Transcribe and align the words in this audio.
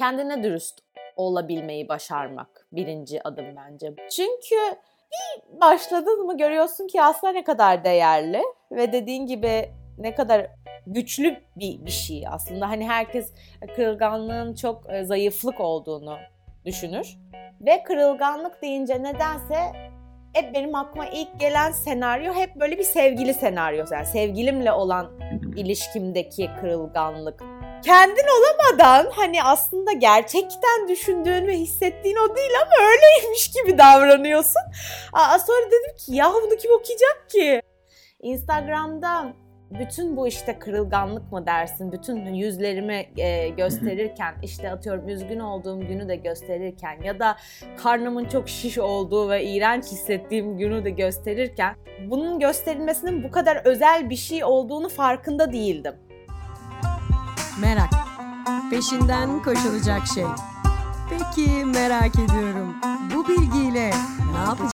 kendine 0.00 0.42
dürüst 0.42 0.80
olabilmeyi 1.16 1.88
başarmak 1.88 2.66
birinci 2.72 3.28
adım 3.28 3.46
bence. 3.56 3.94
Çünkü 4.10 4.56
bir 5.12 5.60
başladın 5.60 6.26
mı 6.26 6.36
görüyorsun 6.38 6.86
ki 6.86 7.02
aslında 7.02 7.32
ne 7.32 7.44
kadar 7.44 7.84
değerli 7.84 8.42
ve 8.72 8.92
dediğin 8.92 9.26
gibi 9.26 9.70
ne 9.98 10.14
kadar 10.14 10.46
güçlü 10.86 11.36
bir, 11.56 11.86
bir 11.86 11.90
şey 11.90 12.24
aslında. 12.30 12.68
Hani 12.68 12.88
herkes 12.88 13.32
kırılganlığın 13.76 14.54
çok 14.54 14.92
e, 14.92 15.04
zayıflık 15.04 15.60
olduğunu 15.60 16.18
düşünür. 16.64 17.18
Ve 17.60 17.82
kırılganlık 17.82 18.62
deyince 18.62 19.02
nedense 19.02 19.72
hep 20.32 20.54
benim 20.54 20.74
aklıma 20.74 21.06
ilk 21.06 21.40
gelen 21.40 21.72
senaryo 21.72 22.34
hep 22.34 22.56
böyle 22.56 22.78
bir 22.78 22.84
sevgili 22.84 23.34
senaryosu. 23.34 23.94
Yani 23.94 24.06
sevgilimle 24.06 24.72
olan 24.72 25.10
ilişkimdeki 25.56 26.50
kırılganlık. 26.60 27.42
Kendin 27.82 28.26
olamadan 28.38 29.10
hani 29.10 29.42
aslında 29.42 29.92
gerçekten 29.92 30.88
düşündüğün 30.88 31.46
ve 31.46 31.56
hissettiğin 31.56 32.16
o 32.16 32.36
değil 32.36 32.50
ama 32.62 32.88
öyleymiş 32.90 33.52
gibi 33.52 33.78
davranıyorsun. 33.78 34.62
Aa, 35.12 35.38
sonra 35.38 35.66
dedim 35.66 35.96
ki 35.96 36.14
ya 36.14 36.32
bunu 36.34 36.56
kim 36.56 36.72
okuyacak 36.72 37.30
ki? 37.30 37.62
Instagram'da 38.22 39.32
bütün 39.70 40.16
bu 40.16 40.28
işte 40.28 40.58
kırılganlık 40.58 41.32
mı 41.32 41.46
dersin, 41.46 41.92
bütün 41.92 42.34
yüzlerimi 42.34 43.06
e, 43.16 43.48
gösterirken, 43.48 44.34
işte 44.42 44.70
atıyorum 44.70 45.08
üzgün 45.08 45.40
olduğum 45.40 45.80
günü 45.80 46.08
de 46.08 46.16
gösterirken 46.16 47.02
ya 47.02 47.18
da 47.18 47.36
karnımın 47.76 48.24
çok 48.24 48.48
şiş 48.48 48.78
olduğu 48.78 49.30
ve 49.30 49.44
iğrenç 49.44 49.84
hissettiğim 49.84 50.58
günü 50.58 50.84
de 50.84 50.90
gösterirken 50.90 51.76
bunun 52.06 52.38
gösterilmesinin 52.38 53.24
bu 53.24 53.30
kadar 53.30 53.56
özel 53.64 54.10
bir 54.10 54.16
şey 54.16 54.44
olduğunu 54.44 54.88
farkında 54.88 55.52
değildim. 55.52 55.94
Merak. 57.60 57.90
Peşinden 58.70 59.42
koşulacak 59.42 60.06
şey. 60.06 60.24
Peki 61.10 61.64
merak 61.64 62.18
ediyorum. 62.18 62.74
Bu 63.14 63.28
bilgiyle 63.28 63.90
ne 64.32 64.38
yapacağız? 64.38 64.72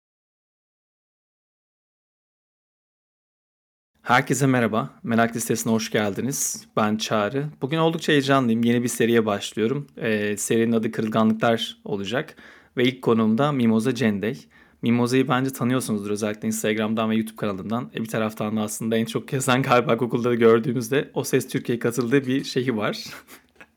Herkese 4.03 4.47
merhaba. 4.47 4.91
Merak 5.03 5.37
listesine 5.37 5.73
hoş 5.73 5.91
geldiniz. 5.91 6.67
Ben 6.77 6.97
Çağrı. 6.97 7.47
Bugün 7.63 7.79
oldukça 7.79 8.13
heyecanlıyım. 8.13 8.63
Yeni 8.63 8.83
bir 8.83 8.89
seriye 8.89 9.27
başlıyorum. 9.27 9.87
Ee, 9.97 10.37
serinin 10.37 10.73
adı 10.73 10.93
Kırılganlıklar 10.93 11.79
olacak. 11.85 12.37
Ve 12.77 12.85
ilk 12.85 13.03
konuğum 13.03 13.39
da 13.39 13.53
Mimoza 13.53 13.95
Cendey. 13.95 14.47
Mimoza'yı 14.83 15.29
bence 15.29 15.51
tanıyorsunuzdur 15.53 16.11
özellikle 16.11 16.49
Instagram'dan 16.49 17.11
ve 17.11 17.17
YouTube 17.17 17.37
kanalından. 17.37 17.91
E 17.95 18.03
bir 18.03 18.09
taraftan 18.09 18.57
da 18.57 18.61
aslında 18.61 18.97
en 18.97 19.05
çok 19.05 19.33
yazan 19.33 19.63
galiba 19.63 19.95
Google'da 19.95 20.31
da 20.31 20.35
gördüğümüzde 20.35 21.11
O 21.15 21.25
Ses 21.25 21.49
Türkiye 21.49 21.79
katıldığı 21.79 22.27
bir 22.27 22.45
şeyi 22.45 22.77
var. 22.77 23.05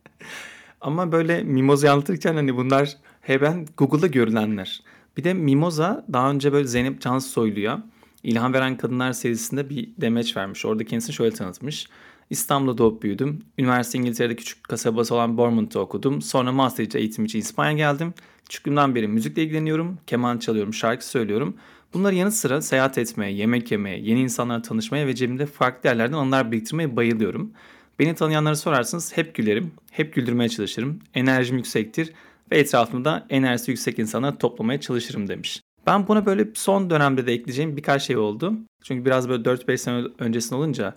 Ama 0.81 1.11
böyle 1.11 1.43
Mimoza'yı 1.43 1.93
anlatırken 1.93 2.35
hani 2.35 2.57
bunlar 2.57 2.97
he 3.21 3.41
ben 3.41 3.67
Google'da 3.77 4.07
görülenler. 4.07 4.81
Bir 5.17 5.23
de 5.23 5.33
Mimoza 5.33 6.05
daha 6.13 6.31
önce 6.31 6.53
böyle 6.53 6.67
Zeynep 6.67 7.01
Cansoylu'ya 7.01 7.83
İlham 8.23 8.53
Veren 8.53 8.77
Kadınlar 8.77 9.13
serisinde 9.13 9.69
bir 9.69 9.89
demeç 9.97 10.37
vermiş. 10.37 10.65
Orada 10.65 10.83
kendisini 10.83 11.15
şöyle 11.15 11.35
tanıtmış. 11.35 11.87
İstanbul'da 12.29 12.77
doğup 12.77 13.03
büyüdüm. 13.03 13.39
Üniversite 13.57 13.97
İngiltere'de 13.97 14.35
küçük 14.35 14.63
kasabası 14.63 15.15
olan 15.15 15.37
Bournemouth'ta 15.37 15.79
okudum. 15.79 16.21
Sonra 16.21 16.51
master 16.51 16.99
eğitim 16.99 17.25
için 17.25 17.39
İspanya 17.39 17.73
geldim. 17.73 18.13
Küçüklüğümden 18.43 18.95
beri 18.95 19.07
müzikle 19.07 19.43
ilgileniyorum. 19.43 19.97
Keman 20.07 20.37
çalıyorum, 20.37 20.73
şarkı 20.73 21.07
söylüyorum. 21.07 21.55
Bunların 21.93 22.17
yanı 22.17 22.31
sıra 22.31 22.61
seyahat 22.61 22.97
etmeye, 22.97 23.33
yemek 23.33 23.71
yemeye, 23.71 23.99
yeni 23.99 24.21
insanlarla 24.21 24.61
tanışmaya 24.61 25.07
ve 25.07 25.15
cebimde 25.15 25.45
farklı 25.45 25.89
yerlerden 25.89 26.17
anılar 26.17 26.51
biriktirmeye 26.51 26.95
bayılıyorum. 26.95 27.51
Beni 27.99 28.15
tanıyanlara 28.15 28.55
sorarsanız 28.55 29.17
hep 29.17 29.35
gülerim, 29.35 29.71
hep 29.91 30.13
güldürmeye 30.13 30.49
çalışırım. 30.49 30.99
Enerjim 31.13 31.57
yüksektir 31.57 32.13
ve 32.51 32.59
etrafımda 32.59 33.25
enerjisi 33.29 33.71
yüksek 33.71 33.99
insanları 33.99 34.37
toplamaya 34.37 34.79
çalışırım 34.79 35.27
demiş. 35.27 35.61
Ben 35.87 36.07
buna 36.07 36.25
böyle 36.25 36.47
son 36.53 36.89
dönemde 36.89 37.27
de 37.27 37.33
ekleyeceğim 37.33 37.77
birkaç 37.77 38.03
şey 38.03 38.17
oldu. 38.17 38.53
Çünkü 38.83 39.05
biraz 39.05 39.29
böyle 39.29 39.43
4-5 39.43 39.77
sene 39.77 40.03
öncesinde 40.19 40.55
olunca 40.55 40.95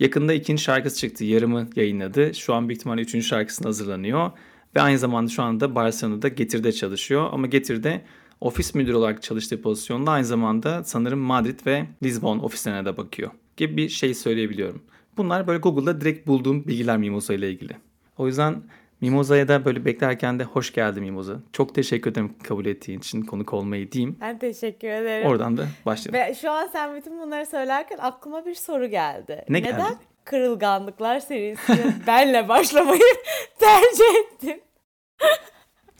yakında 0.00 0.32
ikinci 0.32 0.62
şarkısı 0.62 0.96
çıktı. 0.96 1.24
Yarımı 1.24 1.68
yayınladı. 1.76 2.34
Şu 2.34 2.54
an 2.54 2.68
büyük 2.68 2.80
ihtimalle 2.80 3.00
üçüncü 3.00 3.26
şarkısını 3.26 3.66
hazırlanıyor. 3.66 4.30
Ve 4.76 4.80
aynı 4.80 4.98
zamanda 4.98 5.30
şu 5.30 5.42
anda 5.42 5.74
Barcelona'da 5.74 6.28
Getir'de 6.28 6.72
çalışıyor. 6.72 7.28
Ama 7.32 7.46
Getir'de 7.46 8.04
ofis 8.40 8.74
müdürü 8.74 8.94
olarak 8.94 9.22
çalıştığı 9.22 9.62
pozisyonda 9.62 10.10
aynı 10.10 10.24
zamanda 10.24 10.84
sanırım 10.84 11.18
Madrid 11.18 11.66
ve 11.66 11.86
Lisbon 12.02 12.38
ofislerine 12.38 12.84
de 12.84 12.96
bakıyor 12.96 13.30
gibi 13.56 13.76
bir 13.76 13.88
şey 13.88 14.14
söyleyebiliyorum. 14.14 14.82
Bunlar 15.16 15.46
böyle 15.46 15.58
Google'da 15.58 16.00
direkt 16.00 16.26
bulduğum 16.26 16.66
bilgiler 16.66 16.98
Mimosa 16.98 17.34
ile 17.34 17.50
ilgili. 17.50 17.76
O 18.18 18.26
yüzden 18.26 18.62
Mimoza'ya 19.00 19.48
da 19.48 19.64
böyle 19.64 19.84
beklerken 19.84 20.38
de 20.38 20.44
hoş 20.44 20.72
geldin 20.72 21.02
Mimoza. 21.02 21.36
Çok 21.52 21.74
teşekkür 21.74 22.10
ederim 22.10 22.34
kabul 22.42 22.66
ettiğin 22.66 22.98
için 22.98 23.22
konuk 23.22 23.54
olmayı 23.54 23.92
diyeyim. 23.92 24.16
Ben 24.20 24.38
teşekkür 24.38 24.88
ederim. 24.88 25.28
Oradan 25.28 25.56
da 25.56 25.66
başlayalım. 25.86 26.30
Ve 26.30 26.34
şu 26.34 26.50
an 26.50 26.66
sen 26.66 26.96
bütün 26.96 27.20
bunları 27.20 27.46
söylerken 27.46 27.98
aklıma 27.98 28.46
bir 28.46 28.54
soru 28.54 28.86
geldi. 28.86 29.44
Ne 29.48 29.60
geldi? 29.60 29.74
Neden 29.74 29.96
Kırılganlıklar 30.24 31.20
serisini 31.20 31.94
benle 32.06 32.48
başlamayı 32.48 33.00
tercih 33.58 34.04
ettin? 34.24 34.62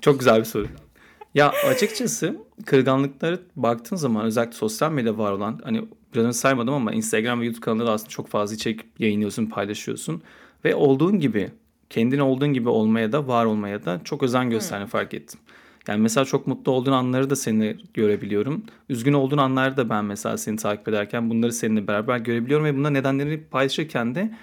Çok 0.01 0.19
güzel 0.19 0.39
bir 0.39 0.45
soru. 0.45 0.67
Ya 1.35 1.53
açıkçası 1.71 2.37
kırılganlıkları 2.67 3.41
baktığın 3.57 3.97
zaman 3.97 4.25
özellikle 4.25 4.53
sosyal 4.53 4.93
medya 4.93 5.19
var 5.19 5.33
olan 5.33 5.61
hani 5.65 5.85
biraz 6.15 6.27
önce 6.27 6.39
saymadım 6.39 6.75
ama 6.75 6.93
Instagram 6.93 7.41
ve 7.41 7.45
YouTube 7.45 7.65
kanalında 7.65 7.87
da 7.87 7.93
aslında 7.93 8.11
çok 8.11 8.29
fazla 8.29 8.55
içerik 8.55 8.81
yayınlıyorsun, 8.99 9.47
paylaşıyorsun. 9.47 10.23
Ve 10.65 10.75
olduğun 10.75 11.19
gibi 11.19 11.51
kendin 11.91 12.19
olduğun 12.19 12.53
gibi 12.53 12.69
olmaya 12.69 13.12
da 13.12 13.28
var 13.28 13.44
olmaya 13.44 13.84
da 13.84 14.00
çok 14.04 14.22
özen 14.22 14.50
gösterdiğini 14.50 14.84
hmm. 14.84 14.91
fark 14.91 15.15
ettim. 15.15 15.41
Yani 15.88 16.00
mesela 16.00 16.25
çok 16.25 16.47
mutlu 16.47 16.72
olduğun 16.72 16.93
anları 16.93 17.31
da 17.31 17.37
seni 17.37 17.76
görebiliyorum. 17.94 18.65
Üzgün 18.88 19.12
olduğun 19.12 19.38
anları 19.38 19.76
da 19.76 19.88
ben 19.88 20.04
mesela 20.04 20.38
seni 20.38 20.56
takip 20.56 20.88
ederken 20.88 21.31
bunları 21.31 21.53
seninle 21.53 21.87
beraber 21.87 22.19
görebiliyorum 22.19 22.66
ve 22.66 22.76
bunların 22.76 22.94
nedenlerini 22.94 23.41
paylaşırken 23.44 24.15
de 24.15 24.34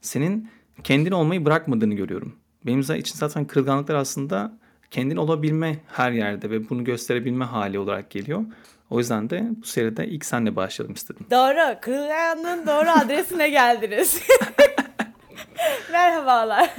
senin 0.00 0.48
kendin 0.84 1.12
olmayı 1.12 1.44
bırakmadığını 1.44 1.94
görüyorum. 1.94 2.32
Benim 2.66 2.80
için 2.80 3.18
zaten 3.18 3.44
kırılganlıklar 3.44 3.94
aslında 3.94 4.52
kendin 4.90 5.16
olabilme 5.16 5.78
her 5.92 6.12
yerde 6.12 6.50
ve 6.50 6.70
bunu 6.70 6.84
gösterebilme 6.84 7.44
hali 7.44 7.78
olarak 7.78 8.10
geliyor. 8.10 8.44
O 8.90 8.98
yüzden 8.98 9.30
de 9.30 9.48
bu 9.62 9.66
seride 9.66 10.06
ilk 10.06 10.24
senle 10.24 10.56
başlayalım 10.56 10.94
istedim. 10.94 11.26
Doğru. 11.30 11.80
Kırılganlığın 11.80 12.66
doğru 12.66 12.88
adresine 13.04 13.50
geldiniz. 13.50 14.22
Merhabalar. 15.92 16.70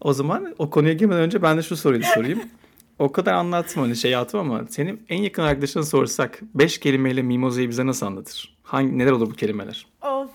o 0.00 0.12
zaman 0.12 0.54
o 0.58 0.70
konuya 0.70 0.92
girmeden 0.92 1.20
önce 1.22 1.42
ben 1.42 1.58
de 1.58 1.62
şu 1.62 1.76
soruyu 1.76 2.04
sorayım. 2.04 2.42
O 2.98 3.12
kadar 3.12 3.32
anlattım 3.32 3.82
hani 3.82 3.96
şey 3.96 4.10
yaptım 4.10 4.40
ama 4.40 4.66
senin 4.68 5.06
en 5.08 5.22
yakın 5.22 5.42
arkadaşına 5.42 5.82
sorsak 5.82 6.38
beş 6.54 6.78
kelimeyle 6.78 7.22
Mimoza'yı 7.22 7.68
bize 7.68 7.86
nasıl 7.86 8.06
anlatır? 8.06 8.56
Hangi, 8.62 8.98
neler 8.98 9.10
olur 9.10 9.30
bu 9.30 9.34
kelimeler? 9.34 9.86
Of 10.02 10.30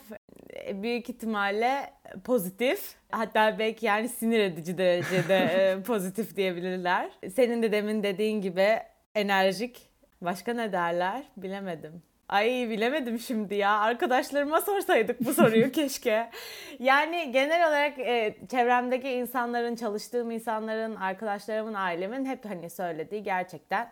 büyük 0.73 1.09
ihtimalle 1.09 1.93
pozitif. 2.23 2.95
Hatta 3.11 3.59
belki 3.59 3.85
yani 3.85 4.09
sinir 4.09 4.39
edici 4.39 4.77
derecede 4.77 5.37
e, 5.79 5.83
pozitif 5.83 6.35
diyebilirler. 6.35 7.09
Senin 7.35 7.63
de 7.63 7.71
demin 7.71 8.03
dediğin 8.03 8.41
gibi 8.41 8.79
enerjik. 9.15 9.89
Başka 10.21 10.53
ne 10.53 10.71
derler? 10.71 11.23
Bilemedim. 11.37 12.01
Ay 12.29 12.69
bilemedim 12.69 13.19
şimdi 13.19 13.55
ya. 13.55 13.79
Arkadaşlarıma 13.79 14.61
sorsaydık 14.61 15.25
bu 15.25 15.33
soruyu 15.33 15.71
keşke. 15.71 16.29
Yani 16.79 17.31
genel 17.31 17.67
olarak 17.67 17.99
e, 17.99 18.37
çevremdeki 18.51 19.09
insanların, 19.09 19.75
çalıştığım 19.75 20.31
insanların, 20.31 20.95
arkadaşlarımın, 20.95 21.73
ailemin 21.73 22.25
hep 22.25 22.45
hani 22.45 22.69
söylediği 22.69 23.23
gerçekten 23.23 23.91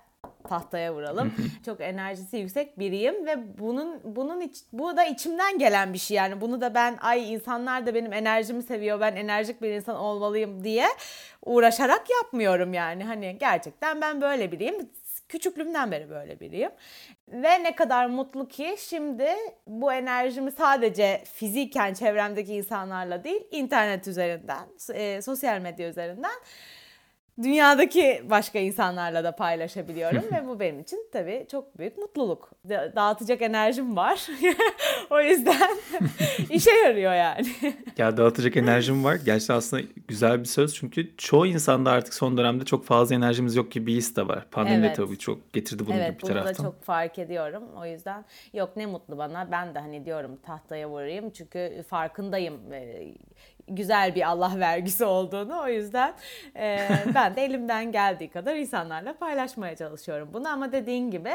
tahtaya 0.49 0.93
vuralım. 0.93 1.33
Çok 1.65 1.81
enerjisi 1.81 2.37
yüksek 2.37 2.79
biriyim 2.79 3.25
ve 3.25 3.57
bunun 3.59 4.01
bunun 4.03 4.41
iç, 4.41 4.57
bu 4.73 4.97
da 4.97 5.03
içimden 5.03 5.57
gelen 5.57 5.93
bir 5.93 5.97
şey 5.97 6.17
yani. 6.17 6.41
Bunu 6.41 6.61
da 6.61 6.73
ben 6.75 6.97
ay 7.01 7.33
insanlar 7.33 7.85
da 7.85 7.95
benim 7.95 8.13
enerjimi 8.13 8.63
seviyor. 8.63 8.99
Ben 8.99 9.15
enerjik 9.15 9.61
bir 9.61 9.69
insan 9.69 9.95
olmalıyım 9.95 10.63
diye 10.63 10.87
uğraşarak 11.45 12.03
yapmıyorum 12.23 12.73
yani. 12.73 13.03
Hani 13.03 13.37
gerçekten 13.39 14.01
ben 14.01 14.21
böyle 14.21 14.51
biriyim. 14.51 14.89
Küçüklüğümden 15.29 15.91
beri 15.91 16.09
böyle 16.09 16.39
biriyim. 16.39 16.71
Ve 17.27 17.63
ne 17.63 17.75
kadar 17.75 18.05
mutlu 18.05 18.47
ki 18.47 18.75
şimdi 18.79 19.27
bu 19.67 19.93
enerjimi 19.93 20.51
sadece 20.51 21.23
fiziken 21.33 21.93
çevremdeki 21.93 22.53
insanlarla 22.53 23.23
değil, 23.23 23.47
internet 23.51 24.07
üzerinden, 24.07 24.67
e, 24.93 25.21
sosyal 25.21 25.59
medya 25.59 25.89
üzerinden 25.89 26.31
dünyadaki 27.43 28.23
başka 28.29 28.59
insanlarla 28.59 29.23
da 29.23 29.31
paylaşabiliyorum 29.31 30.23
ve 30.33 30.47
bu 30.47 30.59
benim 30.59 30.79
için 30.79 31.09
tabii 31.13 31.45
çok 31.51 31.77
büyük 31.77 31.97
mutluluk. 31.97 32.51
Dağıtacak 32.69 33.41
enerjim 33.41 33.95
var. 33.95 34.27
o 35.09 35.21
yüzden 35.21 35.69
işe 36.49 36.71
yarıyor 36.71 37.13
yani. 37.13 37.47
ya 37.97 38.17
dağıtacak 38.17 38.57
enerjim 38.57 39.03
var. 39.03 39.15
Gerçi 39.25 39.53
aslında 39.53 39.83
güzel 40.07 40.39
bir 40.39 40.45
söz 40.45 40.75
çünkü 40.75 41.17
çoğu 41.17 41.47
insanda 41.47 41.91
artık 41.91 42.13
son 42.13 42.37
dönemde 42.37 42.65
çok 42.65 42.85
fazla 42.85 43.15
enerjimiz 43.15 43.55
yok 43.55 43.71
gibi 43.71 43.87
bir 43.87 43.95
his 43.95 44.15
de 44.15 44.27
var. 44.27 44.45
Pandemi 44.51 44.85
evet. 44.85 44.97
de 44.97 45.05
tabii 45.05 45.17
çok 45.17 45.53
getirdi 45.53 45.85
bunu 45.87 45.95
evet, 45.95 46.15
bir 46.15 46.27
taraftan. 46.27 46.47
Evet 46.47 46.59
bunu 46.59 46.67
da 46.67 46.71
çok 46.71 46.83
fark 46.83 47.19
ediyorum. 47.19 47.63
O 47.81 47.85
yüzden 47.85 48.25
yok 48.53 48.69
ne 48.75 48.85
mutlu 48.85 49.17
bana. 49.17 49.51
Ben 49.51 49.75
de 49.75 49.79
hani 49.79 50.05
diyorum 50.05 50.37
tahtaya 50.45 50.89
vurayım 50.89 51.29
çünkü 51.29 51.83
farkındayım 51.89 52.59
güzel 53.67 54.15
bir 54.15 54.29
Allah 54.29 54.59
vergisi 54.59 55.05
olduğunu. 55.05 55.61
O 55.61 55.67
yüzden 55.67 56.13
e, 56.55 56.79
ben 57.15 57.35
de 57.35 57.45
elimden 57.45 57.91
geldiği 57.91 58.29
kadar 58.29 58.55
insanlarla 58.55 59.13
paylaşmaya 59.13 59.75
çalışıyorum 59.75 60.29
bunu. 60.33 60.49
Ama 60.49 60.71
dediğin 60.71 61.11
gibi 61.11 61.33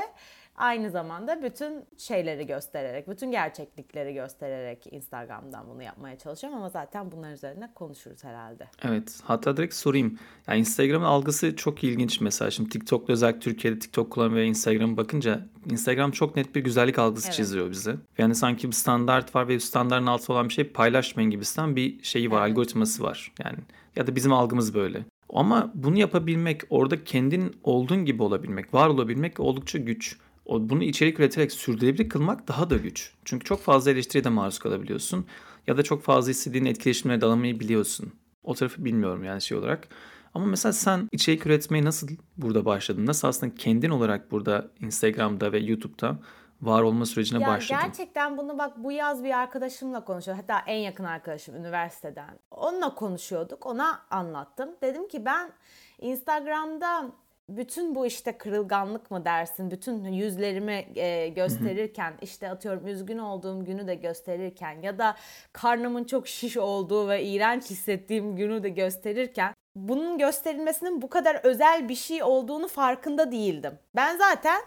aynı 0.57 0.91
zamanda 0.91 1.43
bütün 1.43 1.85
şeyleri 1.99 2.47
göstererek, 2.47 3.09
bütün 3.09 3.31
gerçeklikleri 3.31 4.15
göstererek 4.15 4.93
Instagram'dan 4.93 5.69
bunu 5.69 5.83
yapmaya 5.83 6.19
çalışıyorum 6.19 6.59
ama 6.59 6.69
zaten 6.69 7.13
bunlar 7.13 7.33
üzerine 7.33 7.71
konuşuruz 7.75 8.25
herhalde. 8.25 8.69
Evet. 8.85 9.21
Hatta 9.25 9.57
direkt 9.57 9.75
sorayım. 9.75 10.19
Yani 10.47 10.59
Instagram'ın 10.59 11.07
algısı 11.07 11.57
çok 11.57 11.85
ilginç 11.85 12.21
mesela. 12.21 12.51
Şimdi 12.51 12.71
TikTok'ta 12.71 13.13
özellikle 13.13 13.41
Türkiye'de 13.41 13.79
TikTok 13.79 14.11
kullanan 14.11 14.35
ve 14.35 14.47
Instagram'a 14.47 14.97
bakınca 14.97 15.41
Instagram 15.71 16.11
çok 16.11 16.37
net 16.37 16.55
bir 16.55 16.61
güzellik 16.61 16.99
algısı 16.99 17.27
evet. 17.27 17.37
çiziyor 17.37 17.71
bize. 17.71 17.97
Yani 18.19 18.35
sanki 18.35 18.69
bir 18.69 18.73
standart 18.73 19.35
var 19.35 19.49
ve 19.49 19.61
standartın 19.61 20.07
altı 20.07 20.33
olan 20.33 20.49
bir 20.49 20.55
şey 20.55 20.65
paylaşmayın 20.65 21.31
gibisinden 21.31 21.77
bir 21.77 22.03
şeyi 22.03 22.31
var, 22.31 22.41
evet. 22.41 22.51
algoritması 22.51 23.03
var. 23.03 23.33
Yani 23.45 23.59
ya 23.97 24.07
da 24.07 24.17
bizim 24.17 24.33
algımız 24.33 24.75
böyle. 24.75 25.05
Ama 25.33 25.71
bunu 25.75 25.99
yapabilmek, 25.99 26.63
orada 26.71 27.05
kendin 27.05 27.57
olduğun 27.65 28.05
gibi 28.05 28.23
olabilmek, 28.23 28.75
var 28.75 28.89
olabilmek 28.89 29.41
oldukça 29.41 29.79
güç. 29.79 30.19
O, 30.47 30.69
bunu 30.69 30.85
içerik 30.85 31.21
üreterek 31.21 31.53
sürdürülebilir 31.53 32.09
kılmak 32.09 32.49
daha 32.49 32.71
da 32.71 32.77
güç. 32.77 33.15
Çünkü 33.25 33.45
çok 33.45 33.61
fazla 33.61 33.91
eleştiriye 33.91 34.25
de 34.25 34.29
maruz 34.29 34.59
kalabiliyorsun. 34.59 35.27
Ya 35.67 35.77
da 35.77 35.83
çok 35.83 36.03
fazla 36.03 36.31
istediğin 36.31 36.65
etkileşimlere 36.65 37.21
dalamayı 37.21 37.61
biliyorsun. 37.61 38.13
O 38.45 38.55
tarafı 38.55 38.85
bilmiyorum 38.85 39.25
yani 39.25 39.43
şey 39.43 39.59
olarak. 39.59 39.89
Ama 40.35 40.47
mesela 40.47 40.73
sen 40.73 41.09
içerik 41.13 41.47
üretmeye 41.47 41.85
nasıl 41.85 42.09
burada 42.37 42.65
başladın? 42.65 43.07
Nasıl 43.07 43.29
aslında 43.29 43.55
kendin 43.55 43.91
olarak 43.91 44.31
burada 44.31 44.69
Instagram'da 44.81 45.53
ve 45.53 45.59
YouTube'da 45.59 46.19
var 46.63 46.83
olma 46.83 47.07
sürecine 47.07 47.43
ya 47.43 47.49
başladın? 47.49 47.83
Gerçekten 47.85 48.37
bunu 48.37 48.59
bak 48.59 48.73
bu 48.77 48.93
yaz 48.93 49.25
bir 49.25 49.39
arkadaşımla 49.39 50.05
konuşuyorduk. 50.05 50.43
Hatta 50.43 50.63
en 50.67 50.79
yakın 50.79 51.05
arkadaşım 51.05 51.57
üniversiteden. 51.57 52.39
Onunla 52.51 52.95
konuşuyorduk. 52.95 53.67
Ona 53.67 54.03
anlattım. 54.11 54.71
Dedim 54.83 55.09
ki 55.09 55.25
ben 55.25 55.53
Instagram'da 56.01 57.11
bütün 57.49 57.95
bu 57.95 58.07
işte 58.07 58.39
kırılganlık 58.39 59.11
mı 59.11 59.25
dersin, 59.25 59.71
bütün 59.71 60.05
yüzlerimi 60.05 60.87
e, 60.97 61.29
gösterirken, 61.29 62.15
işte 62.23 62.51
atıyorum 62.51 62.87
üzgün 62.87 63.19
olduğum 63.19 63.65
günü 63.65 63.87
de 63.87 63.95
gösterirken 63.95 64.83
ya 64.83 64.99
da 64.99 65.17
karnımın 65.53 66.05
çok 66.05 66.29
şiş 66.29 66.57
olduğu 66.57 67.09
ve 67.09 67.25
iğrenç 67.25 67.71
hissettiğim 67.71 68.37
günü 68.37 68.63
de 68.63 68.69
gösterirken 68.69 69.55
bunun 69.77 70.19
gösterilmesinin 70.19 71.03
bu 71.03 71.09
kadar 71.09 71.41
özel 71.43 71.89
bir 71.89 71.95
şey 71.95 72.23
olduğunu 72.23 72.69
farkında 72.69 73.33
değildim. 73.33 73.79
Ben 73.97 74.17
zaten 74.17 74.63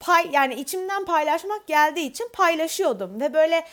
pay 0.00 0.30
yani 0.32 0.54
içimden 0.54 1.04
paylaşmak 1.04 1.66
geldiği 1.66 2.10
için 2.10 2.28
paylaşıyordum 2.32 3.20
ve 3.20 3.34
böyle 3.34 3.64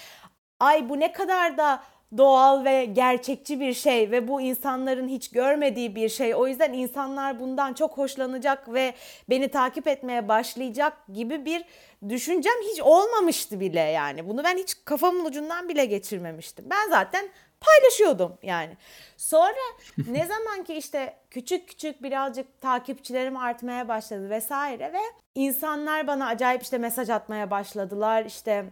ay 0.59 0.89
bu 0.89 1.00
ne 1.00 1.12
kadar 1.12 1.57
da 1.57 1.83
doğal 2.18 2.66
ve 2.66 2.86
gerçekçi 2.86 3.60
bir 3.60 3.74
şey 3.74 4.12
ve 4.12 4.28
bu 4.28 4.42
insanların 4.42 5.08
hiç 5.08 5.31
görmediği 5.31 5.96
bir 5.96 6.10
şey. 6.10 6.36
O 6.36 6.48
yüzden 6.48 6.74
insanlar 6.74 7.40
bundan 7.40 7.74
çok 7.74 7.98
hoşlanacak 7.98 8.74
ve 8.74 8.94
beni 9.30 9.48
takip 9.48 9.88
etmeye 9.88 10.28
başlayacak 10.28 10.94
gibi 11.13 11.46
bir 11.46 11.66
düşüncem 12.10 12.54
hiç 12.72 12.81
olmamıştı 12.81 13.60
bile 13.60 13.80
yani. 13.80 14.30
Bunu 14.30 14.44
ben 14.44 14.58
hiç 14.58 14.75
kafamın 14.86 15.25
ucundan 15.25 15.69
bile 15.69 15.86
geçirmemiştim. 15.86 16.66
Ben 16.69 16.90
zaten 16.90 17.30
paylaşıyordum 17.62 18.38
yani. 18.44 18.78
Sonra 19.18 19.54
ne 20.08 20.25
zaman 20.25 20.63
ki 20.63 20.74
işte 20.74 21.18
küçük 21.30 21.68
küçük 21.68 22.04
birazcık 22.04 22.62
takipçilerim 22.62 23.38
artmaya 23.38 23.88
başladı 23.88 24.30
vesaire 24.30 24.94
ve 24.94 25.02
insanlar 25.36 26.08
bana 26.08 26.28
acayip 26.28 26.62
işte 26.62 26.78
mesaj 26.78 27.10
atmaya 27.10 27.52
başladılar. 27.52 28.25
işte 28.25 28.66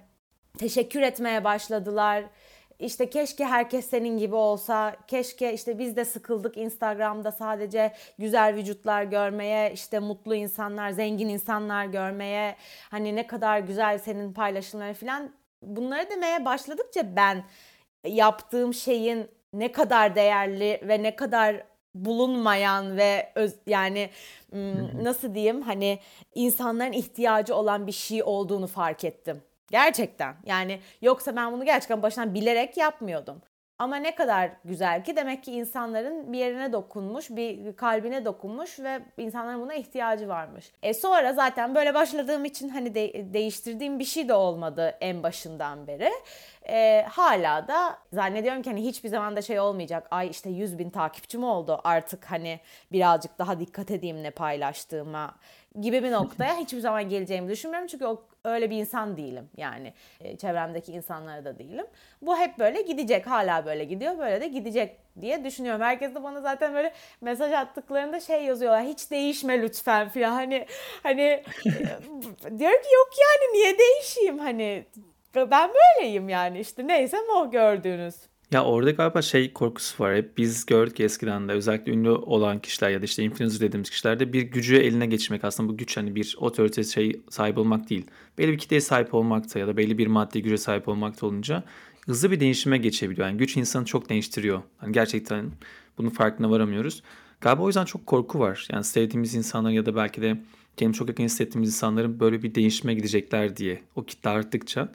teşekkür 0.57 1.01
etmeye 1.01 1.43
başladılar 1.43 2.23
işte 2.79 3.09
keşke 3.09 3.45
herkes 3.45 3.89
senin 3.89 4.17
gibi 4.17 4.35
olsa, 4.35 4.95
keşke 5.07 5.53
işte 5.53 5.79
biz 5.79 5.95
de 5.95 6.05
sıkıldık 6.05 6.57
Instagram'da 6.57 7.31
sadece 7.31 7.93
güzel 8.19 8.55
vücutlar 8.55 9.03
görmeye, 9.03 9.71
işte 9.73 9.99
mutlu 9.99 10.35
insanlar, 10.35 10.91
zengin 10.91 11.29
insanlar 11.29 11.85
görmeye, 11.85 12.55
hani 12.91 13.15
ne 13.15 13.27
kadar 13.27 13.59
güzel 13.59 13.97
senin 13.99 14.33
paylaşımları 14.33 14.93
falan 14.93 15.31
bunları 15.61 16.09
demeye 16.09 16.45
başladıkça 16.45 17.15
ben 17.15 17.43
yaptığım 18.07 18.73
şeyin 18.73 19.27
ne 19.53 19.71
kadar 19.71 20.15
değerli 20.15 20.81
ve 20.83 21.03
ne 21.03 21.15
kadar 21.15 21.63
bulunmayan 21.95 22.97
ve 22.97 23.31
öz, 23.35 23.55
yani 23.67 24.09
nasıl 25.01 25.35
diyeyim? 25.35 25.61
Hani 25.61 25.99
insanların 26.35 26.91
ihtiyacı 26.91 27.55
olan 27.55 27.87
bir 27.87 27.91
şey 27.91 28.23
olduğunu 28.23 28.67
fark 28.67 29.03
ettim. 29.03 29.41
Gerçekten. 29.71 30.35
Yani 30.45 30.79
yoksa 31.01 31.35
ben 31.35 31.51
bunu 31.51 31.65
gerçekten 31.65 32.01
baştan 32.01 32.33
bilerek 32.33 32.77
yapmıyordum. 32.77 33.41
Ama 33.79 33.95
ne 33.95 34.15
kadar 34.15 34.51
güzel 34.65 35.03
ki 35.03 35.15
demek 35.15 35.43
ki 35.43 35.51
insanların 35.51 36.33
bir 36.33 36.37
yerine 36.37 36.73
dokunmuş, 36.73 37.29
bir 37.29 37.75
kalbine 37.75 38.25
dokunmuş 38.25 38.79
ve 38.79 38.99
insanların 39.17 39.61
buna 39.61 39.73
ihtiyacı 39.73 40.27
varmış. 40.27 40.71
E 40.83 40.93
sonra 40.93 41.33
zaten 41.33 41.75
böyle 41.75 41.93
başladığım 41.93 42.45
için 42.45 42.69
hani 42.69 42.95
de- 42.95 43.33
değiştirdiğim 43.33 43.99
bir 43.99 44.05
şey 44.05 44.29
de 44.29 44.33
olmadı 44.33 44.97
en 45.01 45.23
başından 45.23 45.87
beri. 45.87 46.11
E, 46.69 47.05
hala 47.09 47.67
da 47.67 47.97
zannediyorum 48.13 48.61
ki 48.61 48.69
hani 48.69 48.85
hiçbir 48.85 49.09
zaman 49.09 49.35
da 49.35 49.41
şey 49.41 49.59
olmayacak. 49.59 50.07
Ay 50.11 50.29
işte 50.29 50.49
100 50.49 50.79
bin 50.79 50.89
takipçim 50.89 51.43
oldu 51.43 51.81
artık 51.83 52.25
hani 52.31 52.59
birazcık 52.91 53.39
daha 53.39 53.59
dikkat 53.59 53.91
edeyim 53.91 54.23
ne 54.23 54.31
paylaştığıma 54.31 55.35
gibi 55.81 56.03
bir 56.03 56.11
noktaya 56.11 56.57
hiçbir 56.59 56.79
zaman 56.79 57.09
geleceğimi 57.09 57.49
düşünmüyorum. 57.49 57.87
Çünkü 57.87 58.05
o, 58.05 58.23
öyle 58.45 58.69
bir 58.69 58.77
insan 58.77 59.17
değilim 59.17 59.49
yani. 59.57 59.93
E, 60.19 60.37
çevremdeki 60.37 60.91
insanlara 60.91 61.45
da 61.45 61.59
değilim. 61.59 61.85
Bu 62.21 62.37
hep 62.37 62.59
böyle 62.59 62.81
gidecek. 62.81 63.27
Hala 63.27 63.65
böyle 63.65 63.83
gidiyor. 63.83 64.17
Böyle 64.17 64.41
de 64.41 64.47
gidecek 64.47 64.97
diye 65.21 65.43
düşünüyorum. 65.43 65.81
Herkes 65.81 66.15
de 66.15 66.23
bana 66.23 66.41
zaten 66.41 66.73
böyle 66.73 66.93
mesaj 67.21 67.53
attıklarında 67.53 68.19
şey 68.19 68.43
yazıyorlar. 68.43 68.83
Hiç 68.83 69.11
değişme 69.11 69.61
lütfen 69.61 70.09
falan. 70.09 70.31
Hani 70.31 70.65
hani 71.03 71.43
diyor 72.59 72.71
ki 72.71 72.93
yok 72.95 73.09
yani 73.19 73.53
niye 73.53 73.77
değişeyim 73.79 74.39
hani 74.39 74.85
ben 75.35 75.69
böyleyim 75.69 76.29
yani 76.29 76.59
işte 76.59 76.87
neyse 76.87 77.17
o 77.35 77.51
gördüğünüz. 77.51 78.28
Ya 78.51 78.63
orada 78.63 78.91
galiba 78.91 79.21
şey 79.21 79.53
korkusu 79.53 80.03
var. 80.03 80.15
Hep 80.15 80.37
biz 80.37 80.65
gördük 80.65 80.99
eskiden 80.99 81.49
de 81.49 81.51
özellikle 81.51 81.91
ünlü 81.91 82.09
olan 82.09 82.59
kişiler 82.59 82.89
ya 82.89 83.01
da 83.01 83.05
işte 83.05 83.23
influencer 83.23 83.59
dediğimiz 83.59 83.89
kişilerde 83.89 84.33
bir 84.33 84.41
gücü 84.41 84.75
eline 84.75 85.05
geçirmek 85.05 85.43
aslında 85.43 85.69
bu 85.69 85.77
güç 85.77 85.97
hani 85.97 86.15
bir 86.15 86.35
otorite 86.39 86.83
şey 86.83 87.21
sahip 87.29 87.57
olmak 87.57 87.89
değil. 87.89 88.05
Belli 88.37 88.51
bir 88.51 88.57
kitleye 88.57 88.81
sahip 88.81 89.13
olmakta 89.13 89.59
ya 89.59 89.67
da 89.67 89.77
belli 89.77 89.97
bir 89.97 90.07
maddi 90.07 90.41
güce 90.41 90.57
sahip 90.57 90.87
olmakta 90.87 91.25
olunca 91.25 91.63
hızlı 92.05 92.31
bir 92.31 92.39
değişime 92.39 92.77
geçebiliyor. 92.77 93.27
Yani 93.27 93.37
güç 93.37 93.57
insanı 93.57 93.85
çok 93.85 94.09
değiştiriyor. 94.09 94.61
Hani 94.77 94.91
gerçekten 94.91 95.51
bunun 95.97 96.09
farkına 96.09 96.49
varamıyoruz. 96.49 97.03
Galiba 97.41 97.63
o 97.63 97.67
yüzden 97.67 97.85
çok 97.85 98.07
korku 98.07 98.39
var. 98.39 98.67
Yani 98.71 98.83
sevdiğimiz 98.83 99.35
insanlar 99.35 99.71
ya 99.71 99.85
da 99.85 99.95
belki 99.95 100.21
de 100.21 100.37
kendimi 100.77 100.95
çok 100.95 101.09
yakın 101.09 101.23
hissettiğimiz 101.23 101.69
insanların 101.69 102.19
böyle 102.19 102.43
bir 102.43 102.55
değişime 102.55 102.93
gidecekler 102.93 103.57
diye 103.57 103.81
o 103.95 104.05
kitle 104.05 104.29
arttıkça. 104.29 104.91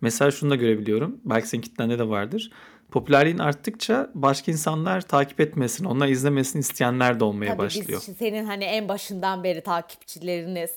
Mesela 0.00 0.30
şunu 0.30 0.50
da 0.50 0.56
görebiliyorum. 0.56 1.20
Belki 1.24 1.48
senin 1.48 1.62
kitlende 1.62 1.98
de 1.98 2.08
vardır 2.08 2.50
popülerliğin 2.96 3.38
arttıkça 3.38 4.10
başka 4.14 4.52
insanlar 4.52 5.00
takip 5.00 5.40
etmesin, 5.40 5.84
onlar 5.84 6.08
izlemesin 6.08 6.58
isteyenler 6.58 7.20
de 7.20 7.24
olmaya 7.24 7.46
Tabii 7.46 7.58
başlıyor. 7.58 8.04
Biz 8.08 8.16
senin 8.16 8.44
hani 8.44 8.64
en 8.64 8.88
başından 8.88 9.44
beri 9.44 9.60
takipçileriniz, 9.60 10.70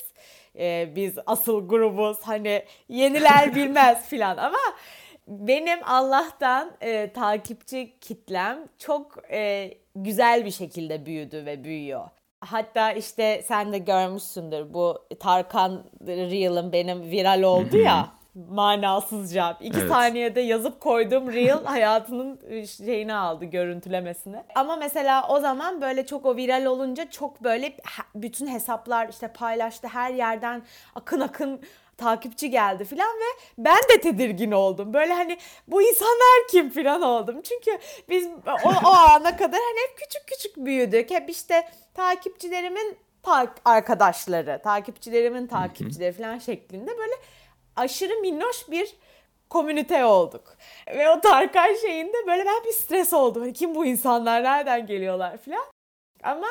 e, 0.58 0.92
biz 0.96 1.14
asıl 1.26 1.68
grubuz 1.68 2.16
hani 2.22 2.64
yeniler 2.88 3.54
bilmez 3.56 4.08
filan 4.08 4.36
ama 4.36 4.58
benim 5.28 5.78
Allah'tan 5.84 6.72
e, 6.80 7.12
takipçi 7.12 7.94
kitlem 8.00 8.58
çok 8.78 9.30
e, 9.30 9.70
güzel 9.96 10.44
bir 10.44 10.50
şekilde 10.50 11.06
büyüdü 11.06 11.46
ve 11.46 11.64
büyüyor. 11.64 12.08
Hatta 12.40 12.92
işte 12.92 13.44
sen 13.48 13.72
de 13.72 13.78
görmüşsündür 13.78 14.74
bu 14.74 14.98
Tarkan 15.20 15.84
Real'ın 16.06 16.72
benim 16.72 17.02
viral 17.02 17.42
oldu 17.42 17.76
ya 17.76 18.19
manasızca. 18.34 19.56
iki 19.60 19.78
evet. 19.78 19.88
saniyede 19.88 20.40
yazıp 20.40 20.80
koyduğum 20.80 21.32
reel 21.32 21.64
hayatının 21.64 22.40
şeyini 22.64 23.14
aldı 23.14 23.44
görüntülemesini. 23.44 24.42
Ama 24.54 24.76
mesela 24.76 25.28
o 25.28 25.40
zaman 25.40 25.80
böyle 25.80 26.06
çok 26.06 26.26
o 26.26 26.36
viral 26.36 26.64
olunca 26.64 27.10
çok 27.10 27.44
böyle 27.44 27.76
bütün 28.14 28.46
hesaplar 28.46 29.08
işte 29.08 29.28
paylaştı 29.28 29.88
her 29.88 30.14
yerden 30.14 30.62
akın 30.94 31.20
akın 31.20 31.60
takipçi 31.96 32.50
geldi 32.50 32.84
filan 32.84 33.08
ve 33.08 33.40
ben 33.58 33.78
de 33.92 34.00
tedirgin 34.00 34.50
oldum. 34.50 34.94
Böyle 34.94 35.12
hani 35.12 35.38
bu 35.68 35.82
insanlar 35.82 36.48
kim 36.50 36.70
filan 36.70 37.02
oldum. 37.02 37.42
Çünkü 37.42 37.78
biz 38.08 38.28
o, 38.64 38.68
o 38.88 38.90
ana 38.90 39.36
kadar 39.36 39.60
hani 39.60 39.78
hep 39.88 39.98
küçük 39.98 40.26
küçük 40.26 40.56
büyüdük. 40.56 41.10
Hep 41.10 41.30
işte 41.30 41.68
takipçilerimin 41.94 42.96
ta- 43.22 43.54
arkadaşları, 43.64 44.60
takipçilerimin 44.64 45.46
takipçileri 45.46 46.12
falan 46.12 46.38
şeklinde 46.38 46.98
böyle 46.98 47.14
aşırı 47.76 48.20
minnoş 48.20 48.70
bir 48.70 48.96
komünite 49.50 50.04
olduk. 50.04 50.56
Ve 50.88 51.10
o 51.10 51.20
Tarkan 51.20 51.74
şeyinde 51.74 52.16
böyle 52.26 52.46
ben 52.46 52.64
bir 52.64 52.72
stres 52.72 53.12
oldum. 53.12 53.42
Hani 53.42 53.52
kim 53.52 53.74
bu 53.74 53.86
insanlar, 53.86 54.44
nereden 54.44 54.86
geliyorlar 54.86 55.36
falan. 55.36 55.64
Ama 56.22 56.48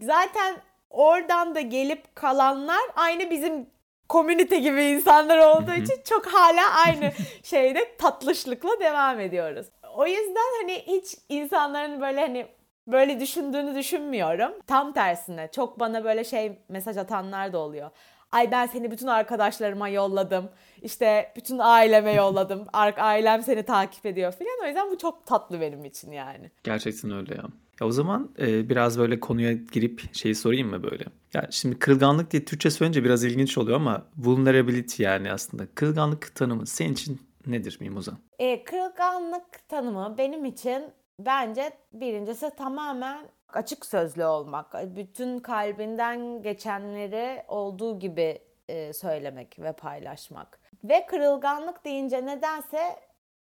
zaten 0.00 0.56
oradan 0.90 1.54
da 1.54 1.60
gelip 1.60 2.16
kalanlar 2.16 2.82
aynı 2.96 3.30
bizim 3.30 3.66
komünite 4.08 4.58
gibi 4.58 4.82
insanlar 4.82 5.38
olduğu 5.38 5.74
için 5.74 6.02
çok 6.04 6.26
hala 6.26 6.62
aynı 6.86 7.12
şeyde 7.42 7.96
tatlışlıkla 7.96 8.80
devam 8.80 9.20
ediyoruz. 9.20 9.66
o 9.94 10.06
yüzden 10.06 10.60
hani 10.60 10.74
hiç 10.86 11.16
insanların 11.28 12.00
böyle 12.00 12.20
hani 12.20 12.46
böyle 12.86 13.20
düşündüğünü 13.20 13.74
düşünmüyorum. 13.74 14.52
Tam 14.66 14.92
tersine 14.92 15.50
çok 15.52 15.80
bana 15.80 16.04
böyle 16.04 16.24
şey 16.24 16.58
mesaj 16.68 16.96
atanlar 16.96 17.52
da 17.52 17.58
oluyor. 17.58 17.90
Ay 18.32 18.50
ben 18.50 18.66
seni 18.66 18.90
bütün 18.90 19.06
arkadaşlarıma 19.06 19.88
yolladım. 19.88 20.48
İşte 20.82 21.32
bütün 21.36 21.58
aileme 21.58 22.12
yolladım. 22.22 22.66
Ailem 22.72 23.42
seni 23.42 23.62
takip 23.62 24.06
ediyor 24.06 24.32
falan. 24.32 24.50
O 24.64 24.66
yüzden 24.66 24.90
bu 24.90 24.98
çok 24.98 25.26
tatlı 25.26 25.60
benim 25.60 25.84
için 25.84 26.12
yani. 26.12 26.50
Gerçekten 26.64 27.10
öyle 27.10 27.34
ya. 27.34 27.44
Ya 27.80 27.86
o 27.86 27.90
zaman 27.90 28.30
e, 28.38 28.68
biraz 28.68 28.98
böyle 28.98 29.20
konuya 29.20 29.52
girip 29.52 30.14
şeyi 30.14 30.34
sorayım 30.34 30.68
mı 30.70 30.82
böyle? 30.82 31.04
Ya 31.34 31.48
şimdi 31.50 31.78
kırılganlık 31.78 32.30
diye 32.30 32.44
Türkçe 32.44 32.70
söyleyince 32.70 33.04
biraz 33.04 33.24
ilginç 33.24 33.58
oluyor 33.58 33.76
ama 33.76 34.06
vulnerability 34.16 35.02
yani 35.02 35.32
aslında. 35.32 35.66
Kırılganlık 35.74 36.34
tanımı 36.34 36.66
senin 36.66 36.92
için 36.92 37.20
nedir 37.46 37.76
Mimoza? 37.80 38.12
E, 38.38 38.64
kırılganlık 38.64 39.68
tanımı 39.68 40.14
benim 40.18 40.44
için 40.44 40.82
bence 41.18 41.70
birincisi 41.92 42.50
tamamen 42.58 43.28
açık 43.56 43.86
sözlü 43.86 44.24
olmak. 44.24 44.74
Bütün 44.96 45.38
kalbinden 45.38 46.42
geçenleri 46.42 47.42
olduğu 47.48 47.98
gibi 47.98 48.38
e, 48.68 48.92
söylemek 48.92 49.58
ve 49.58 49.72
paylaşmak. 49.72 50.60
Ve 50.84 51.06
kırılganlık 51.06 51.84
deyince 51.84 52.26
nedense 52.26 52.96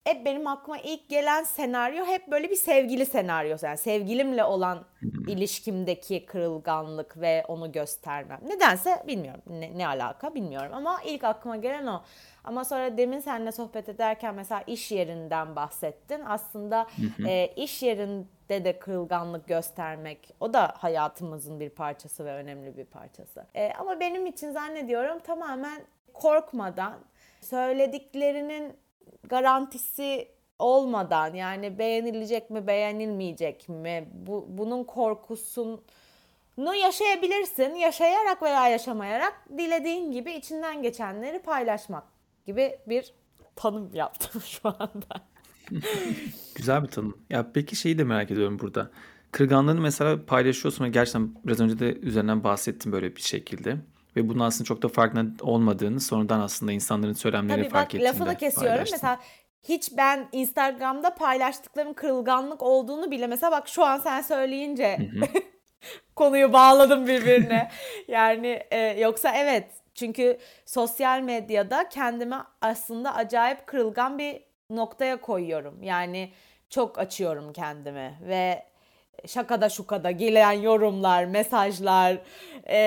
hep 0.03 0.25
benim 0.25 0.47
aklıma 0.47 0.77
ilk 0.77 1.09
gelen 1.09 1.43
senaryo 1.43 2.05
hep 2.05 2.31
böyle 2.31 2.49
bir 2.49 2.55
sevgili 2.55 3.05
senaryosu. 3.05 3.65
Yani 3.65 3.77
sevgilimle 3.77 4.43
olan 4.43 4.85
ilişkimdeki 5.27 6.25
kırılganlık 6.25 7.17
ve 7.17 7.45
onu 7.47 7.71
göstermem. 7.71 8.39
Nedense 8.45 9.03
bilmiyorum 9.07 9.41
ne, 9.47 9.77
ne 9.77 9.87
alaka 9.87 10.35
bilmiyorum 10.35 10.71
ama 10.73 10.99
ilk 11.05 11.23
aklıma 11.23 11.57
gelen 11.57 11.87
o. 11.87 12.03
Ama 12.43 12.65
sonra 12.65 12.97
demin 12.97 13.19
seninle 13.19 13.51
sohbet 13.51 13.89
ederken 13.89 14.35
mesela 14.35 14.61
iş 14.67 14.91
yerinden 14.91 15.55
bahsettin. 15.55 16.21
Aslında 16.25 16.87
e, 17.27 17.53
iş 17.55 17.83
yerinde 17.83 18.65
de 18.65 18.79
kırılganlık 18.79 19.47
göstermek 19.47 20.33
o 20.39 20.53
da 20.53 20.73
hayatımızın 20.77 21.59
bir 21.59 21.69
parçası 21.69 22.25
ve 22.25 22.33
önemli 22.33 22.77
bir 22.77 22.85
parçası. 22.85 23.45
E, 23.55 23.73
ama 23.79 23.99
benim 23.99 24.25
için 24.25 24.51
zannediyorum 24.51 25.19
tamamen 25.19 25.81
korkmadan 26.13 26.93
söylediklerinin 27.41 28.73
garantisi 29.23 30.27
olmadan 30.59 31.33
yani 31.33 31.79
beğenilecek 31.79 32.49
mi 32.49 32.67
beğenilmeyecek 32.67 33.69
mi 33.69 34.09
bu, 34.13 34.45
bunun 34.47 34.83
korkusunu 34.83 35.79
yaşayabilirsin. 36.75 37.75
Yaşayarak 37.75 38.41
veya 38.41 38.67
yaşamayarak 38.67 39.45
dilediğin 39.57 40.11
gibi 40.11 40.31
içinden 40.31 40.81
geçenleri 40.81 41.39
paylaşmak 41.39 42.03
gibi 42.45 42.79
bir 42.87 43.13
tanım 43.55 43.89
yaptım 43.93 44.41
şu 44.45 44.69
anda. 44.69 45.25
Güzel 46.55 46.83
bir 46.83 46.87
tanım. 46.87 47.17
Ya 47.29 47.51
peki 47.53 47.75
şeyi 47.75 47.97
de 47.97 48.03
merak 48.03 48.31
ediyorum 48.31 48.59
burada. 48.59 48.91
Kırganlığını 49.31 49.81
mesela 49.81 50.25
paylaşıyorsun 50.25 50.91
gerçekten 50.91 51.35
biraz 51.45 51.59
önce 51.59 51.79
de 51.79 51.93
üzerinden 51.99 52.43
bahsettim 52.43 52.91
böyle 52.91 53.15
bir 53.15 53.21
şekilde. 53.21 53.77
Ve 54.15 54.29
bunun 54.29 54.39
aslında 54.39 54.63
çok 54.63 54.81
da 54.81 54.87
farkında 54.87 55.43
olmadığını 55.45 55.99
sonradan 55.99 56.39
aslında 56.39 56.71
insanların 56.71 57.13
söylemleri 57.13 57.61
Tabii 57.61 57.69
fark 57.69 57.85
bak 57.85 57.95
ettiğinde 57.95 58.07
lafını 58.19 58.37
kesiyorum. 58.37 58.69
paylaştın. 58.71 58.95
Mesela 58.95 59.19
hiç 59.63 59.97
ben 59.97 60.27
Instagram'da 60.31 61.15
paylaştıklarım 61.15 61.93
kırılganlık 61.93 62.61
olduğunu 62.63 63.11
bile 63.11 63.27
mesela 63.27 63.51
bak 63.51 63.67
şu 63.67 63.83
an 63.85 63.97
sen 63.97 64.21
söyleyince 64.21 65.09
konuyu 66.15 66.53
bağladım 66.53 67.07
birbirine. 67.07 67.71
yani 68.07 68.63
e, 68.71 68.79
yoksa 68.99 69.31
evet 69.35 69.67
çünkü 69.95 70.37
sosyal 70.65 71.21
medyada 71.21 71.89
kendime 71.89 72.37
aslında 72.61 73.15
acayip 73.15 73.67
kırılgan 73.67 74.19
bir 74.19 74.41
noktaya 74.69 75.21
koyuyorum. 75.21 75.83
Yani 75.83 76.31
çok 76.69 76.99
açıyorum 76.99 77.53
kendimi 77.53 78.19
ve 78.27 78.63
şakada 79.27 79.69
şukada 79.69 80.11
gelen 80.11 80.51
yorumlar, 80.51 81.25
mesajlar, 81.25 82.17
e, 82.63 82.77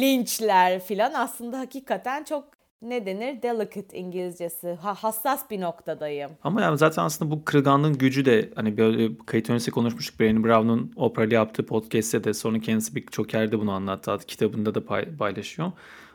linçler 0.00 0.80
filan 0.80 1.12
aslında 1.14 1.58
hakikaten 1.58 2.24
çok 2.24 2.56
ne 2.82 3.06
denir? 3.06 3.42
Delicate 3.42 3.98
İngilizcesi. 3.98 4.78
Ha, 4.82 4.94
hassas 4.94 5.50
bir 5.50 5.60
noktadayım. 5.60 6.30
Ama 6.42 6.62
yani 6.62 6.78
zaten 6.78 7.02
aslında 7.02 7.30
bu 7.30 7.44
kırılganlığın 7.44 7.98
gücü 7.98 8.24
de 8.24 8.50
hani 8.54 8.76
böyle 8.76 9.18
kayıt 9.26 9.50
öncesi 9.50 9.70
konuşmuştuk. 9.70 10.20
Brené 10.20 10.44
Brown'un 10.44 10.92
Oprah'lı 10.96 11.34
yaptığı 11.34 11.66
podcast'te 11.66 12.24
de 12.24 12.34
sonra 12.34 12.58
kendisi 12.58 12.94
birçok 12.94 13.34
yerde 13.34 13.58
bunu 13.58 13.72
anlattı. 13.72 14.18
Kitabında 14.26 14.74
da 14.74 14.84
pay, 14.84 15.16
paylaşıyor. 15.16 15.72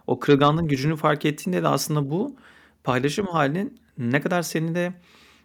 O 0.08 0.20
kırılganlığın 0.20 0.68
gücünü 0.68 0.96
fark 0.96 1.26
ettiğinde 1.26 1.64
de 1.64 1.68
aslında 1.68 2.10
bu 2.12 2.36
paylaşım 2.84 3.28
halinin 3.28 3.80
ne 3.98 4.22
kadar 4.22 4.42
seni 4.42 4.76
de 4.76 4.94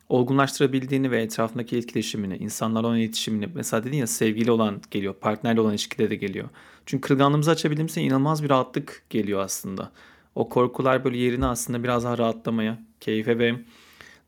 olgunlaştırabildiğini 0.09 1.11
ve 1.11 1.23
etrafındaki 1.23 1.77
etkileşimini, 1.77 2.37
insanlarla 2.37 2.89
olan 2.89 2.99
iletişimini, 2.99 3.49
mesela 3.55 3.85
dedin 3.85 3.97
ya 3.97 4.07
sevgili 4.07 4.51
olan 4.51 4.81
geliyor, 4.91 5.15
partnerle 5.15 5.61
olan 5.61 5.71
ilişkide 5.71 6.11
de 6.11 6.17
geliyor. 6.17 6.49
Çünkü 6.87 7.01
kırılganlığımızı 7.01 7.51
açabildiğimizde 7.51 8.03
inanılmaz 8.03 8.43
bir 8.43 8.51
rahatlık 8.51 9.03
geliyor 9.11 9.41
aslında. 9.41 9.93
O 10.35 10.49
korkular 10.49 11.05
böyle 11.05 11.19
yerini 11.19 11.47
aslında 11.47 11.85
biraz 11.85 12.05
daha 12.05 12.19
rahatlamaya, 12.19 12.79
keyfe 13.01 13.39
ve 13.39 13.55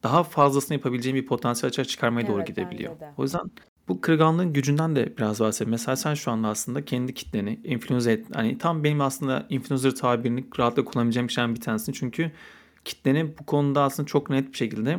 daha 0.03 0.23
fazlasını 0.25 0.77
yapabileceğin 0.77 1.17
bir 1.17 1.27
potansiyel 1.27 1.69
açığa 1.69 1.85
çıkarmaya 1.85 2.27
doğru 2.27 2.39
Evet, 2.39 2.49
gidebiliyor. 2.49 2.93
bence 2.95 3.01
de. 3.01 3.13
O 3.17 3.23
yüzden 3.23 3.51
bu 3.89 4.01
kırılganlığın 4.01 4.53
gücünden 4.53 4.97
de 4.97 5.15
biraz 5.19 5.41
bahsedelim. 5.41 5.71
Mesela 5.71 5.97
sen 5.97 6.15
şu 6.15 6.31
anda 6.31 6.49
aslında 6.49 6.85
kendi 6.85 7.15
kitleni 7.15 7.61
influence 7.65 8.11
et. 8.11 8.27
Hani 8.35 8.59
tam 8.59 8.85
benim 8.85 9.01
aslında 9.01 9.47
influencer 9.51 9.91
tabirini 9.91 10.45
rahatlıkla 10.59 10.91
kullanabileceğim 10.91 11.31
şeylerden 11.31 11.57
bir 11.57 11.61
tanesi. 11.61 11.93
Çünkü 11.93 12.33
kitleni 12.85 13.39
bu 13.39 13.47
konuda 13.47 13.83
aslında 13.83 14.07
çok 14.07 14.31
net 14.31 14.53
bir 14.53 14.57
şekilde 14.57 14.99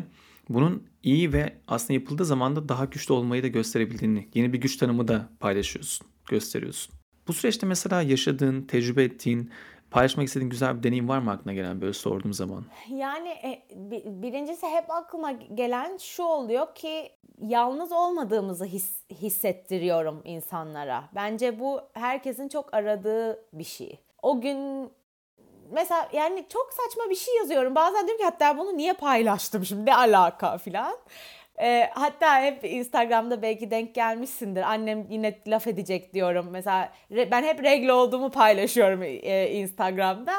bunun 0.50 0.84
iyi 1.03 1.34
ve 1.34 1.53
aslında 1.67 1.93
yapıldığı 1.93 2.25
zaman 2.25 2.55
da 2.55 2.69
daha 2.69 2.86
güçlü 2.86 3.13
olmayı 3.13 3.43
da 3.43 3.48
gösterebildiğini, 3.48 4.27
yeni 4.34 4.53
bir 4.53 4.62
güç 4.62 4.77
tanımı 4.77 5.08
da 5.08 5.29
paylaşıyorsun, 5.39 6.08
gösteriyorsun. 6.29 6.93
Bu 7.27 7.34
süreçte 7.34 7.67
mesela 7.67 8.01
yaşadığın, 8.01 8.62
tecrübe 8.62 9.03
ettiğin, 9.03 9.50
paylaşmak 9.91 10.27
istediğin 10.27 10.50
güzel 10.50 10.77
bir 10.77 10.84
deneyim 10.84 11.10
var 11.10 11.19
mı 11.19 11.31
aklına 11.31 11.53
gelen 11.53 11.81
böyle 11.81 11.93
sorduğum 11.93 12.34
zaman? 12.34 12.63
Yani 12.89 13.29
e, 13.29 13.63
bi- 13.75 14.03
birincisi 14.05 14.67
hep 14.67 14.91
aklıma 14.91 15.31
gelen 15.31 15.98
şu 15.98 16.24
oluyor 16.24 16.75
ki 16.75 17.12
yalnız 17.41 17.91
olmadığımızı 17.91 18.65
his, 18.65 18.91
hissettiriyorum 19.12 20.22
insanlara. 20.25 21.03
Bence 21.15 21.60
bu 21.60 21.81
herkesin 21.93 22.48
çok 22.50 22.74
aradığı 22.74 23.46
bir 23.53 23.63
şey. 23.63 24.00
O 24.22 24.41
gün 24.41 24.89
mesela 25.72 26.10
yani 26.13 26.46
çok 26.50 26.69
saçma 26.74 27.10
bir 27.10 27.15
şey 27.15 27.36
yazıyorum. 27.36 27.75
Bazen 27.75 28.08
diyorum 28.08 28.17
ki 28.17 28.24
hatta 28.24 28.58
bunu 28.58 28.77
niye 28.77 28.93
paylaştım 28.93 29.65
şimdi 29.65 29.86
ne 29.86 29.96
alaka 29.96 30.58
filan. 30.58 30.98
E, 31.61 31.89
hatta 31.93 32.41
hep 32.41 32.63
Instagram'da 32.65 33.41
belki 33.41 33.71
denk 33.71 33.95
gelmişsindir. 33.95 34.61
Annem 34.61 35.05
yine 35.09 35.39
laf 35.47 35.67
edecek 35.67 36.13
diyorum. 36.13 36.47
Mesela 36.51 36.89
re- 37.11 37.31
ben 37.31 37.43
hep 37.43 37.63
regle 37.63 37.93
olduğumu 37.93 38.31
paylaşıyorum 38.31 39.03
e, 39.03 39.49
Instagram'da. 39.51 40.33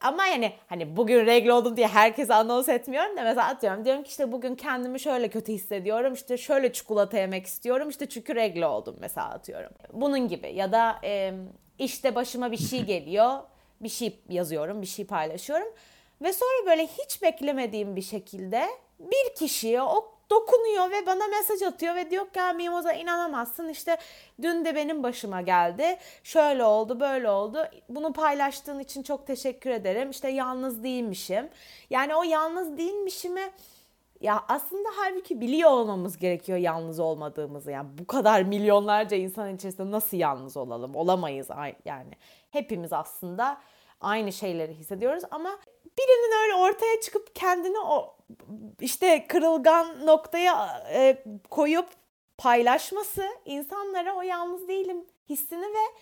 Ama 0.00 0.26
yani 0.26 0.52
hani 0.66 0.96
bugün 0.96 1.26
regle 1.26 1.52
oldum 1.52 1.76
diye 1.76 1.86
herkese 1.86 2.34
anons 2.34 2.68
etmiyorum 2.68 3.16
da 3.16 3.22
mesela 3.22 3.46
atıyorum. 3.48 3.84
Diyorum 3.84 4.02
ki 4.02 4.08
işte 4.08 4.32
bugün 4.32 4.54
kendimi 4.54 5.00
şöyle 5.00 5.28
kötü 5.28 5.52
hissediyorum. 5.52 6.12
İşte 6.12 6.36
şöyle 6.36 6.72
çikolata 6.72 7.18
yemek 7.18 7.46
istiyorum. 7.46 7.88
İşte 7.88 8.08
çünkü 8.08 8.34
regle 8.34 8.66
oldum 8.66 8.96
mesela 9.00 9.28
atıyorum. 9.30 9.70
Bunun 9.92 10.28
gibi 10.28 10.52
ya 10.54 10.72
da 10.72 10.96
e, 11.04 11.32
işte 11.78 12.14
başıma 12.14 12.52
bir 12.52 12.56
şey 12.56 12.82
geliyor. 12.82 13.38
Bir 13.80 13.88
şey 13.88 14.20
yazıyorum, 14.28 14.82
bir 14.82 14.86
şey 14.86 15.06
paylaşıyorum. 15.06 15.68
Ve 16.22 16.32
sonra 16.32 16.66
böyle 16.66 16.86
hiç 16.86 17.22
beklemediğim 17.22 17.96
bir 17.96 18.02
şekilde 18.02 18.66
bir 19.00 19.34
kişiye 19.34 19.82
o 19.82 20.15
dokunuyor 20.30 20.90
ve 20.90 21.06
bana 21.06 21.26
mesaj 21.26 21.62
atıyor 21.62 21.94
ve 21.94 22.10
diyor 22.10 22.24
ki 22.24 22.38
ya 22.38 22.52
Mimoza 22.52 22.92
inanamazsın. 22.92 23.68
İşte 23.68 23.96
dün 24.42 24.64
de 24.64 24.74
benim 24.74 25.02
başıma 25.02 25.40
geldi. 25.40 25.98
Şöyle 26.22 26.64
oldu 26.64 27.00
böyle 27.00 27.30
oldu. 27.30 27.64
Bunu 27.88 28.12
paylaştığın 28.12 28.78
için 28.78 29.02
çok 29.02 29.26
teşekkür 29.26 29.70
ederim. 29.70 30.10
İşte 30.10 30.28
yalnız 30.28 30.82
değilmişim. 30.82 31.48
Yani 31.90 32.14
o 32.14 32.22
yalnız 32.22 32.78
değilmişimi 32.78 33.52
ya 34.20 34.44
aslında 34.48 34.88
halbuki 34.96 35.40
biliyor 35.40 35.70
olmamız 35.70 36.18
gerekiyor 36.18 36.58
yalnız 36.58 37.00
olmadığımızı. 37.00 37.70
Yani 37.70 37.88
bu 37.98 38.06
kadar 38.06 38.42
milyonlarca 38.42 39.16
insan 39.16 39.54
içerisinde 39.54 39.90
nasıl 39.90 40.16
yalnız 40.16 40.56
olalım? 40.56 40.94
Olamayız. 40.94 41.48
Yani 41.84 42.10
hepimiz 42.50 42.92
aslında 42.92 43.60
aynı 44.00 44.32
şeyleri 44.32 44.74
hissediyoruz 44.74 45.22
ama 45.30 45.58
birinin 45.98 46.42
öyle 46.42 46.54
çıkıp 46.54 46.85
kendini 47.36 47.78
o 47.78 48.16
işte 48.80 49.26
kırılgan 49.26 50.06
noktaya 50.06 50.82
e, 50.92 51.24
koyup 51.50 51.88
paylaşması 52.38 53.22
insanlara 53.44 54.14
o 54.14 54.22
yalnız 54.22 54.68
değilim 54.68 55.04
hissini 55.28 55.66
ve 55.66 55.98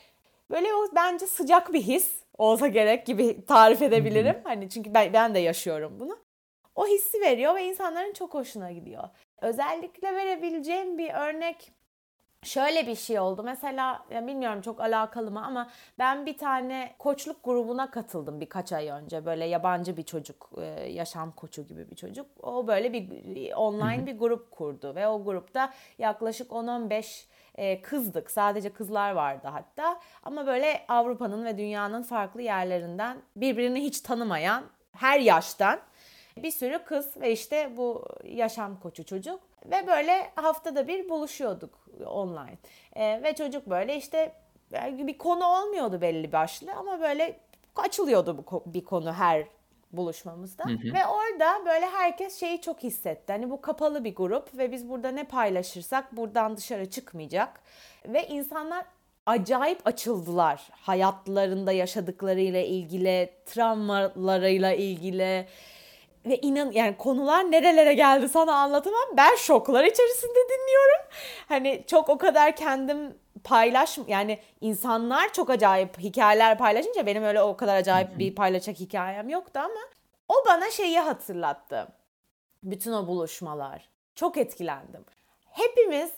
böyle 0.50 0.74
o 0.74 0.86
bence 0.94 1.26
sıcak 1.26 1.72
bir 1.72 1.82
his 1.82 2.22
olsa 2.38 2.66
gerek 2.66 3.06
gibi 3.06 3.46
tarif 3.46 3.82
edebilirim. 3.82 4.40
Hani 4.44 4.68
çünkü 4.70 4.94
ben, 4.94 5.12
ben 5.12 5.34
de 5.34 5.38
yaşıyorum 5.38 6.00
bunu. 6.00 6.18
O 6.74 6.86
hissi 6.86 7.20
veriyor 7.20 7.54
ve 7.54 7.64
insanların 7.64 8.12
çok 8.12 8.34
hoşuna 8.34 8.72
gidiyor. 8.72 9.08
Özellikle 9.40 10.14
verebileceğim 10.14 10.98
bir 10.98 11.14
örnek 11.14 11.72
Şöyle 12.44 12.86
bir 12.86 12.94
şey 12.94 13.20
oldu. 13.20 13.42
Mesela 13.44 14.04
ya 14.10 14.26
bilmiyorum 14.26 14.60
çok 14.60 14.80
alakalı 14.80 15.30
mı 15.30 15.46
ama 15.46 15.70
ben 15.98 16.26
bir 16.26 16.38
tane 16.38 16.94
koçluk 16.98 17.44
grubuna 17.44 17.90
katıldım 17.90 18.40
birkaç 18.40 18.72
ay 18.72 18.88
önce. 18.88 19.26
Böyle 19.26 19.44
yabancı 19.44 19.96
bir 19.96 20.02
çocuk, 20.02 20.50
e, 20.58 20.64
yaşam 20.90 21.32
koçu 21.32 21.66
gibi 21.66 21.90
bir 21.90 21.96
çocuk. 21.96 22.26
O 22.42 22.66
böyle 22.66 22.92
bir 22.92 23.52
online 23.52 24.06
bir 24.06 24.18
grup 24.18 24.50
kurdu 24.50 24.94
ve 24.94 25.08
o 25.08 25.24
grupta 25.24 25.72
yaklaşık 25.98 26.50
10-15 26.50 27.24
e, 27.54 27.82
kızdık. 27.82 28.30
Sadece 28.30 28.72
kızlar 28.72 29.12
vardı 29.12 29.48
hatta. 29.52 30.00
Ama 30.22 30.46
böyle 30.46 30.84
Avrupa'nın 30.88 31.44
ve 31.44 31.58
dünyanın 31.58 32.02
farklı 32.02 32.42
yerlerinden 32.42 33.16
birbirini 33.36 33.84
hiç 33.84 34.00
tanımayan 34.00 34.64
her 34.92 35.20
yaştan 35.20 35.80
bir 36.36 36.50
sürü 36.50 36.78
kız 36.84 37.16
ve 37.16 37.32
işte 37.32 37.76
bu 37.76 38.04
yaşam 38.24 38.80
koçu 38.80 39.04
çocuk 39.04 39.40
ve 39.64 39.86
böyle 39.86 40.30
haftada 40.34 40.88
bir 40.88 41.08
buluşuyorduk 41.08 41.88
online. 42.06 42.58
E, 42.96 43.22
ve 43.22 43.34
çocuk 43.34 43.66
böyle 43.66 43.96
işte 43.96 44.32
bir 44.92 45.18
konu 45.18 45.44
olmuyordu 45.44 46.00
belli 46.00 46.32
başlı 46.32 46.72
ama 46.74 47.00
böyle 47.00 47.40
açılıyordu 47.76 48.38
bu 48.38 48.62
bir 48.66 48.84
konu 48.84 49.12
her 49.12 49.44
buluşmamızda. 49.92 50.64
Hı 50.64 50.70
hı. 50.70 50.94
Ve 50.94 51.06
orada 51.06 51.66
böyle 51.66 51.86
herkes 51.86 52.40
şeyi 52.40 52.60
çok 52.60 52.82
hissetti. 52.82 53.32
Hani 53.32 53.50
bu 53.50 53.60
kapalı 53.60 54.04
bir 54.04 54.14
grup 54.14 54.58
ve 54.58 54.72
biz 54.72 54.88
burada 54.88 55.08
ne 55.08 55.24
paylaşırsak 55.24 56.16
buradan 56.16 56.56
dışarı 56.56 56.90
çıkmayacak. 56.90 57.60
Ve 58.06 58.26
insanlar 58.26 58.84
acayip 59.26 59.86
açıldılar. 59.86 60.68
Hayatlarında 60.70 61.72
yaşadıklarıyla 61.72 62.60
ilgili, 62.60 63.30
travmalarıyla 63.46 64.72
ilgili 64.72 65.46
ve 66.26 66.38
inan 66.38 66.72
yani 66.72 66.96
konular 66.96 67.50
nerelere 67.50 67.94
geldi 67.94 68.28
sana 68.28 68.54
anlatamam. 68.54 69.08
Ben 69.16 69.36
şoklar 69.36 69.84
içerisinde 69.84 70.38
dinliyorum. 70.48 71.10
Hani 71.48 71.84
çok 71.86 72.08
o 72.08 72.18
kadar 72.18 72.56
kendim 72.56 73.18
paylaş 73.44 73.98
yani 74.06 74.38
insanlar 74.60 75.32
çok 75.32 75.50
acayip 75.50 75.98
hikayeler 75.98 76.58
paylaşınca 76.58 77.06
benim 77.06 77.24
öyle 77.24 77.42
o 77.42 77.56
kadar 77.56 77.76
acayip 77.76 78.18
bir 78.18 78.34
paylaşacak 78.34 78.80
hikayem 78.80 79.28
yoktu 79.28 79.60
ama 79.60 79.80
o 80.28 80.34
bana 80.46 80.70
şeyi 80.70 81.00
hatırlattı. 81.00 81.88
Bütün 82.62 82.92
o 82.92 83.06
buluşmalar. 83.06 83.88
Çok 84.14 84.36
etkilendim. 84.36 85.04
Hepimiz 85.50 86.12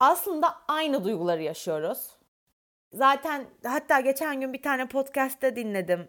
aslında 0.00 0.54
aynı 0.68 1.04
duyguları 1.04 1.42
yaşıyoruz. 1.42 2.08
Zaten 2.92 3.46
hatta 3.64 4.00
geçen 4.00 4.40
gün 4.40 4.52
bir 4.52 4.62
tane 4.62 4.88
podcast'te 4.88 5.56
dinledim 5.56 6.08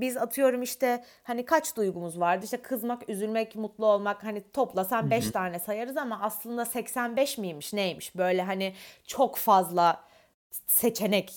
biz 0.00 0.16
atıyorum 0.16 0.62
işte 0.62 1.04
hani 1.22 1.44
kaç 1.44 1.76
duygumuz 1.76 2.20
vardı? 2.20 2.44
İşte 2.44 2.56
kızmak, 2.56 3.08
üzülmek, 3.08 3.56
mutlu 3.56 3.86
olmak 3.86 4.24
hani 4.24 4.42
toplasan 4.52 5.10
5 5.10 5.30
tane 5.30 5.58
sayarız 5.58 5.96
ama 5.96 6.18
aslında 6.22 6.64
85 6.64 7.38
miymiş 7.38 7.72
neymiş? 7.72 8.16
Böyle 8.16 8.42
hani 8.42 8.74
çok 9.06 9.36
fazla 9.36 10.04
seçenek 10.66 11.32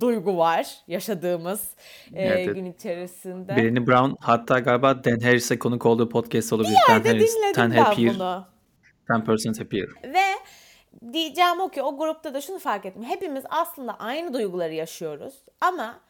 duygu 0.00 0.38
var 0.38 0.76
yaşadığımız 0.88 1.70
evet, 2.14 2.48
e, 2.48 2.52
gün 2.52 2.64
içerisinde. 2.64 3.56
Birini 3.56 3.86
Brown 3.86 4.14
hatta 4.20 4.58
galiba 4.58 5.04
Dan 5.04 5.20
Harris'e 5.20 5.58
konuk 5.58 5.86
olduğu 5.86 6.08
podcast 6.08 6.52
olabilir. 6.52 6.76
Bir 6.88 6.92
yerde 6.92 7.08
Dan 7.08 7.14
Harris, 7.14 7.36
dinledim 7.36 7.54
ben 7.56 7.70
happier, 7.70 8.14
bunu. 8.14 8.46
10% 9.08 9.58
happier. 9.58 9.88
Ve 10.04 10.24
diyeceğim 11.12 11.60
o 11.60 11.68
ki 11.68 11.82
o 11.82 11.98
grupta 11.98 12.34
da 12.34 12.40
şunu 12.40 12.58
fark 12.58 12.86
ettim. 12.86 13.02
Hepimiz 13.02 13.44
aslında 13.50 13.98
aynı 13.98 14.34
duyguları 14.34 14.74
yaşıyoruz 14.74 15.34
ama 15.60 16.00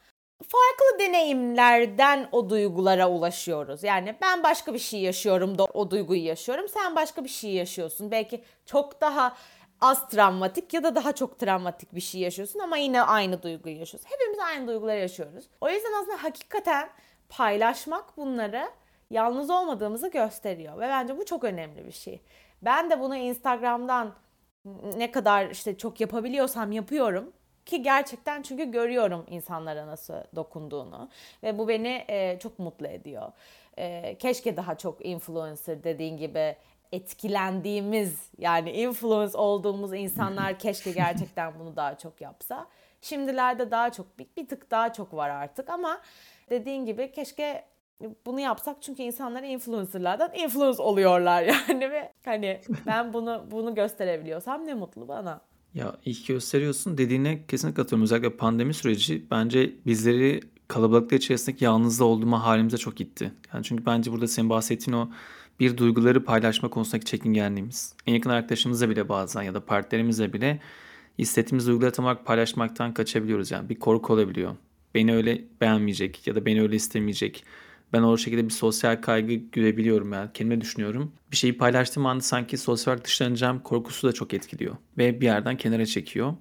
farklı 0.43 0.99
deneyimlerden 0.99 2.29
o 2.33 2.51
duygulara 2.51 3.11
ulaşıyoruz. 3.11 3.85
Yani 3.85 4.17
ben 4.21 4.43
başka 4.43 4.75
bir 4.75 4.79
şey 4.79 5.01
yaşıyorum 5.01 5.59
da 5.59 5.65
o 5.65 5.91
duyguyu 5.91 6.25
yaşıyorum. 6.25 6.69
Sen 6.69 6.97
başka 6.97 7.25
bir 7.25 7.29
şey 7.29 7.51
yaşıyorsun. 7.51 8.11
Belki 8.11 8.45
çok 8.67 9.01
daha 9.01 9.37
az 9.81 10.09
travmatik 10.09 10.75
ya 10.75 10.83
da 10.83 10.95
daha 10.95 11.13
çok 11.13 11.39
travmatik 11.39 11.95
bir 11.95 12.01
şey 12.01 12.21
yaşıyorsun 12.21 12.59
ama 12.59 12.77
yine 12.77 13.03
aynı 13.03 13.43
duyguyu 13.43 13.79
yaşıyorsun. 13.79 14.11
Hepimiz 14.11 14.39
aynı 14.39 14.69
duyguları 14.69 14.99
yaşıyoruz. 14.99 15.45
O 15.61 15.71
yüzden 15.71 15.93
aslında 16.03 16.23
hakikaten 16.23 16.89
paylaşmak 17.29 18.17
bunları 18.17 18.69
yalnız 19.11 19.51
olmadığımızı 19.51 20.11
gösteriyor 20.11 20.77
ve 20.77 20.89
bence 20.89 21.19
bu 21.19 21.25
çok 21.25 21.45
önemli 21.45 21.87
bir 21.87 21.93
şey. 21.93 22.23
Ben 22.63 22.91
de 22.91 23.01
bunu 23.01 23.17
Instagram'dan 23.17 24.15
ne 24.97 25.11
kadar 25.11 25.51
işte 25.51 25.79
çok 25.79 26.01
yapabiliyorsam 26.01 26.73
yapıyorum 26.73 27.33
ki 27.67 27.83
gerçekten 27.83 28.43
çünkü 28.43 28.71
görüyorum 28.71 29.27
insanlara 29.31 29.87
nasıl 29.87 30.15
dokunduğunu 30.37 31.09
ve 31.43 31.59
bu 31.59 31.69
beni 31.69 32.05
e, 32.09 32.39
çok 32.39 32.59
mutlu 32.59 32.87
ediyor. 32.87 33.33
E, 33.79 34.17
keşke 34.19 34.57
daha 34.57 34.79
çok 34.79 35.07
influencer 35.07 35.85
dediğin 35.85 36.17
gibi 36.17 36.57
etkilendiğimiz 36.93 38.31
yani 38.39 38.71
influence 38.71 39.39
olduğumuz 39.39 39.95
insanlar 39.95 40.59
keşke 40.59 40.93
gerçekten 40.93 41.59
bunu 41.59 41.77
daha 41.77 41.99
çok 41.99 42.21
yapsa. 42.21 42.67
Şimdilerde 43.01 43.71
daha 43.71 43.93
çok 43.93 44.19
bir, 44.19 44.27
bir 44.37 44.49
tık 44.49 44.71
daha 44.71 44.93
çok 44.93 45.15
var 45.15 45.31
artık 45.31 45.71
ama 45.71 46.01
dediğin 46.51 46.87
gibi 46.87 47.13
keşke 47.13 47.65
bunu 48.27 48.41
yapsak 48.41 48.83
çünkü 48.83 49.03
insanlar 49.03 49.43
influencerlardan 49.43 50.35
influence 50.35 50.83
oluyorlar 50.83 51.43
yani 51.69 51.91
ve 51.91 52.13
hani 52.25 52.61
ben 52.87 53.13
bunu 53.13 53.47
bunu 53.51 53.75
gösterebiliyorsam 53.75 54.67
ne 54.67 54.75
mutlu 54.75 55.09
bana. 55.09 55.41
Ya 55.75 55.97
iyi 56.05 56.17
gösteriyorsun. 56.29 56.99
Dediğine 56.99 57.47
kesinlikle 57.47 57.77
katılıyorum. 57.83 58.03
Özellikle 58.03 58.37
pandemi 58.37 58.75
süreci 58.75 59.25
bence 59.31 59.73
bizleri 59.87 60.41
kalabalıklar 60.69 61.17
içerisindeki 61.17 61.65
yalnızda 61.65 62.05
olduğuma 62.05 62.45
halimize 62.45 62.77
çok 62.77 62.97
gitti. 62.97 63.33
Yani 63.55 63.65
çünkü 63.65 63.87
bence 63.87 64.13
burada 64.13 64.29
senin 64.29 64.51
bahsettiğin 64.51 64.97
o 64.97 65.11
bir 65.61 65.77
duyguları 65.77 66.25
paylaşma 66.25 66.71
konusundaki 66.71 67.05
çekingenliğimiz. 67.05 67.95
En 68.07 68.15
yakın 68.15 68.31
arkadaşımızla 68.31 68.91
bile 68.91 69.09
bazen 69.09 69.43
ya 69.43 69.55
da 69.55 69.65
partnerimizle 69.65 70.33
bile 70.33 70.61
hissettiğimiz 71.19 71.67
duyguları 71.67 71.93
tam 71.93 72.05
olarak 72.05 72.27
paylaşmaktan 72.27 72.95
kaçabiliyoruz. 72.95 73.51
Yani 73.51 73.69
bir 73.69 73.79
korku 73.79 74.13
olabiliyor. 74.13 74.57
Beni 74.95 75.15
öyle 75.15 75.45
beğenmeyecek 75.61 76.27
ya 76.27 76.35
da 76.35 76.47
beni 76.47 76.63
öyle 76.63 76.77
istemeyecek 76.77 77.45
ben 77.93 78.03
o 78.03 78.17
şekilde 78.17 78.45
bir 78.45 78.51
sosyal 78.51 78.97
kaygı 78.97 79.35
görebiliyorum 79.35 80.13
yani. 80.13 80.31
Kendime 80.35 80.61
düşünüyorum. 80.61 81.13
Bir 81.33 81.37
şeyi 81.37 81.57
paylaştığım 81.57 82.07
anda 82.07 82.23
sanki 82.23 82.59
sosyal 82.59 82.93
olarak 82.93 83.07
dışlanacağım 83.07 83.61
korkusu 83.61 84.09
da 84.09 84.13
çok 84.13 84.35
etkiliyor. 84.35 84.77
Ve 84.99 85.21
bir 85.21 85.27
yerden 85.27 85.57
kenara 85.57 85.87
çekiyor. 85.87 86.35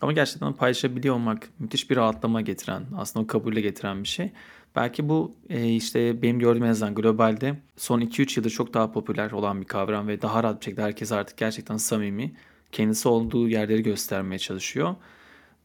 Ama 0.00 0.12
gerçekten 0.12 0.52
paylaşabiliyor 0.52 1.14
olmak 1.14 1.48
müthiş 1.58 1.90
bir 1.90 1.96
rahatlama 1.96 2.40
getiren, 2.40 2.82
aslında 2.96 3.24
o 3.24 3.26
kabulle 3.26 3.60
getiren 3.60 4.02
bir 4.02 4.08
şey. 4.08 4.32
Belki 4.76 5.08
bu 5.08 5.34
e, 5.48 5.68
işte 5.68 6.22
benim 6.22 6.38
gördüğüm 6.38 6.64
en 6.64 6.68
azından 6.68 6.94
globalde 6.94 7.58
son 7.76 8.00
2-3 8.00 8.38
yıldır 8.38 8.50
çok 8.50 8.74
daha 8.74 8.92
popüler 8.92 9.30
olan 9.30 9.60
bir 9.60 9.66
kavram 9.66 10.08
ve 10.08 10.22
daha 10.22 10.42
rahat 10.42 10.60
bir 10.60 10.64
şekilde 10.64 10.82
herkes 10.82 11.12
artık 11.12 11.36
gerçekten 11.36 11.76
samimi, 11.76 12.32
kendisi 12.72 13.08
olduğu 13.08 13.48
yerleri 13.48 13.82
göstermeye 13.82 14.38
çalışıyor. 14.38 14.94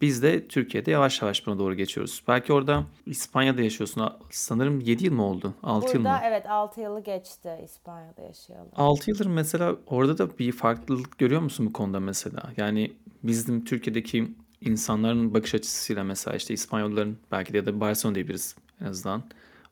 Biz 0.02 0.24
de 0.24 0.48
Türkiye'de 0.48 0.92
yavaş 0.92 1.22
yavaş 1.22 1.48
buna 1.48 1.60
doğru 1.60 1.76
geçiyoruz. 1.76 2.24
Belki 2.28 2.54
orada 2.54 2.84
İspanya'da 3.06 3.62
yaşıyorsun. 3.62 4.10
Sanırım 4.30 4.80
7 4.80 5.06
yıl 5.06 5.14
mı 5.14 5.26
oldu? 5.26 5.54
6 5.64 5.86
Burada, 5.86 5.98
yıl 5.98 6.04
mı? 6.04 6.20
evet 6.24 6.50
6 6.50 6.82
yılı 6.82 7.04
geçti 7.04 7.50
İspanya'da 7.64 8.22
yaşayalım. 8.22 8.70
6 8.76 9.10
yıldır 9.10 9.26
mesela 9.26 9.76
orada 9.88 10.18
da 10.18 10.38
bir 10.40 10.52
farklılık 10.52 11.18
görüyor 11.18 11.42
musun 11.42 11.66
bu 11.66 11.74
konuda 11.74 12.00
mesela? 12.00 12.54
Yani 12.58 12.94
bizim 13.24 13.66
Türkiye'deki 13.66 14.32
insanların 14.62 15.34
bakış 15.34 15.56
açısıyla 15.56 16.04
mesela 16.04 16.38
işte 16.38 16.54
İspanyolların 16.54 17.18
belki 17.32 17.54
de 17.54 17.58
ya 17.58 17.66
da 17.66 17.80
Barcelona 17.80 18.16
diyebiliriz 18.16 18.56
en 18.82 18.86
azından. 18.86 19.24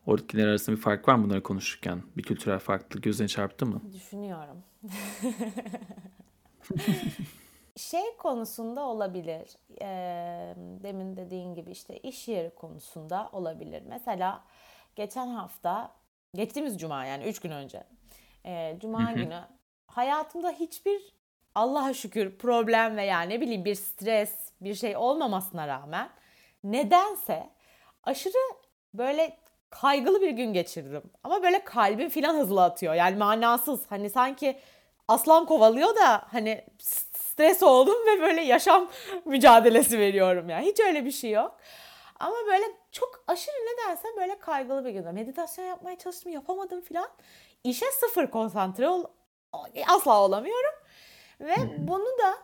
Oradakiler 0.06 0.46
arasında 0.46 0.76
bir 0.76 0.80
fark 0.80 1.08
var 1.08 1.14
mı 1.14 1.24
bunları 1.24 1.42
konuşurken? 1.42 2.02
Bir 2.16 2.22
kültürel 2.22 2.58
farklılık 2.58 3.04
gözüne 3.04 3.28
çarptı 3.28 3.66
mı? 3.66 3.82
Düşünüyorum. 3.94 4.56
şey 7.76 8.16
konusunda 8.16 8.84
olabilir. 8.84 9.56
E, 9.82 9.86
demin 10.56 11.16
dediğin 11.16 11.54
gibi 11.54 11.70
işte 11.70 11.98
iş 11.98 12.28
yeri 12.28 12.54
konusunda 12.54 13.28
olabilir. 13.32 13.82
Mesela 13.86 14.44
geçen 14.96 15.26
hafta, 15.26 15.92
geçtiğimiz 16.34 16.80
cuma 16.80 17.04
yani 17.04 17.24
3 17.24 17.40
gün 17.40 17.50
önce. 17.50 17.84
E, 18.46 18.76
cuma 18.80 19.12
günü 19.12 19.40
hayatımda 19.86 20.50
hiçbir 20.50 21.14
Allah'a 21.54 21.94
şükür 21.94 22.38
problem 22.38 22.96
veya 22.96 23.20
ne 23.20 23.40
bileyim 23.40 23.64
bir 23.64 23.74
stres, 23.74 24.52
bir 24.60 24.74
şey 24.74 24.96
olmamasına 24.96 25.68
rağmen 25.68 26.10
nedense 26.64 27.50
aşırı 28.04 28.54
böyle 28.94 29.36
kaygılı 29.70 30.20
bir 30.20 30.30
gün 30.30 30.52
geçirdim. 30.52 31.02
Ama 31.24 31.42
böyle 31.42 31.64
kalbim 31.64 32.08
filan 32.08 32.34
hızlı 32.34 32.64
atıyor. 32.64 32.94
Yani 32.94 33.16
manasız. 33.16 33.90
Hani 33.90 34.10
sanki 34.10 34.58
aslan 35.08 35.46
kovalıyor 35.46 35.96
da 35.96 36.22
hani 36.32 36.64
stres 37.32 37.62
oldum 37.62 38.06
ve 38.06 38.20
böyle 38.20 38.40
yaşam 38.40 38.90
mücadelesi 39.24 39.98
veriyorum 39.98 40.48
yani. 40.48 40.66
Hiç 40.66 40.80
öyle 40.80 41.04
bir 41.04 41.10
şey 41.10 41.30
yok. 41.30 41.56
Ama 42.20 42.36
böyle 42.46 42.64
çok 42.92 43.24
aşırı 43.26 43.54
nedense 43.54 44.08
böyle 44.16 44.38
kaygılı 44.38 44.84
bir 44.84 44.90
günde. 44.90 45.12
Meditasyon 45.12 45.64
yapmaya 45.64 45.98
çalıştım 45.98 46.32
yapamadım 46.32 46.80
filan. 46.80 47.08
İşe 47.64 47.86
sıfır 47.90 48.26
konsantre 48.26 48.88
ol 48.88 49.04
asla 49.86 50.22
olamıyorum. 50.22 50.74
Ve 51.40 51.54
bunu 51.78 52.18
da 52.18 52.34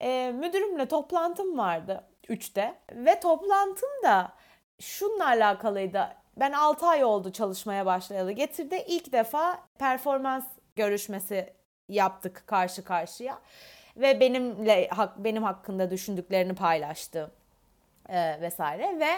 e, 0.00 0.32
müdürümle 0.32 0.88
toplantım 0.88 1.58
vardı 1.58 2.04
3'te. 2.28 2.74
Ve 2.92 3.20
toplantım 3.20 3.90
da 4.04 4.32
şununla 4.80 5.26
alakalıydı. 5.26 6.08
Ben 6.36 6.52
6 6.52 6.86
ay 6.86 7.04
oldu 7.04 7.32
çalışmaya 7.32 7.86
başlayalı. 7.86 8.32
Getirdi 8.32 8.84
ilk 8.86 9.12
defa 9.12 9.58
performans 9.78 10.44
görüşmesi 10.76 11.52
yaptık 11.88 12.42
karşı 12.46 12.84
karşıya. 12.84 13.38
Ve 13.96 14.20
benimle 14.20 14.88
hak, 14.88 15.24
benim 15.24 15.42
hakkında 15.42 15.90
düşündüklerini 15.90 16.54
paylaştı 16.54 17.30
e, 18.08 18.40
vesaire 18.40 19.00
ve 19.00 19.10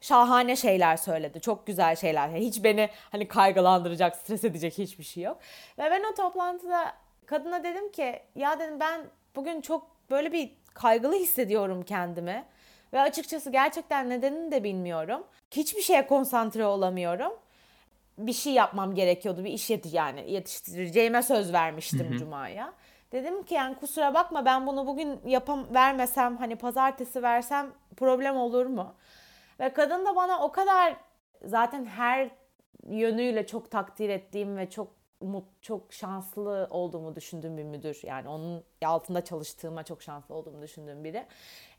şahane 0.00 0.56
şeyler 0.56 0.96
söyledi. 0.96 1.40
Çok 1.40 1.66
güzel 1.66 1.96
şeyler. 1.96 2.28
Yani 2.28 2.46
hiç 2.46 2.64
beni 2.64 2.90
hani 3.10 3.28
kaygılandıracak, 3.28 4.16
stres 4.16 4.44
edecek 4.44 4.78
hiçbir 4.78 5.04
şey 5.04 5.22
yok. 5.22 5.38
Ve 5.78 5.90
ben 5.90 6.02
o 6.12 6.14
toplantıda 6.14 6.92
kadına 7.26 7.64
dedim 7.64 7.92
ki 7.92 8.20
ya 8.34 8.58
dedim 8.58 8.80
ben 8.80 9.00
bugün 9.36 9.60
çok 9.60 9.86
böyle 10.10 10.32
bir 10.32 10.50
kaygılı 10.74 11.14
hissediyorum 11.14 11.82
kendimi. 11.82 12.44
Ve 12.92 13.00
açıkçası 13.00 13.50
gerçekten 13.50 14.10
nedenini 14.10 14.52
de 14.52 14.64
bilmiyorum. 14.64 15.24
Hiçbir 15.50 15.82
şeye 15.82 16.06
konsantre 16.06 16.66
olamıyorum. 16.66 17.32
Bir 18.18 18.32
şey 18.32 18.52
yapmam 18.52 18.94
gerekiyordu. 18.94 19.44
Bir 19.44 19.52
iş 19.52 19.70
yetiş 19.70 19.92
yani 19.92 20.30
yetiştireceğime 20.32 21.22
söz 21.22 21.52
vermiştim. 21.52 22.16
Cuma'ya. 22.18 22.72
Dedim 23.12 23.42
ki 23.42 23.54
yani 23.54 23.76
kusura 23.76 24.14
bakma 24.14 24.44
ben 24.44 24.66
bunu 24.66 24.86
bugün 24.86 25.20
yapam 25.26 25.74
vermesem 25.74 26.36
hani 26.36 26.56
pazartesi 26.56 27.22
versem 27.22 27.70
problem 27.96 28.36
olur 28.36 28.66
mu? 28.66 28.94
Ve 29.60 29.72
kadın 29.72 30.06
da 30.06 30.16
bana 30.16 30.44
o 30.44 30.52
kadar 30.52 30.96
zaten 31.44 31.84
her 31.84 32.30
yönüyle 32.86 33.46
çok 33.46 33.70
takdir 33.70 34.08
ettiğim 34.08 34.56
ve 34.56 34.70
çok 34.70 34.88
çok 35.62 35.92
şanslı 35.92 36.66
olduğumu 36.70 37.16
düşündüğüm 37.16 37.56
bir 37.56 37.64
müdür. 37.64 38.00
Yani 38.02 38.28
onun 38.28 38.64
altında 38.84 39.24
çalıştığıma 39.24 39.82
çok 39.82 40.02
şanslı 40.02 40.34
olduğumu 40.34 40.62
düşündüğüm 40.62 41.04
biri. 41.04 41.26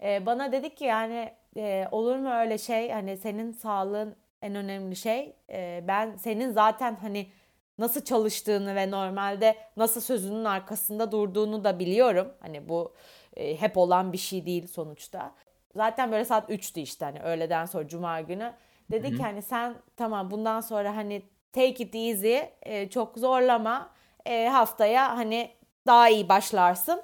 Ee, 0.04 0.26
bana 0.26 0.52
dedi 0.52 0.76
ki 0.76 0.84
yani 0.84 1.34
e, 1.58 1.88
olur 1.92 2.16
mu 2.16 2.30
öyle 2.30 2.58
şey 2.58 2.92
hani 2.92 3.18
senin 3.18 3.52
sağlığın 3.52 4.16
en 4.42 4.56
önemli 4.56 4.96
şey. 4.96 5.36
E, 5.50 5.84
ben 5.88 6.16
senin 6.16 6.52
zaten 6.52 6.96
hani 6.96 7.28
nasıl 7.78 8.02
çalıştığını 8.02 8.76
ve 8.76 8.92
normalde 8.92 9.56
nasıl 9.78 10.02
sözünün 10.02 10.46
arkasında 10.46 11.12
durduğunu 11.12 11.64
da 11.64 11.80
biliyorum. 11.80 12.34
Hani 12.40 12.70
bu 12.70 12.94
e, 13.36 13.62
hep 13.62 13.78
olan 13.78 14.14
bir 14.14 14.18
şey 14.18 14.46
değil 14.46 14.68
sonuçta. 14.68 15.36
Zaten 15.76 16.12
böyle 16.12 16.26
saat 16.26 16.50
3'tü 16.50 16.80
işte 16.80 17.06
hani 17.06 17.20
öğleden 17.20 17.66
sonra 17.66 17.88
cuma 17.88 18.22
günü. 18.22 18.54
Dedi 18.92 19.08
Hı-hı. 19.08 19.18
ki 19.18 19.24
hani 19.24 19.42
sen 19.42 19.76
tamam 19.98 20.32
bundan 20.32 20.62
sonra 20.62 20.96
hani 20.96 21.22
take 21.54 21.84
it 21.84 21.96
easy 21.96 22.38
e, 22.62 22.90
çok 22.90 23.18
zorlama 23.18 23.90
e, 24.26 24.48
haftaya 24.48 25.18
hani 25.18 25.52
daha 25.88 26.10
iyi 26.10 26.30
başlarsın 26.30 27.02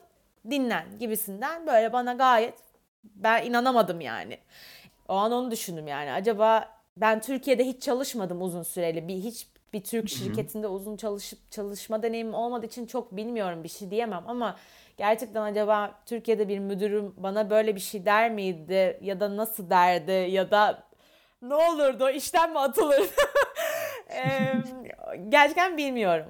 dinlen 0.49 0.85
gibisinden 0.99 1.67
böyle 1.67 1.93
bana 1.93 2.13
gayet 2.13 2.55
ben 3.03 3.45
inanamadım 3.45 4.01
yani. 4.01 4.37
O 5.07 5.13
an 5.13 5.31
onu 5.31 5.51
düşündüm 5.51 5.87
yani 5.87 6.11
acaba 6.11 6.69
ben 6.97 7.21
Türkiye'de 7.21 7.65
hiç 7.65 7.83
çalışmadım 7.83 8.41
uzun 8.41 8.63
süreli 8.63 9.07
bir 9.07 9.15
hiç 9.15 9.47
bir 9.73 9.83
Türk 9.83 10.09
şirketinde 10.09 10.67
uzun 10.67 10.97
çalışıp 10.97 11.51
çalışma 11.51 12.03
deneyimim 12.03 12.33
olmadığı 12.33 12.65
için 12.65 12.85
çok 12.85 13.15
bilmiyorum 13.15 13.63
bir 13.63 13.69
şey 13.69 13.91
diyemem 13.91 14.23
ama 14.27 14.55
gerçekten 14.97 15.41
acaba 15.41 15.91
Türkiye'de 16.05 16.47
bir 16.47 16.59
müdürüm 16.59 17.13
bana 17.17 17.49
böyle 17.49 17.75
bir 17.75 17.79
şey 17.79 18.05
der 18.05 18.31
miydi 18.31 18.99
ya 19.01 19.19
da 19.19 19.37
nasıl 19.37 19.69
derdi 19.69 20.11
ya 20.11 20.51
da 20.51 20.83
ne 21.41 21.55
olurdu 21.55 22.09
işten 22.09 22.51
mi 22.51 22.59
atılır? 22.59 23.01
ee, 24.09 24.53
gerçekten 25.29 25.77
bilmiyorum. 25.77 26.25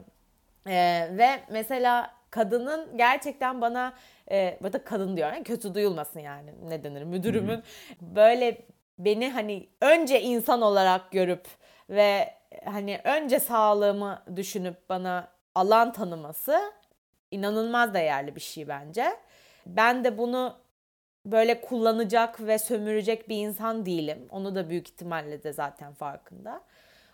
Ee, 0.67 1.09
ve 1.11 1.39
mesela 1.49 2.11
kadının 2.29 2.97
gerçekten 2.97 3.61
bana 3.61 3.93
e, 4.31 4.37
ya 4.63 4.73
da 4.73 4.83
kadın 4.83 5.17
diyor 5.17 5.33
yani 5.33 5.43
kötü 5.43 5.73
duyulmasın 5.73 6.19
yani 6.19 6.53
ne 6.69 6.83
denir 6.83 7.03
müdürümün 7.03 7.63
böyle 8.01 8.57
beni 8.99 9.29
hani 9.29 9.69
önce 9.81 10.21
insan 10.21 10.61
olarak 10.61 11.11
görüp 11.11 11.47
ve 11.89 12.38
hani 12.65 13.01
önce 13.03 13.39
sağlığımı 13.39 14.23
düşünüp 14.35 14.89
bana 14.89 15.27
alan 15.55 15.93
tanıması 15.93 16.59
inanılmaz 17.31 17.93
değerli 17.93 18.35
bir 18.35 18.41
şey 18.41 18.67
bence. 18.67 19.17
Ben 19.65 20.03
de 20.03 20.17
bunu 20.17 20.55
böyle 21.25 21.61
kullanacak 21.61 22.41
ve 22.41 22.59
sömürecek 22.59 23.29
bir 23.29 23.37
insan 23.37 23.85
değilim. 23.85 24.27
Onu 24.29 24.55
da 24.55 24.69
büyük 24.69 24.87
ihtimalle 24.87 25.43
de 25.43 25.53
zaten 25.53 25.93
farkında. 25.93 26.61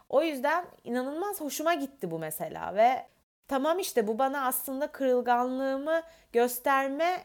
O 0.10 0.24
yüzden 0.24 0.66
inanılmaz 0.84 1.42
hoşuma 1.42 1.74
gitti 1.74 2.12
bu 2.12 2.20
mesela 2.20 2.76
ve 2.76 3.06
tamam 3.48 3.80
işte 3.80 4.08
bu 4.08 4.20
bana 4.20 4.46
aslında 4.46 4.88
kırılganlığımı 4.88 6.02
gösterme 6.34 7.24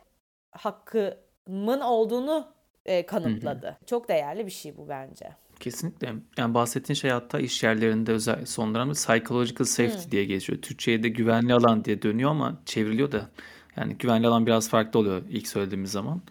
hakkımın 0.51 1.81
olduğunu 1.81 2.53
e, 2.85 3.07
kanıtladı. 3.07 3.67
Hı 3.67 3.71
hı. 3.71 3.87
Çok 3.87 4.09
değerli 4.09 4.47
bir 4.47 4.51
şey 4.51 4.77
bu 4.77 4.89
bence. 4.89 5.31
Kesinlikle. 5.61 6.15
Yani 6.37 6.55
bahsettiğin 6.55 6.95
şey 6.95 7.11
hatta 7.11 7.41
iş 7.41 7.63
yerlerinde 7.63 8.13
özel 8.13 8.47
son 8.47 8.75
dönemde 8.75 8.93
psychological 8.93 9.65
safety 9.65 10.05
hmm. 10.05 10.11
diye 10.11 10.25
geçiyor. 10.25 10.63
Türkçe'ye 10.63 11.03
de 11.03 11.09
güvenli 11.09 11.55
alan 11.55 11.85
diye 11.85 12.03
dönüyor 12.03 12.31
ama 12.31 12.59
çevriliyor 12.67 13.13
da. 13.13 13.29
Yani 13.77 13.97
güvenli 13.99 14.27
alan 14.27 14.47
biraz 14.47 14.69
farklı 14.69 15.01
oluyor 15.01 15.23
ilk 15.31 15.49
söylediğimiz 15.49 15.91
zaman. 15.91 16.23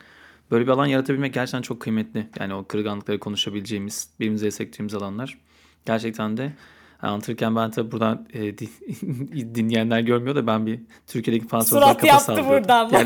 Böyle 0.52 0.66
bir 0.66 0.72
alan 0.72 0.86
yaratabilmek 0.86 1.34
gerçekten 1.34 1.62
çok 1.62 1.82
kıymetli. 1.82 2.28
Yani 2.40 2.54
o 2.54 2.66
kırılganlıkları 2.68 3.20
konuşabileceğimiz, 3.20 4.10
birbirimize 4.20 4.46
destekçimiz 4.46 4.94
alanlar. 4.94 5.38
Gerçekten 5.86 6.38
de 6.38 6.54
anlatırken 7.02 7.56
ben 7.56 7.72
tabii 7.72 7.92
buradan 7.92 8.28
e, 8.34 8.58
dinleyenler 9.56 10.00
görmüyor 10.00 10.36
da 10.36 10.48
ben 10.48 10.66
bir 10.66 10.80
Türkiye'deki 11.08 11.48
fan 11.48 11.62
Surat 11.62 12.04
yaptı 12.04 12.46
buradan. 12.48 12.90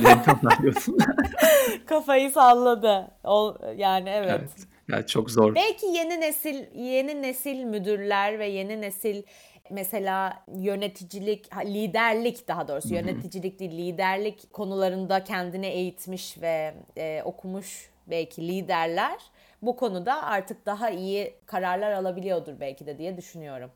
Kafayı 1.86 2.32
salladı. 2.32 3.12
O, 3.24 3.58
yani 3.78 4.10
evet. 4.10 4.40
evet. 4.40 4.73
Yani 4.90 5.06
çok 5.06 5.32
zor. 5.32 5.56
Belki 5.56 5.86
yeni 5.86 6.22
nesil 6.22 6.66
yeni 6.76 7.22
nesil 7.22 7.64
müdürler 7.64 8.40
ve 8.40 8.48
yeni 8.48 8.82
nesil 8.82 9.24
mesela 9.70 10.44
yöneticilik, 10.56 11.56
liderlik 11.66 12.48
daha 12.48 12.68
doğrusu 12.68 12.90
Hı-hı. 12.90 12.96
yöneticilik 12.96 13.60
değil 13.60 13.72
liderlik 13.72 14.54
konularında 14.54 15.24
kendine 15.24 15.68
eğitmiş 15.68 16.42
ve 16.42 16.74
e, 16.98 17.22
okumuş 17.26 17.90
belki 18.08 18.48
liderler 18.48 19.20
bu 19.62 19.76
konuda 19.76 20.24
artık 20.24 20.66
daha 20.66 20.90
iyi 20.90 21.34
kararlar 21.46 21.92
alabiliyordur 21.92 22.60
belki 22.60 22.86
de 22.86 22.98
diye 22.98 23.18
düşünüyorum. 23.18 23.72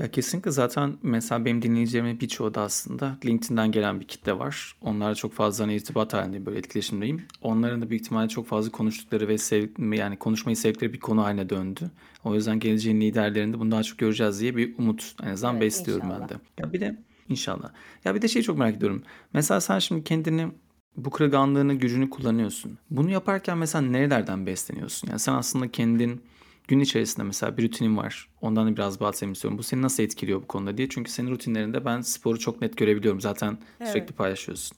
Ya 0.00 0.10
kesinlikle 0.10 0.50
zaten 0.50 0.98
mesela 1.02 1.44
benim 1.44 1.62
dinleyeceğimin 1.62 2.20
birçoğu 2.20 2.54
da 2.54 2.60
aslında 2.60 3.18
LinkedIn'den 3.24 3.72
gelen 3.72 4.00
bir 4.00 4.04
kitle 4.04 4.38
var. 4.38 4.76
Onlarla 4.82 5.14
çok 5.14 5.32
fazla 5.32 5.64
hani 5.64 5.74
irtibat 5.74 6.14
halindeyim, 6.14 6.46
böyle 6.46 6.58
etkileşimdeyim. 6.58 7.22
Onların 7.42 7.82
da 7.82 7.90
büyük 7.90 8.02
ihtimalle 8.02 8.28
çok 8.28 8.46
fazla 8.46 8.70
konuştukları 8.70 9.28
ve 9.28 9.38
sev, 9.38 9.68
yani 9.92 10.16
konuşmayı 10.16 10.56
sevdikleri 10.56 10.92
bir 10.92 11.00
konu 11.00 11.22
haline 11.22 11.50
döndü. 11.50 11.90
O 12.24 12.34
yüzden 12.34 12.60
geleceğin 12.60 13.00
liderlerinde 13.00 13.58
bunu 13.58 13.70
daha 13.70 13.82
çok 13.82 13.98
göreceğiz 13.98 14.40
diye 14.40 14.56
bir 14.56 14.78
umut 14.78 15.14
en 15.22 15.28
azından 15.28 15.54
evet, 15.54 15.62
besliyorum 15.62 16.06
inşallah. 16.06 16.20
ben 16.20 16.28
de. 16.28 16.34
Ya 16.58 16.72
bir 16.72 16.80
de 16.80 16.96
inşallah. 17.28 17.70
Ya 18.04 18.14
bir 18.14 18.22
de 18.22 18.28
şeyi 18.28 18.42
çok 18.42 18.58
merak 18.58 18.76
ediyorum. 18.76 19.02
Mesela 19.32 19.60
sen 19.60 19.78
şimdi 19.78 20.04
kendini 20.04 20.48
bu 20.96 21.10
kırılganlığını, 21.10 21.74
gücünü 21.74 22.10
kullanıyorsun. 22.10 22.78
Bunu 22.90 23.10
yaparken 23.10 23.58
mesela 23.58 23.82
nerelerden 23.82 24.46
besleniyorsun? 24.46 25.08
Yani 25.08 25.18
sen 25.18 25.32
aslında 25.32 25.70
kendin 25.70 26.22
gün 26.70 26.80
içerisinde 26.80 27.26
mesela 27.26 27.56
bir 27.56 27.62
rutinin 27.62 27.96
var. 27.96 28.28
Ondan 28.40 28.66
da 28.66 28.76
biraz 28.76 29.00
bahsetmek 29.00 29.36
istiyorum. 29.36 29.58
Bu 29.58 29.62
seni 29.62 29.82
nasıl 29.82 30.02
etkiliyor 30.02 30.42
bu 30.42 30.46
konuda 30.46 30.76
diye. 30.76 30.88
Çünkü 30.88 31.10
senin 31.10 31.30
rutinlerinde 31.30 31.84
ben 31.84 32.00
sporu 32.00 32.38
çok 32.38 32.60
net 32.60 32.76
görebiliyorum. 32.76 33.20
Zaten 33.20 33.58
evet. 33.80 33.92
sürekli 33.92 34.14
paylaşıyorsun. 34.14 34.76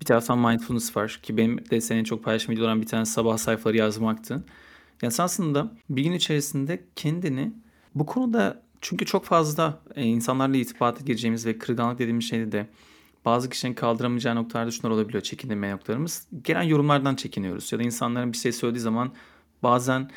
Bir 0.00 0.04
taraftan 0.04 0.38
mindfulness 0.38 0.96
var 0.96 1.20
ki 1.22 1.36
benim 1.36 1.70
de 1.70 1.80
senin 1.80 2.04
çok 2.04 2.24
paylaşmayı 2.24 2.60
olan 2.60 2.82
bir 2.82 2.86
tane 2.86 3.04
sabah 3.04 3.36
sayfaları 3.38 3.76
yazmaktı. 3.76 4.44
Yani 5.02 5.12
sen 5.12 5.24
aslında 5.24 5.72
bir 5.90 6.02
gün 6.02 6.12
içerisinde 6.12 6.84
kendini 6.96 7.52
bu 7.94 8.06
konuda 8.06 8.62
çünkü 8.80 9.06
çok 9.06 9.24
fazla 9.24 9.80
e, 9.94 10.02
insanlarla 10.02 10.56
irtibata 10.56 11.04
gireceğimiz 11.04 11.46
ve 11.46 11.58
kırılganlık 11.58 11.98
dediğimiz 11.98 12.24
şeyde 12.24 12.52
de 12.52 12.66
bazı 13.24 13.50
kişinin 13.50 13.74
kaldıramayacağı 13.74 14.36
noktalarda 14.36 14.70
şunlar 14.70 14.90
olabiliyor 14.90 15.22
çekinme 15.22 15.72
noktalarımız. 15.72 16.26
Gelen 16.44 16.62
yorumlardan 16.62 17.14
çekiniyoruz 17.14 17.72
ya 17.72 17.78
da 17.78 17.82
insanların 17.82 18.32
bir 18.32 18.38
şey 18.38 18.52
söylediği 18.52 18.82
zaman 18.82 19.12
bazen 19.62 20.10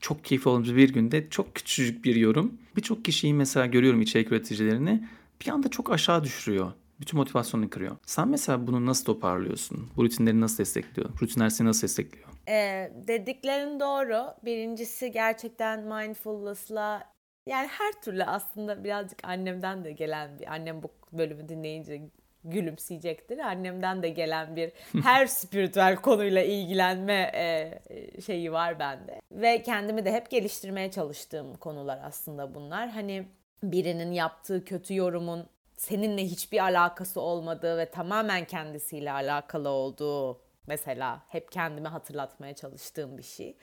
çok 0.00 0.24
keyifli 0.24 0.50
olduğumuz 0.50 0.76
bir 0.76 0.92
günde 0.92 1.30
çok 1.30 1.54
küçücük 1.54 2.04
bir 2.04 2.16
yorum 2.16 2.58
birçok 2.76 3.04
kişiyi 3.04 3.34
mesela 3.34 3.66
görüyorum 3.66 4.02
içerik 4.02 4.32
üreticilerini 4.32 5.08
bir 5.40 5.50
anda 5.50 5.68
çok 5.68 5.92
aşağı 5.92 6.24
düşürüyor. 6.24 6.72
Bütün 7.00 7.18
motivasyonunu 7.18 7.70
kırıyor. 7.70 7.96
Sen 8.06 8.28
mesela 8.28 8.66
bunu 8.66 8.86
nasıl 8.86 9.04
toparlıyorsun? 9.04 9.90
Bu 9.96 10.04
rutinleri 10.04 10.40
nasıl 10.40 10.58
destekliyor? 10.58 11.10
Rutinler 11.22 11.48
seni 11.48 11.68
nasıl 11.68 11.82
destekliyor? 11.82 12.28
Ee, 12.48 12.92
dediklerin 13.06 13.80
doğru. 13.80 14.26
Birincisi 14.44 15.10
gerçekten 15.10 15.80
mindfulness'la 15.80 17.04
yani 17.46 17.68
her 17.68 18.02
türlü 18.02 18.24
aslında 18.24 18.84
birazcık 18.84 19.24
annemden 19.24 19.84
de 19.84 19.92
gelen 19.92 20.38
bir 20.38 20.52
annem 20.52 20.82
bu 20.82 20.90
bölümü 21.12 21.48
dinleyince 21.48 22.10
gülümseyecektir. 22.44 23.38
Annemden 23.38 24.02
de 24.02 24.08
gelen 24.08 24.56
bir 24.56 24.72
her 25.02 25.26
spiritüel 25.40 25.96
konuyla 25.96 26.42
ilgilenme 26.42 27.30
e, 27.34 27.80
şeyi 28.20 28.52
var 28.52 28.78
bende. 28.78 29.20
Ve 29.32 29.62
kendimi 29.62 30.04
de 30.04 30.12
hep 30.12 30.30
geliştirmeye 30.30 30.90
çalıştığım 30.90 31.56
konular 31.56 32.00
aslında 32.04 32.54
bunlar. 32.54 32.88
Hani 32.88 33.28
birinin 33.62 34.12
yaptığı 34.12 34.64
kötü 34.64 34.94
yorumun 34.94 35.46
seninle 35.76 36.24
hiçbir 36.24 36.58
alakası 36.58 37.20
olmadığı 37.20 37.78
ve 37.78 37.90
tamamen 37.90 38.44
kendisiyle 38.44 39.12
alakalı 39.12 39.68
olduğu 39.68 40.40
mesela 40.66 41.22
hep 41.28 41.52
kendime 41.52 41.88
hatırlatmaya 41.88 42.54
çalıştığım 42.54 43.18
bir 43.18 43.22
şey. 43.22 43.56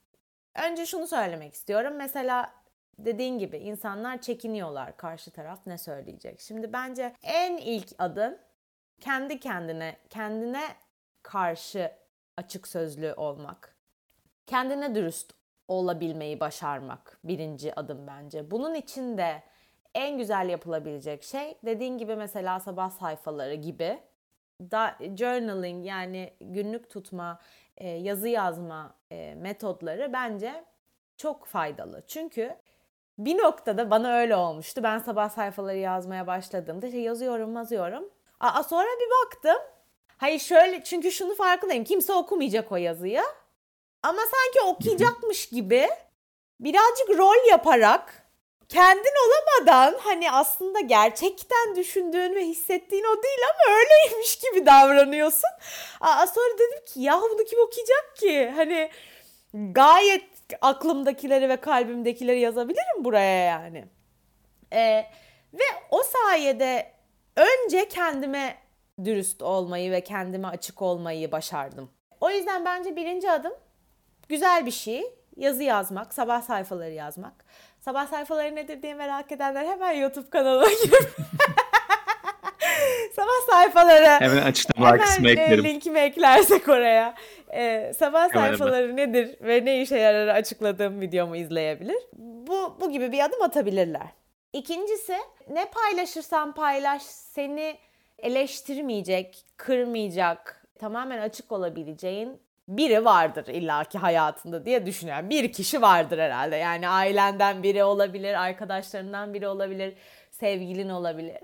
Önce 0.63 0.85
şunu 0.85 1.07
söylemek 1.07 1.53
istiyorum. 1.53 1.93
Mesela 1.97 2.53
dediğin 2.99 3.39
gibi 3.39 3.57
insanlar 3.57 4.21
çekiniyorlar 4.21 4.97
karşı 4.97 5.31
taraf 5.31 5.59
ne 5.65 5.77
söyleyecek. 5.77 6.41
Şimdi 6.41 6.73
bence 6.73 7.13
en 7.23 7.57
ilk 7.57 7.87
adım 7.97 8.37
kendi 9.01 9.39
kendine 9.39 9.97
kendine 10.09 10.63
karşı 11.23 11.91
açık 12.37 12.67
sözlü 12.67 13.13
olmak. 13.13 13.75
Kendine 14.47 14.95
dürüst 14.95 15.33
olabilmeyi 15.67 16.39
başarmak 16.39 17.19
birinci 17.23 17.79
adım 17.79 18.07
bence. 18.07 18.51
Bunun 18.51 18.73
için 18.73 19.17
de 19.17 19.43
en 19.95 20.17
güzel 20.17 20.49
yapılabilecek 20.49 21.23
şey 21.23 21.57
dediğin 21.65 21.97
gibi 21.97 22.15
mesela 22.15 22.59
sabah 22.59 22.89
sayfaları 22.89 23.53
gibi 23.53 23.99
da 24.61 24.95
journaling 25.15 25.85
yani 25.85 26.33
günlük 26.39 26.89
tutma, 26.89 27.39
e, 27.77 27.89
yazı 27.89 28.27
yazma 28.27 28.95
e, 29.11 29.35
metodları 29.35 30.13
bence 30.13 30.65
çok 31.17 31.45
faydalı. 31.45 32.03
Çünkü 32.07 32.55
bir 33.17 33.37
noktada 33.37 33.91
bana 33.91 34.13
öyle 34.13 34.35
olmuştu. 34.35 34.83
Ben 34.83 34.99
sabah 34.99 35.29
sayfaları 35.29 35.77
yazmaya 35.77 36.27
başladığımda 36.27 36.87
işte 36.87 36.99
yazıyorum 36.99 37.55
yazıyorum. 37.55 38.09
Aa, 38.45 38.63
sonra 38.63 38.87
bir 38.99 39.09
baktım. 39.25 39.63
Hayır 40.17 40.39
şöyle 40.39 40.83
çünkü 40.83 41.11
şunu 41.11 41.35
farkındayım. 41.35 41.83
Kimse 41.83 42.13
okumayacak 42.13 42.71
o 42.71 42.75
yazıyı. 42.75 43.23
Ama 44.03 44.21
sanki 44.21 44.61
okuyacakmış 44.65 45.49
gibi 45.49 45.89
birazcık 46.59 47.09
rol 47.09 47.49
yaparak 47.49 48.25
kendin 48.69 49.13
olamadan 49.27 49.99
hani 49.99 50.31
aslında 50.31 50.79
gerçekten 50.79 51.75
düşündüğün 51.75 52.35
ve 52.35 52.45
hissettiğin 52.45 53.03
o 53.03 53.23
değil 53.23 53.39
ama 53.53 53.75
öyleymiş 53.77 54.39
gibi 54.39 54.65
davranıyorsun. 54.65 55.49
Aa, 56.01 56.27
sonra 56.27 56.53
dedim 56.53 56.85
ki 56.85 57.01
ya 57.01 57.21
bunu 57.21 57.43
kim 57.43 57.59
okuyacak 57.59 58.15
ki? 58.15 58.53
Hani 58.55 58.89
gayet 59.53 60.23
aklımdakileri 60.61 61.49
ve 61.49 61.57
kalbimdekileri 61.57 62.39
yazabilirim 62.39 63.05
buraya 63.05 63.45
yani. 63.45 63.85
Ee, 64.73 65.05
ve 65.53 65.63
o 65.91 66.03
sayede 66.03 66.94
önce 67.35 67.87
kendime 67.89 68.57
dürüst 69.03 69.41
olmayı 69.41 69.91
ve 69.91 70.01
kendime 70.01 70.47
açık 70.47 70.81
olmayı 70.81 71.31
başardım. 71.31 71.89
O 72.21 72.29
yüzden 72.29 72.65
bence 72.65 72.95
birinci 72.95 73.31
adım 73.31 73.53
güzel 74.29 74.65
bir 74.65 74.71
şey. 74.71 75.03
Yazı 75.37 75.63
yazmak, 75.63 76.13
sabah 76.13 76.41
sayfaları 76.41 76.91
yazmak. 76.91 77.45
Sabah 77.79 78.07
sayfaları 78.07 78.55
nedir 78.55 78.81
diye 78.81 78.93
merak 78.93 79.31
edenler 79.31 79.65
hemen 79.65 79.91
YouTube 79.91 80.29
kanalıma 80.29 80.67
girip 80.83 81.11
sabah 83.15 83.47
sayfaları 83.49 84.05
hemen 84.05 84.43
açıklama 84.43 84.97
kısmına 84.97 85.29
eklerim. 85.31 85.63
linkimi 85.63 85.99
eklersek 85.99 86.67
oraya. 86.67 87.15
Ee, 87.53 87.93
sabah 87.97 88.29
hemen 88.33 88.47
sayfaları 88.47 88.83
hemen. 88.83 88.97
nedir 88.97 89.35
ve 89.41 89.65
ne 89.65 89.81
işe 89.81 89.97
yarar 89.97 90.27
açıkladığım 90.27 91.01
videomu 91.01 91.35
izleyebilir. 91.35 91.97
Bu, 92.17 92.77
bu 92.81 92.91
gibi 92.91 93.11
bir 93.11 93.25
adım 93.25 93.41
atabilirler. 93.41 94.07
İkincisi 94.55 95.17
ne 95.49 95.65
paylaşırsan 95.65 96.51
paylaş 96.51 97.01
seni 97.01 97.77
eleştirmeyecek, 98.19 99.45
kırmayacak, 99.57 100.67
tamamen 100.79 101.21
açık 101.21 101.51
olabileceğin 101.51 102.41
biri 102.67 103.05
vardır 103.05 103.47
illaki 103.47 103.97
hayatında 103.97 104.65
diye 104.65 104.85
düşünüyorum. 104.85 105.29
Bir 105.29 105.51
kişi 105.51 105.81
vardır 105.81 106.19
herhalde. 106.19 106.55
Yani 106.55 106.89
ailenden 106.89 107.63
biri 107.63 107.83
olabilir, 107.83 108.33
arkadaşlarından 108.33 109.33
biri 109.33 109.47
olabilir, 109.47 109.93
sevgilin 110.31 110.89
olabilir. 110.89 111.39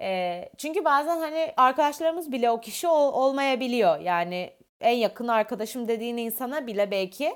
E, 0.00 0.48
çünkü 0.58 0.84
bazen 0.84 1.18
hani 1.18 1.52
arkadaşlarımız 1.56 2.32
bile 2.32 2.50
o 2.50 2.60
kişi 2.60 2.88
ol, 2.88 3.12
olmayabiliyor. 3.12 4.00
Yani 4.00 4.52
en 4.80 4.96
yakın 4.96 5.28
arkadaşım 5.28 5.88
dediğin 5.88 6.16
insana 6.16 6.66
bile 6.66 6.90
belki 6.90 7.34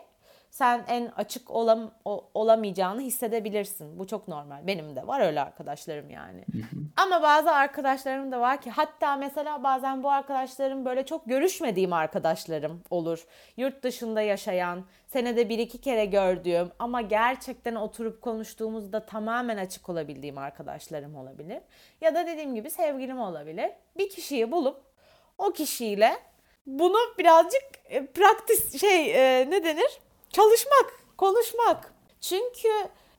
sen 0.52 0.84
en 0.88 1.12
açık 1.16 1.50
olam, 1.50 1.90
o, 2.04 2.30
olamayacağını 2.34 3.00
hissedebilirsin. 3.00 3.98
Bu 3.98 4.06
çok 4.06 4.28
normal. 4.28 4.66
Benim 4.66 4.96
de 4.96 5.06
var 5.06 5.20
öyle 5.20 5.40
arkadaşlarım 5.40 6.10
yani. 6.10 6.44
Ama 6.96 7.22
bazı 7.22 7.50
arkadaşlarım 7.50 8.32
da 8.32 8.40
var 8.40 8.60
ki 8.60 8.70
hatta 8.70 9.16
mesela 9.16 9.62
bazen 9.62 10.02
bu 10.02 10.10
arkadaşlarım 10.10 10.84
böyle 10.84 11.06
çok 11.06 11.26
görüşmediğim 11.26 11.92
arkadaşlarım 11.92 12.82
olur. 12.90 13.26
Yurt 13.56 13.82
dışında 13.82 14.22
yaşayan, 14.22 14.84
senede 15.06 15.48
bir 15.48 15.58
iki 15.58 15.80
kere 15.80 16.04
gördüğüm 16.04 16.70
ama 16.78 17.00
gerçekten 17.00 17.74
oturup 17.74 18.22
konuştuğumuzda 18.22 19.06
tamamen 19.06 19.56
açık 19.56 19.88
olabildiğim 19.88 20.38
arkadaşlarım 20.38 21.16
olabilir. 21.16 21.60
Ya 22.00 22.14
da 22.14 22.26
dediğim 22.26 22.54
gibi 22.54 22.70
sevgilim 22.70 23.20
olabilir. 23.20 23.70
Bir 23.98 24.10
kişiyi 24.10 24.52
bulup 24.52 24.80
o 25.38 25.52
kişiyle 25.52 26.12
bunu 26.66 26.98
birazcık 27.18 27.62
e, 27.84 28.06
praktis 28.06 28.80
şey 28.80 29.10
e, 29.10 29.50
ne 29.50 29.64
denir? 29.64 30.01
Çalışmak, 30.32 31.00
konuşmak. 31.16 31.94
Çünkü 32.20 32.68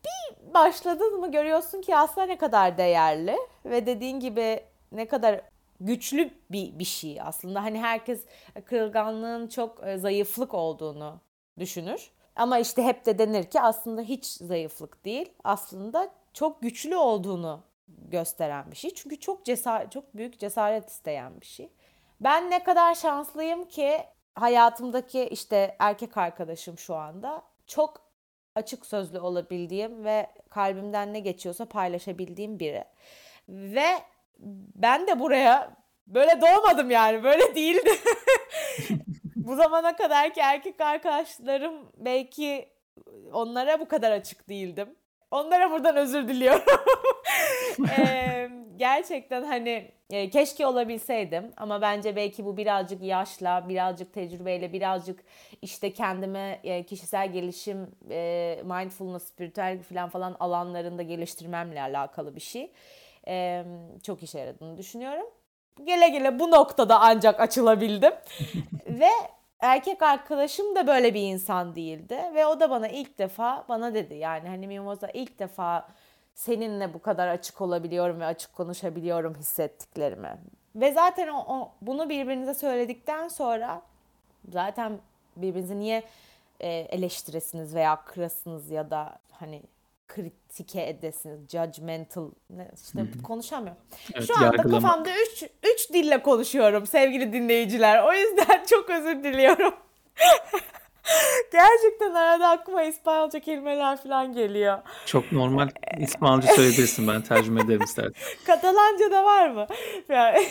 bir 0.05 0.53
başladın 0.53 1.19
mı 1.19 1.31
görüyorsun 1.31 1.81
ki 1.81 1.95
aslında 1.95 2.27
ne 2.27 2.37
kadar 2.37 2.77
değerli 2.77 3.37
ve 3.65 3.85
dediğin 3.85 4.19
gibi 4.19 4.63
ne 4.91 5.07
kadar 5.07 5.41
güçlü 5.79 6.29
bir 6.51 6.79
bir 6.79 6.85
şey 6.85 7.21
aslında. 7.21 7.63
Hani 7.63 7.81
herkes 7.81 8.25
kırılganlığın 8.65 9.47
çok 9.47 9.87
e, 9.87 9.97
zayıflık 9.97 10.53
olduğunu 10.53 11.21
düşünür. 11.59 12.11
Ama 12.35 12.59
işte 12.59 12.83
hep 12.83 13.05
de 13.05 13.19
denir 13.19 13.43
ki 13.43 13.61
aslında 13.61 14.01
hiç 14.01 14.25
zayıflık 14.25 15.05
değil. 15.05 15.33
Aslında 15.43 16.09
çok 16.33 16.61
güçlü 16.61 16.95
olduğunu 16.97 17.63
gösteren 17.87 18.71
bir 18.71 18.75
şey. 18.75 18.93
Çünkü 18.93 19.19
çok 19.19 19.45
cesaret, 19.45 19.91
çok 19.91 20.15
büyük 20.15 20.39
cesaret 20.39 20.89
isteyen 20.89 21.41
bir 21.41 21.45
şey. 21.45 21.69
Ben 22.21 22.51
ne 22.51 22.63
kadar 22.63 22.95
şanslıyım 22.95 23.65
ki 23.65 23.99
hayatımdaki 24.35 25.23
işte 25.23 25.75
erkek 25.79 26.17
arkadaşım 26.17 26.77
şu 26.77 26.95
anda 26.95 27.43
çok 27.67 28.01
açık 28.55 28.85
sözlü 28.85 29.19
olabildiğim 29.19 30.03
ve 30.03 30.27
kalbimden 30.49 31.13
ne 31.13 31.19
geçiyorsa 31.19 31.65
paylaşabildiğim 31.65 32.59
biri. 32.59 32.83
Ve 33.49 33.87
ben 34.75 35.07
de 35.07 35.19
buraya 35.19 35.75
böyle 36.07 36.41
doğmadım 36.41 36.91
yani 36.91 37.23
böyle 37.23 37.55
değildi. 37.55 37.91
bu 39.35 39.55
zamana 39.55 39.95
kadar 39.95 40.33
ki 40.33 40.39
erkek 40.39 40.81
arkadaşlarım 40.81 41.91
belki 41.97 42.69
onlara 43.31 43.79
bu 43.79 43.87
kadar 43.87 44.11
açık 44.11 44.49
değildim. 44.49 44.95
Onlara 45.31 45.71
buradan 45.71 45.95
özür 45.95 46.27
diliyorum. 46.27 46.65
ee, 47.97 48.49
gerçekten 48.77 49.43
hani 49.43 49.91
e, 50.09 50.29
keşke 50.29 50.67
olabilseydim 50.67 51.51
ama 51.57 51.81
bence 51.81 52.15
belki 52.15 52.45
bu 52.45 52.57
birazcık 52.57 53.03
yaşla, 53.03 53.69
birazcık 53.69 54.13
tecrübeyle, 54.13 54.73
birazcık 54.73 55.23
işte 55.61 55.93
kendime 55.93 56.59
e, 56.63 56.83
kişisel 56.83 57.31
gelişim, 57.31 57.91
e, 58.09 58.59
mindfulness, 58.63 59.23
spiritüel 59.23 59.83
falan 59.83 60.09
falan 60.09 60.35
alanlarında 60.39 61.01
geliştirmemle 61.01 61.81
alakalı 61.81 62.35
bir 62.35 62.41
şey. 62.41 62.71
E, 63.27 63.63
çok 64.03 64.23
işe 64.23 64.39
yaradığını 64.39 64.77
düşünüyorum. 64.77 65.25
Gele 65.83 66.09
gele 66.09 66.39
bu 66.39 66.51
noktada 66.51 66.99
ancak 66.99 67.39
açılabildim. 67.39 68.13
Ve 68.87 69.09
erkek 69.59 70.03
arkadaşım 70.03 70.75
da 70.75 70.87
böyle 70.87 71.13
bir 71.13 71.21
insan 71.21 71.75
değildi 71.75 72.17
ve 72.35 72.45
o 72.45 72.59
da 72.59 72.69
bana 72.69 72.87
ilk 72.87 73.19
defa 73.19 73.65
bana 73.69 73.93
dedi 73.93 74.15
yani 74.15 74.47
hani 74.47 74.67
Mimoza 74.67 75.07
ilk 75.07 75.39
defa 75.39 75.87
seninle 76.35 76.93
bu 76.93 77.01
kadar 77.01 77.27
açık 77.27 77.61
olabiliyorum 77.61 78.19
ve 78.19 78.25
açık 78.25 78.53
konuşabiliyorum 78.53 79.35
hissettiklerimi. 79.35 80.37
Ve 80.75 80.91
zaten 80.91 81.27
o, 81.27 81.45
o 81.55 81.71
bunu 81.81 82.09
birbirinize 82.09 82.53
söyledikten 82.53 83.27
sonra 83.27 83.81
zaten 84.49 84.99
birbirinizi 85.35 85.79
niye 85.79 86.03
e, 86.59 86.69
eleştiresiniz 86.69 87.75
veya 87.75 87.95
kırasınız 88.05 88.71
ya 88.71 88.91
da 88.91 89.19
hani 89.31 89.61
kritike 90.07 90.87
edesiniz, 90.87 91.39
judgmental, 91.49 92.29
ne, 92.49 92.71
işte 92.83 92.99
Hı-hı. 92.99 93.23
konuşamıyorum. 93.23 93.81
Evet, 94.13 94.27
Şu 94.27 94.35
anda 94.35 94.45
yargılamak. 94.45 94.81
kafamda 94.81 95.09
üç, 95.09 95.43
üç 95.63 95.93
dille 95.93 96.23
konuşuyorum 96.23 96.87
sevgili 96.87 97.33
dinleyiciler. 97.33 98.03
O 98.03 98.13
yüzden 98.13 98.65
çok 98.69 98.89
özür 98.89 99.23
diliyorum. 99.23 99.73
Gerçekten 101.51 102.13
arada 102.13 102.49
aklıma 102.49 102.83
İspanyolca 102.83 103.39
kelimeler 103.39 104.03
falan 104.03 104.33
geliyor. 104.33 104.77
Çok 105.05 105.31
normal 105.31 105.69
İspanyolca 105.99 106.47
söyleyebilirsin 106.47 107.07
ben 107.07 107.21
tercüme 107.21 107.61
ederim 107.61 107.83
istersen. 107.83 108.13
Katalanca 108.45 109.11
da 109.11 109.23
var 109.23 109.49
mı? 109.49 109.67
Yani... 110.09 110.47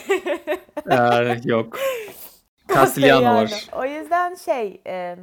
ee, 0.90 1.40
yok. 1.44 1.78
Kastilyano 2.68 3.22
yani. 3.22 3.36
var. 3.36 3.66
O 3.72 3.84
yüzden 3.84 4.34
şey 4.34 4.80
e, 4.86 5.16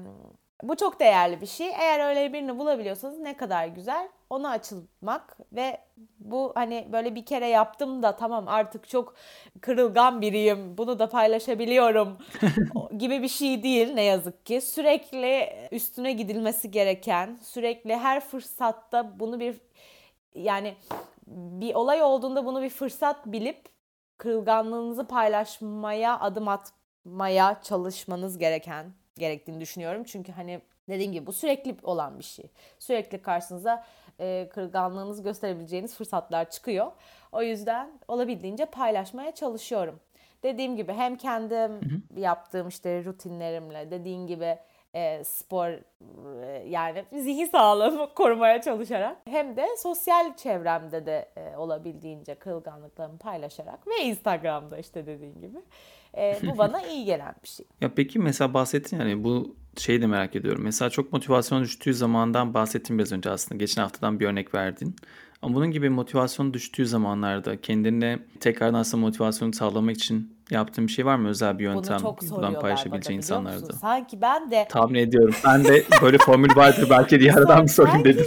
bu 0.63 0.76
çok 0.76 1.00
değerli 1.00 1.41
bir 1.41 1.45
şey. 1.45 1.67
Eğer 1.67 2.10
öyle 2.10 2.34
birini 2.34 2.58
bulabiliyorsanız 2.58 3.19
ne 3.19 3.38
kadar 3.38 3.67
güzel 3.67 4.10
ona 4.30 4.50
açılmak 4.50 5.38
ve 5.54 5.78
bu 6.19 6.52
hani 6.56 6.88
böyle 6.91 7.15
bir 7.15 7.26
kere 7.26 7.48
yaptım 7.48 8.04
da 8.04 8.15
tamam 8.15 8.48
artık 8.48 8.89
çok 8.89 9.15
kırılgan 9.62 10.22
biriyim 10.22 10.78
bunu 10.78 11.00
da 11.00 11.10
paylaşabiliyorum 11.10 12.17
gibi 12.98 13.22
bir 13.22 13.28
şey 13.28 13.63
değil 13.63 13.93
ne 13.93 14.04
yazık 14.04 14.45
ki. 14.45 14.62
Sürekli 14.62 15.50
üstüne 15.72 16.12
gidilmesi 16.13 16.72
gereken, 16.72 17.39
sürekli 17.41 17.95
her 17.95 18.19
fırsatta 18.19 19.19
bunu 19.19 19.39
bir 19.39 19.56
yani 20.36 20.76
bir 21.28 21.76
olay 21.76 22.04
olduğunda 22.04 22.45
bunu 22.45 22.62
bir 22.62 22.69
fırsat 22.69 23.26
bilip 23.26 23.65
kırılganlığınızı 24.17 25.08
paylaşmaya 25.08 26.19
adım 26.19 26.48
atmaya 26.48 27.62
çalışmanız 27.62 28.38
gereken 28.38 28.93
gerektiğini 29.19 29.62
düşünüyorum. 29.62 30.03
Çünkü 30.03 30.32
hani 30.32 30.62
dediğim 30.89 31.12
gibi 31.12 31.25
bu 31.25 31.34
sürekli 31.34 31.75
olan 31.84 32.19
bir 32.19 32.23
şey. 32.23 32.45
Sürekli 32.79 33.21
karşınıza 33.21 33.86
e, 34.19 34.49
kırılganlığınızı 34.53 35.23
gösterebileceğiniz 35.23 35.95
fırsatlar 35.95 36.49
çıkıyor. 36.49 36.91
O 37.32 37.41
yüzden 37.41 37.89
olabildiğince 38.08 38.65
paylaşmaya 38.65 39.32
çalışıyorum. 39.32 39.99
dediğim 40.43 40.75
gibi 40.75 40.93
hem 40.93 41.15
kendim 41.15 41.71
yaptığım 42.17 42.67
işte 42.67 43.03
rutinlerimle 43.05 43.91
dediğin 43.91 44.27
gibi 44.27 44.58
e, 44.93 45.23
spor 45.23 45.69
e, 46.43 46.63
yani 46.67 47.05
zihin 47.13 47.45
sağlığımı 47.45 48.13
korumaya 48.15 48.62
çalışarak 48.62 49.17
hem 49.25 49.55
de 49.58 49.67
sosyal 49.77 50.36
çevremde 50.36 51.05
de 51.05 51.29
e, 51.36 51.58
olabildiğince 51.58 52.36
kırılganlıklarımı 52.36 53.17
paylaşarak 53.17 53.88
ve 53.88 54.03
Instagram'da 54.03 54.77
işte 54.77 55.05
dediğin 55.05 55.41
gibi 55.41 55.58
e, 56.17 56.38
bu 56.43 56.58
bana 56.58 56.82
iyi 56.82 57.06
gelen 57.06 57.36
bir 57.43 57.48
şey. 57.48 57.65
Ya 57.82 57.91
peki 57.95 58.19
mesela 58.19 58.54
bahsettin 58.54 59.00
yani 59.00 59.24
bu 59.24 59.56
şeyi 59.78 60.02
de 60.02 60.08
merak 60.08 60.36
ediyorum. 60.36 60.63
Mesela 60.63 60.89
çok 60.89 61.13
motivasyon 61.13 61.63
düştüğü 61.63 61.93
zamandan 61.93 62.54
bahsettin 62.54 62.98
biraz 62.98 63.12
önce 63.12 63.30
aslında. 63.30 63.60
Geçen 63.60 63.82
haftadan 63.82 64.19
bir 64.19 64.26
örnek 64.26 64.54
verdin. 64.54 64.95
Ama 65.41 65.56
bunun 65.56 65.72
gibi 65.72 65.89
motivasyon 65.89 66.54
düştüğü 66.54 66.86
zamanlarda 66.86 67.62
kendine 67.62 68.19
tekrardan 68.39 68.80
aslında 68.80 69.06
motivasyonu 69.06 69.54
sağlamak 69.54 69.95
için 69.95 70.38
yaptığın 70.50 70.88
bir 70.88 70.91
şey 70.91 71.06
var 71.06 71.15
mı? 71.15 71.30
Özel 71.30 71.60
bir 71.60 71.63
yöntem 71.63 71.98
Bunu 71.98 72.02
çok 72.02 72.32
buradan 72.32 72.60
paylaşabileceğin 72.60 73.17
insanlarda. 73.17 73.74
Sanki 73.74 74.22
ben 74.22 74.52
de 74.52 74.67
Tahmin 74.69 75.00
ediyorum. 75.00 75.36
Ben 75.45 75.63
de 75.63 75.84
böyle 76.02 76.17
formül 76.17 76.56
vardır 76.56 76.88
belki 76.89 77.19
diye 77.19 77.34
aradan 77.34 77.63
bir 77.63 77.69
sorayım 77.69 78.04
dedim. 78.04 78.26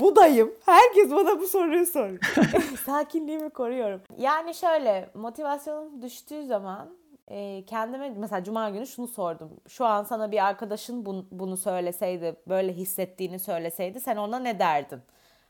budayım. 0.00 0.50
Herkes 0.66 1.10
bana 1.10 1.40
bu 1.40 1.46
soruyu 1.46 1.86
soruyor. 1.86 2.18
Sakinliğimi 2.86 3.50
koruyorum. 3.50 4.00
Yani 4.18 4.54
şöyle 4.54 5.10
motivasyonum 5.14 6.02
düştüğü 6.02 6.46
zaman 6.46 6.88
e, 7.28 7.64
kendime 7.66 8.10
mesela 8.10 8.44
cuma 8.44 8.70
günü 8.70 8.86
şunu 8.86 9.08
sordum. 9.08 9.50
Şu 9.68 9.84
an 9.84 10.04
sana 10.04 10.32
bir 10.32 10.44
arkadaşın 10.46 11.04
bun- 11.04 11.26
bunu 11.30 11.56
söyleseydi, 11.56 12.36
böyle 12.48 12.72
hissettiğini 12.72 13.38
söyleseydi 13.38 14.00
sen 14.00 14.16
ona 14.16 14.38
ne 14.38 14.58
derdin? 14.58 15.00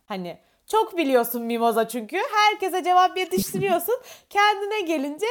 Hani 0.06 0.38
çok 0.66 0.96
biliyorsun 0.96 1.42
mimoza 1.42 1.88
çünkü. 1.88 2.16
Herkese 2.32 2.84
cevap 2.84 3.16
yetiştiriyorsun. 3.18 3.94
Kendine 4.30 4.80
gelince 4.80 5.26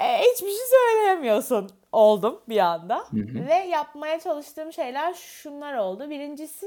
e, 0.00 0.18
hiçbir 0.18 0.48
şey 0.48 0.66
söyleyemiyorsun 0.70 1.70
oldum 1.92 2.40
bir 2.48 2.58
anda. 2.58 3.04
Ve 3.48 3.54
yapmaya 3.54 4.20
çalıştığım 4.20 4.72
şeyler 4.72 5.14
şunlar 5.14 5.74
oldu. 5.74 6.10
Birincisi 6.10 6.66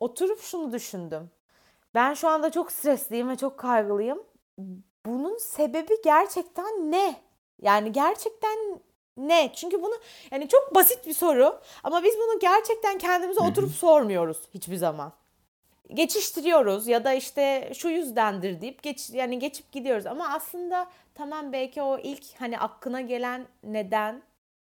oturup 0.00 0.40
şunu 0.40 0.72
düşündüm. 0.72 1.30
Ben 1.94 2.14
şu 2.14 2.28
anda 2.28 2.50
çok 2.50 2.72
stresliyim 2.72 3.28
ve 3.28 3.36
çok 3.36 3.58
kaygılıyım. 3.58 4.22
Bunun 5.06 5.36
sebebi 5.38 5.94
gerçekten 6.04 6.90
ne? 6.92 7.16
Yani 7.62 7.92
gerçekten 7.92 8.80
ne? 9.16 9.50
Çünkü 9.54 9.82
bunu 9.82 9.94
yani 10.30 10.48
çok 10.48 10.74
basit 10.74 11.06
bir 11.06 11.14
soru 11.14 11.60
ama 11.84 12.02
biz 12.02 12.14
bunu 12.16 12.38
gerçekten 12.38 12.98
kendimize 12.98 13.40
oturup 13.40 13.70
sormuyoruz 13.70 14.38
hiçbir 14.54 14.76
zaman. 14.76 15.12
Geçiştiriyoruz 15.94 16.88
ya 16.88 17.04
da 17.04 17.12
işte 17.12 17.72
şu 17.74 17.88
yüzdendir 17.88 18.60
deyip 18.60 18.82
geç 18.82 19.10
yani 19.10 19.38
geçip 19.38 19.72
gidiyoruz 19.72 20.06
ama 20.06 20.28
aslında 20.28 20.88
tamam 21.14 21.52
belki 21.52 21.82
o 21.82 21.98
ilk 21.98 22.24
hani 22.38 22.58
aklına 22.58 23.00
gelen 23.00 23.46
neden 23.64 24.22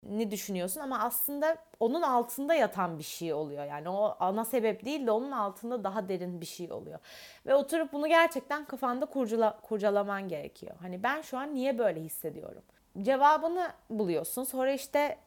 ne 0.03 0.31
düşünüyorsun 0.31 0.81
ama 0.81 0.99
aslında 0.99 1.57
onun 1.79 2.01
altında 2.01 2.53
yatan 2.53 2.99
bir 2.99 3.03
şey 3.03 3.33
oluyor. 3.33 3.65
Yani 3.65 3.89
o 3.89 4.15
ana 4.19 4.45
sebep 4.45 4.85
değil 4.85 5.07
de 5.07 5.11
onun 5.11 5.31
altında 5.31 5.83
daha 5.83 6.09
derin 6.09 6.41
bir 6.41 6.45
şey 6.45 6.71
oluyor. 6.71 6.99
Ve 7.45 7.55
oturup 7.55 7.93
bunu 7.93 8.07
gerçekten 8.07 8.65
kafanda 8.65 9.05
kurcala, 9.05 9.59
kurcalaman 9.61 10.27
gerekiyor. 10.27 10.75
Hani 10.81 11.03
ben 11.03 11.21
şu 11.21 11.37
an 11.37 11.53
niye 11.53 11.77
böyle 11.77 12.01
hissediyorum? 12.01 12.63
Cevabını 13.01 13.71
buluyorsun. 13.89 14.43
Sonra 14.43 14.71
işte 14.71 15.17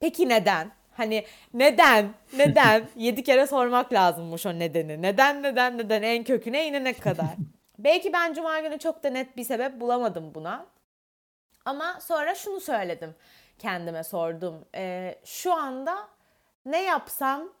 peki 0.00 0.28
neden? 0.28 0.72
Hani 0.92 1.24
neden? 1.54 2.14
Neden? 2.36 2.88
Yedi 2.96 3.22
kere 3.22 3.46
sormak 3.46 3.92
lazımmış 3.92 4.46
o 4.46 4.58
nedeni. 4.58 5.02
Neden, 5.02 5.42
neden, 5.42 5.78
neden? 5.78 6.02
En 6.02 6.24
köküne 6.24 6.66
inene 6.66 6.92
kadar. 6.92 7.26
Belki 7.78 8.12
ben 8.12 8.34
cuma 8.34 8.60
günü 8.60 8.78
çok 8.78 9.04
da 9.04 9.10
net 9.10 9.36
bir 9.36 9.44
sebep 9.44 9.80
bulamadım 9.80 10.34
buna. 10.34 10.66
Ama 11.64 12.00
sonra 12.00 12.34
şunu 12.34 12.60
söyledim 12.60 13.14
kendime 13.58 14.04
sordum. 14.04 14.64
Ee, 14.74 15.18
şu 15.24 15.54
anda 15.54 16.08
ne 16.66 16.82
yapsam 16.82 17.52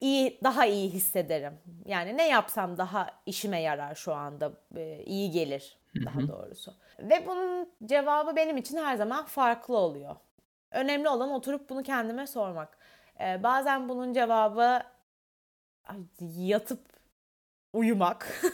iyi 0.00 0.38
daha 0.44 0.66
iyi 0.66 0.90
hissederim. 0.90 1.58
Yani 1.86 2.16
ne 2.16 2.28
yapsam 2.28 2.78
daha 2.78 3.10
işime 3.26 3.60
yarar 3.60 3.94
şu 3.94 4.14
anda 4.14 4.52
e, 4.76 5.02
iyi 5.06 5.30
gelir 5.30 5.76
daha 6.06 6.28
doğrusu. 6.28 6.74
Ve 6.98 7.26
bunun 7.26 7.68
cevabı 7.84 8.36
benim 8.36 8.56
için 8.56 8.76
her 8.76 8.96
zaman 8.96 9.24
farklı 9.24 9.76
oluyor. 9.76 10.16
Önemli 10.70 11.08
olan 11.08 11.30
oturup 11.30 11.70
bunu 11.70 11.82
kendime 11.82 12.26
sormak. 12.26 12.78
Ee, 13.20 13.42
bazen 13.42 13.88
bunun 13.88 14.12
cevabı 14.12 14.82
yatıp 16.20 16.80
uyumak. 17.72 18.42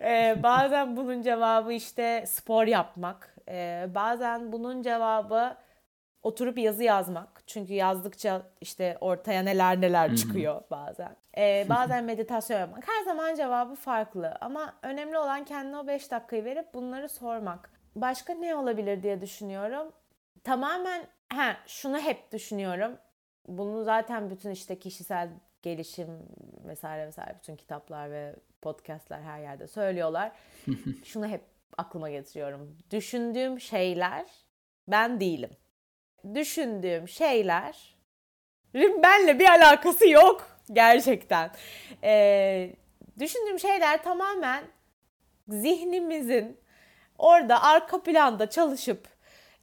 Ee, 0.00 0.40
bazen 0.42 0.96
bunun 0.96 1.22
cevabı 1.22 1.72
işte 1.72 2.24
spor 2.26 2.66
yapmak. 2.66 3.36
Ee, 3.48 3.88
bazen 3.94 4.52
bunun 4.52 4.82
cevabı 4.82 5.56
oturup 6.22 6.58
yazı 6.58 6.84
yazmak. 6.84 7.42
Çünkü 7.46 7.72
yazdıkça 7.72 8.42
işte 8.60 8.98
ortaya 9.00 9.42
neler 9.42 9.80
neler 9.80 10.16
çıkıyor 10.16 10.62
bazen. 10.70 11.16
Ee, 11.38 11.66
bazen 11.68 12.04
meditasyon 12.04 12.58
yapmak. 12.58 12.88
Her 12.88 13.04
zaman 13.04 13.34
cevabı 13.34 13.74
farklı. 13.74 14.34
Ama 14.40 14.74
önemli 14.82 15.18
olan 15.18 15.44
kendine 15.44 15.78
o 15.78 15.86
5 15.86 16.10
dakikayı 16.10 16.44
verip 16.44 16.74
bunları 16.74 17.08
sormak. 17.08 17.70
Başka 17.96 18.34
ne 18.34 18.54
olabilir 18.54 19.02
diye 19.02 19.20
düşünüyorum. 19.20 19.92
Tamamen 20.44 21.06
ha 21.32 21.56
şunu 21.66 21.98
hep 21.98 22.32
düşünüyorum. 22.32 22.98
Bunu 23.48 23.84
zaten 23.84 24.30
bütün 24.30 24.50
işte 24.50 24.78
kişisel 24.78 25.28
gelişim 25.62 26.08
vesaire 26.64 27.06
vesaire 27.06 27.36
bütün 27.38 27.56
kitaplar 27.56 28.10
ve 28.10 28.34
podcastler 28.62 29.20
her 29.20 29.40
yerde 29.40 29.66
söylüyorlar. 29.66 30.32
Şunu 31.04 31.26
hep 31.26 31.42
aklıma 31.78 32.10
getiriyorum. 32.10 32.76
Düşündüğüm 32.90 33.60
şeyler 33.60 34.26
ben 34.88 35.20
değilim. 35.20 35.50
Düşündüğüm 36.34 37.08
şeyler 37.08 37.96
benle 38.74 39.38
bir 39.38 39.48
alakası 39.48 40.08
yok 40.08 40.57
gerçekten. 40.72 41.50
Ee, 42.04 42.70
düşündüğüm 43.18 43.58
şeyler 43.58 44.02
tamamen 44.02 44.64
zihnimizin 45.48 46.56
orada 47.18 47.62
arka 47.62 48.02
planda 48.02 48.50
çalışıp 48.50 49.08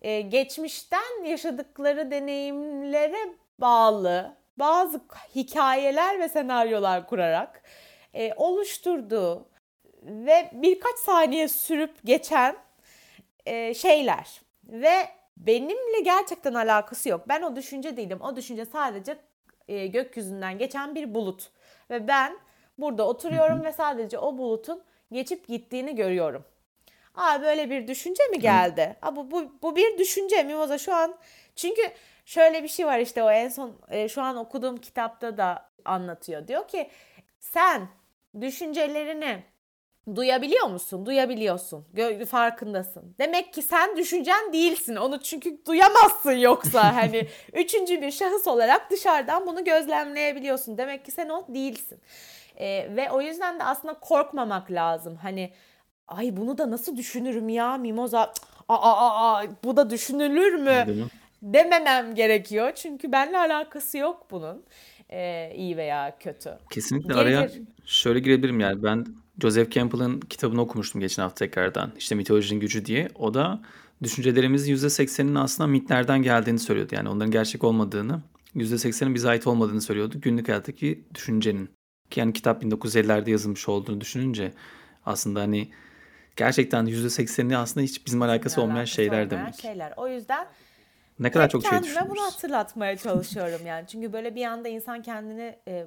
e, 0.02 0.22
geçmişten 0.22 1.24
yaşadıkları 1.26 2.12
deneyimlere 2.12 3.36
bağlı 3.60 4.38
bazı 4.58 5.02
hikayeler 5.36 6.20
ve 6.20 6.30
senaryolar 6.30 7.08
kurarak 7.08 7.62
e, 8.14 8.34
oluşturduğu 8.34 9.50
ve 10.04 10.50
birkaç 10.54 10.96
saniye 10.96 11.48
sürüp 11.48 11.96
geçen 12.06 12.56
e, 13.46 13.74
şeyler 13.74 14.42
ve 14.64 15.10
benimle 15.38 16.00
gerçekten 16.04 16.54
alakası 16.54 17.10
yok. 17.10 17.22
Ben 17.28 17.42
o 17.42 17.56
düşünce 17.56 17.98
değilim. 17.98 18.22
O 18.22 18.36
düşünce 18.36 18.66
sadece 18.66 19.18
e, 19.68 19.88
gökyüzünden 19.88 20.58
geçen 20.58 20.96
bir 20.96 21.14
bulut 21.14 21.52
ve 21.90 22.08
ben 22.08 22.38
burada 22.78 23.08
oturuyorum 23.08 23.64
ve 23.64 23.72
sadece 23.72 24.20
o 24.20 24.38
bulutun 24.38 24.84
geçip 25.12 25.48
gittiğini 25.48 25.96
görüyorum. 25.96 26.46
Aa 27.16 27.42
böyle 27.42 27.70
bir 27.70 27.88
düşünce 27.88 28.24
mi 28.28 28.40
geldi? 28.40 28.96
Aa, 29.02 29.16
bu, 29.16 29.32
bu, 29.32 29.52
bu 29.62 29.76
bir 29.76 29.98
düşünce 29.98 30.44
Mimoza 30.44 30.78
şu 30.78 30.94
an. 30.94 31.16
Çünkü 31.56 31.82
şöyle 32.26 32.64
bir 32.64 32.68
şey 32.68 32.86
var 32.86 33.00
işte 33.00 33.24
o 33.24 33.32
en 33.32 33.50
son 33.50 33.76
e, 33.90 34.10
şu 34.10 34.22
an 34.22 34.38
okuduğum 34.38 34.78
kitapta 34.78 35.38
da 35.38 35.70
anlatıyor. 35.86 36.48
Diyor 36.48 36.68
ki 36.68 36.90
sen 37.40 37.88
düşüncelerini 38.42 39.44
duyabiliyor 40.16 40.68
musun? 40.68 41.06
Duyabiliyorsun. 41.06 41.86
Gö- 41.96 42.26
farkındasın. 42.26 43.16
Demek 43.20 43.54
ki 43.54 43.62
sen 43.62 43.98
düşüncen 43.98 44.54
değilsin. 44.54 44.96
Onu 44.96 45.20
çünkü 45.22 45.66
duyamazsın 45.68 46.32
yoksa 46.32 46.96
hani 46.96 47.28
üçüncü 47.54 48.02
bir 48.02 48.12
şahıs 48.12 48.48
olarak 48.48 48.92
dışarıdan 48.92 49.48
bunu 49.48 49.64
gözlemleyebiliyorsun. 49.64 50.78
Demek 50.78 51.06
ki 51.06 51.12
sen 51.12 51.30
o 51.30 51.46
değilsin. 51.54 52.00
E, 52.56 52.96
ve 52.96 53.12
o 53.12 53.22
yüzden 53.22 53.60
de 53.60 53.64
aslında 53.64 53.94
korkmamak 53.94 54.72
lazım. 54.72 55.16
Hani 55.16 55.54
ay 56.08 56.38
bunu 56.38 56.58
da 56.58 56.72
nasıl 56.72 56.98
düşünürüm 56.98 57.50
ya 57.50 57.78
Mimoza 57.78 58.34
aa, 58.70 58.76
aa, 58.76 59.38
aa, 59.40 59.44
bu 59.64 59.78
da 59.78 59.90
düşünülür 59.90 60.54
mü 60.54 61.08
dememem 61.42 62.16
gerekiyor 62.16 62.72
çünkü 62.76 63.12
benimle 63.12 63.38
alakası 63.38 63.98
yok 63.98 64.28
bunun 64.32 64.64
ee, 65.10 65.52
iyi 65.56 65.78
veya 65.78 66.18
kötü. 66.20 66.58
Kesinlikle 66.70 67.14
Gelir. 67.14 67.22
araya 67.22 67.50
şöyle 67.86 68.20
girebilirim 68.20 68.60
yani 68.60 68.84
ben 68.84 69.06
Joseph 69.42 69.72
Campbell'ın 69.72 70.20
kitabını 70.20 70.62
okumuştum 70.62 71.02
geçen 71.02 71.24
hafta 71.24 71.46
tekrardan. 71.46 71.92
İşte 71.98 72.16
mitolojinin 72.16 72.60
gücü 72.60 72.86
diye. 72.86 73.10
O 73.16 73.34
da 73.34 73.62
düşüncelerimizin 74.04 74.76
%80'inin 74.76 75.36
aslında 75.36 75.68
mitlerden 75.68 76.22
geldiğini 76.22 76.60
söylüyordu. 76.60 76.96
Yani 76.96 77.10
onların 77.10 77.32
gerçek 77.32 77.64
olmadığını, 77.64 78.22
%80'in 78.56 79.16
bize 79.16 79.30
ait 79.30 79.48
olmadığını 79.48 79.82
söylüyordu. 79.82 80.22
Günlük 80.22 80.48
hayattaki 80.48 81.04
düşüncenin. 81.16 81.70
Ki 82.10 82.20
yani 82.20 82.34
kitap 82.34 82.64
1950'lerde 82.64 83.30
yazılmış 83.30 83.70
olduğunu 83.70 84.02
düşününce 84.02 84.54
aslında 85.06 85.42
hani 85.42 85.70
gerçekten 86.36 86.86
%80'i 86.86 87.58
aslında 87.58 87.84
hiç 87.84 88.06
bizim 88.06 88.22
alakası 88.22 88.62
olmayan 88.62 88.76
Alakası 88.76 88.94
şeyler 88.94 89.12
olmayan 89.12 89.30
demek. 89.30 89.56
Şeyler. 89.56 89.94
O 89.98 90.08
yüzden 90.08 90.48
Ne 91.20 91.32
kadar 91.32 91.50
çok 91.50 91.62
şey 91.62 91.72
kendime 91.72 92.10
bunu 92.10 92.22
hatırlatmaya 92.22 92.98
çalışıyorum 92.98 93.66
yani. 93.66 93.88
Çünkü 93.88 94.14
böyle 94.14 94.36
bir 94.36 94.46
anda 94.46 94.68
insan 94.68 95.02
kendini 95.02 95.56
e, 95.68 95.86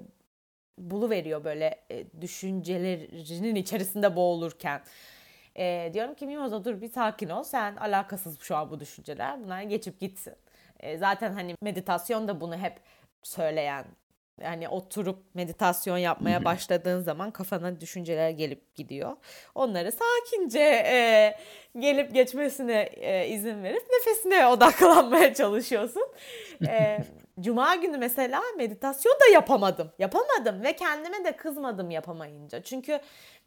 buluveriyor 0.79 1.45
böyle 1.45 1.85
e, 1.91 2.05
düşüncelerinin 2.20 3.55
içerisinde 3.55 4.16
boğulurken. 4.16 4.83
E, 5.57 5.91
diyorum 5.95 6.14
ki 6.14 6.26
Mimoza 6.26 6.64
dur 6.64 6.81
bir 6.81 6.89
sakin 6.89 7.29
ol. 7.29 7.43
Sen 7.43 7.76
alakasız 7.76 8.41
şu 8.41 8.57
an 8.57 8.70
bu 8.70 8.81
düşünceler. 8.81 9.45
Bunlar 9.45 9.62
geçip 9.62 10.01
gitsin. 10.01 10.35
E, 10.81 10.99
zaten 10.99 11.33
hani 11.33 11.55
meditasyon 11.62 12.29
da 12.29 12.41
bunu 12.41 12.57
hep 12.57 12.81
söyleyen 13.22 13.85
yani 14.43 14.68
oturup 14.68 15.18
meditasyon 15.34 15.99
yapmaya 15.99 16.45
başladığın 16.45 17.01
zaman 17.01 17.30
kafana 17.30 17.80
düşünceler 17.80 18.30
gelip 18.30 18.74
gidiyor. 18.74 19.16
Onları 19.55 19.93
sakince 19.93 20.61
e, 20.86 21.36
gelip 21.78 22.14
geçmesine 22.14 22.82
e, 22.82 23.28
izin 23.28 23.62
verip 23.62 23.82
nefesine 23.91 24.47
odaklanmaya 24.47 25.34
çalışıyorsun. 25.34 26.09
E, 26.68 26.99
Cuma 27.41 27.74
günü 27.74 27.99
mesela 27.99 28.43
meditasyon 28.57 29.14
da 29.14 29.32
yapamadım. 29.32 29.93
Yapamadım 29.99 30.62
ve 30.62 30.76
kendime 30.76 31.24
de 31.24 31.36
kızmadım 31.36 31.91
yapamayınca. 31.91 32.62
Çünkü 32.62 33.01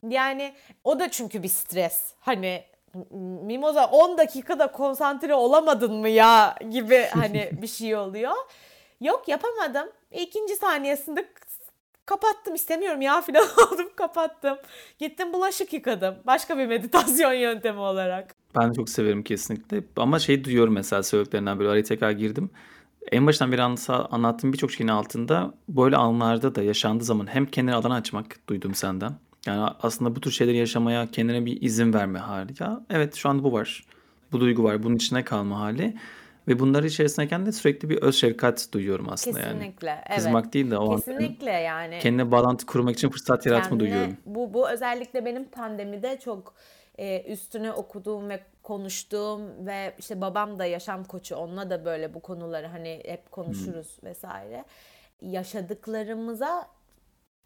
yani 0.10 0.54
o 0.84 1.00
da 1.00 1.12
çünkü 1.12 1.44
bir 1.44 1.48
stres. 1.48 2.14
Hani 2.20 2.64
Mimoza 3.42 3.86
10 3.86 4.18
dakikada 4.18 4.72
konsantre 4.72 5.36
olamadın 5.36 5.94
mı 5.94 6.10
ya 6.10 6.56
gibi 6.70 7.08
hani 7.14 7.50
bir 7.62 7.68
şey 7.68 7.96
oluyor. 7.96 8.36
Yok 9.02 9.28
yapamadım. 9.28 9.88
İkinci 10.12 10.56
saniyesinde 10.56 11.28
kapattım 12.06 12.56
istemiyorum 12.56 13.02
ya 13.02 13.22
filan 13.22 13.44
oldum 13.72 13.90
kapattım. 13.96 14.58
Gittim 15.00 15.34
bulaşık 15.34 15.74
yıkadım. 15.74 16.16
Başka 16.28 16.58
bir 16.58 16.66
meditasyon 16.66 17.34
yöntemi 17.46 17.80
olarak. 17.80 18.36
Ben 18.56 18.74
çok 18.74 18.90
severim 18.90 19.24
kesinlikle. 19.24 19.84
Ama 19.98 20.20
şey 20.20 20.44
duyuyorum 20.44 20.74
mesela 20.74 21.04
söylediklerinden 21.04 21.60
böyle 21.60 21.70
araya 21.70 21.84
tekrar 21.84 22.12
girdim. 22.12 22.50
En 23.12 23.28
baştan 23.28 23.52
beri 23.52 23.64
anlattığım 23.88 24.54
birçok 24.54 24.72
şeyin 24.72 24.88
altında 24.88 25.54
böyle 25.70 25.96
anlarda 25.96 26.56
da 26.56 26.64
yaşandığı 26.64 27.04
zaman 27.04 27.28
hem 27.28 27.46
kendine 27.46 27.76
alan 27.76 27.92
açmak 27.92 28.48
duydum 28.50 28.76
senden. 28.76 29.14
Yani 29.46 29.72
aslında 29.82 30.16
bu 30.16 30.22
tür 30.22 30.32
şeyleri 30.32 30.58
yaşamaya 30.58 31.12
kendine 31.12 31.46
bir 31.46 31.62
izin 31.62 31.94
verme 31.94 32.20
hali. 32.20 32.54
Ya 32.60 32.82
evet 32.90 33.16
şu 33.16 33.30
anda 33.30 33.44
bu 33.44 33.54
var. 33.54 33.86
Bu 34.32 34.40
duygu 34.40 34.64
var. 34.64 34.84
Bunun 34.84 34.96
içine 34.96 35.24
kalma 35.24 35.60
hali. 35.60 35.98
Ve 36.52 36.60
bunları 36.60 36.88
içerisindeyken 36.88 37.46
de 37.46 37.52
sürekli 37.52 37.90
bir 37.90 38.02
öz 38.02 38.16
şefkat 38.16 38.68
duyuyorum 38.72 39.10
aslında 39.10 39.42
Kesinlikle, 39.42 39.88
yani. 39.88 40.02
evet. 40.06 40.18
Kızmak 40.18 40.54
değil 40.54 40.72
de 40.72 40.78
o 40.78 40.96
Kesinlikle 40.96 41.52
yani. 41.52 42.00
Kendine 42.00 42.32
bağlantı 42.32 42.66
kurmak 42.66 42.96
için 42.96 43.10
fırsat 43.10 43.46
yaratma 43.46 43.70
Kendine, 43.70 43.80
duyuyorum. 43.80 44.18
Bu, 44.26 44.54
bu 44.54 44.70
özellikle 44.70 45.26
benim 45.26 45.46
pandemide 45.46 46.20
çok 46.20 46.54
e, 46.98 47.22
üstüne 47.22 47.72
okuduğum 47.72 48.30
ve 48.30 48.40
konuştuğum 48.64 49.66
ve 49.66 49.94
işte 50.00 50.22
babam 50.22 50.60
da 50.60 50.66
yaşam 50.66 51.04
koçu 51.04 51.36
onunla 51.36 51.70
da 51.70 51.86
böyle 51.86 52.14
bu 52.14 52.20
konuları 52.20 52.68
hani 52.68 53.02
hep 53.06 53.32
konuşuruz 53.32 53.98
hmm. 54.02 54.10
vesaire. 54.10 54.66
Yaşadıklarımıza 55.22 56.68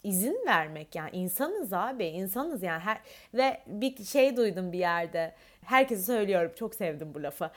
izin 0.03 0.45
vermek 0.47 0.95
yani 0.95 1.09
insanız 1.13 1.73
abi 1.73 2.05
insanız 2.05 2.63
yani 2.63 2.79
her 2.79 2.97
ve 3.33 3.61
bir 3.67 4.03
şey 4.03 4.37
duydum 4.37 4.71
bir 4.71 4.79
yerde 4.79 5.35
herkese 5.65 6.03
söylüyorum 6.03 6.51
çok 6.55 6.75
sevdim 6.75 7.13
bu 7.13 7.23
lafı 7.23 7.51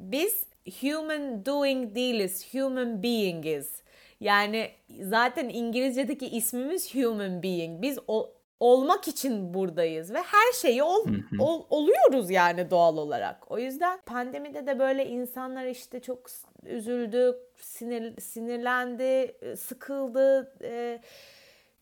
biz 0.00 0.46
human 0.80 1.46
doing 1.46 1.94
değiliz, 1.94 2.54
human 2.54 3.02
beingiz. 3.02 3.82
Yani 4.20 4.70
zaten 5.02 5.48
İngilizce'deki 5.48 6.26
ismimiz 6.26 6.94
human 6.94 7.42
being. 7.42 7.82
Biz 7.82 7.98
o, 8.08 8.32
olmak 8.60 9.08
için 9.08 9.54
buradayız 9.54 10.14
ve 10.14 10.18
her 10.18 10.52
şeyi 10.52 10.82
ol, 10.82 11.06
ol, 11.38 11.62
oluyoruz 11.70 12.30
yani 12.30 12.70
doğal 12.70 12.96
olarak. 12.96 13.50
O 13.50 13.58
yüzden 13.58 14.00
pandemide 14.06 14.66
de 14.66 14.78
böyle 14.78 15.06
insanlar 15.06 15.66
işte 15.66 16.00
çok 16.00 16.26
üzüldü, 16.62 17.38
sinir, 17.60 18.20
sinirlendi, 18.20 19.36
sıkıldı, 19.56 20.54
e, 20.62 21.00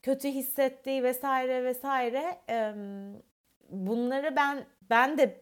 kötü 0.03 0.28
hissetti 0.28 1.03
vesaire 1.03 1.64
vesaire. 1.64 2.39
E, 2.51 2.74
bunları 3.70 4.37
ben 4.37 4.66
ben 4.91 5.18
de 5.18 5.41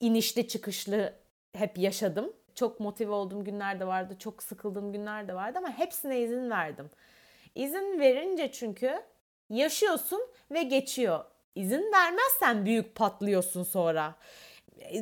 inişli 0.00 0.48
çıkışlı 0.48 1.14
hep 1.52 1.78
yaşadım. 1.78 2.32
Çok 2.60 2.80
motive 2.80 3.12
olduğum 3.12 3.44
günler 3.44 3.80
de 3.80 3.86
vardı, 3.86 4.16
çok 4.18 4.42
sıkıldığım 4.42 4.92
günler 4.92 5.28
de 5.28 5.34
vardı 5.34 5.58
ama 5.58 5.78
hepsine 5.78 6.20
izin 6.20 6.50
verdim. 6.50 6.90
İzin 7.54 8.00
verince 8.00 8.52
çünkü 8.52 9.02
yaşıyorsun 9.50 10.20
ve 10.50 10.62
geçiyor. 10.62 11.24
İzin 11.54 11.92
vermezsen 11.92 12.64
büyük 12.66 12.94
patlıyorsun 12.94 13.62
sonra. 13.62 14.14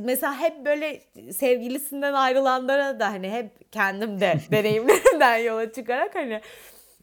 Mesela 0.00 0.40
hep 0.40 0.64
böyle 0.66 1.02
sevgilisinden 1.32 2.12
ayrılanlara 2.12 3.00
da 3.00 3.06
hani 3.06 3.30
hep 3.30 3.72
kendim 3.72 4.20
de 4.20 4.40
deneyimlerimden 4.50 5.36
yola 5.36 5.72
çıkarak 5.72 6.14
hani 6.14 6.40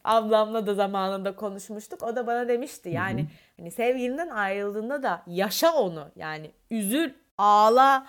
ablamla 0.04 0.66
da 0.66 0.74
zamanında 0.74 1.36
konuşmuştuk. 1.36 2.02
O 2.02 2.16
da 2.16 2.26
bana 2.26 2.48
demişti 2.48 2.88
yani 2.88 3.26
hani 3.56 3.70
sevgilinden 3.70 4.28
ayrıldığında 4.28 5.02
da 5.02 5.22
yaşa 5.26 5.72
onu. 5.72 6.08
Yani 6.16 6.50
üzül, 6.70 7.12
ağla, 7.38 8.06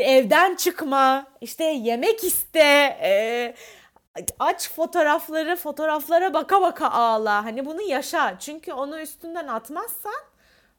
evden 0.00 0.54
çıkma, 0.54 1.26
işte 1.40 1.64
yemek 1.64 2.24
iste, 2.24 2.60
e, 3.02 3.54
aç 4.38 4.70
fotoğrafları, 4.72 5.56
fotoğraflara 5.56 6.34
baka 6.34 6.60
baka 6.60 6.90
ağla. 6.90 7.44
Hani 7.44 7.66
bunu 7.66 7.82
yaşa. 7.82 8.38
Çünkü 8.38 8.72
onu 8.72 9.00
üstünden 9.00 9.48
atmazsan 9.48 10.22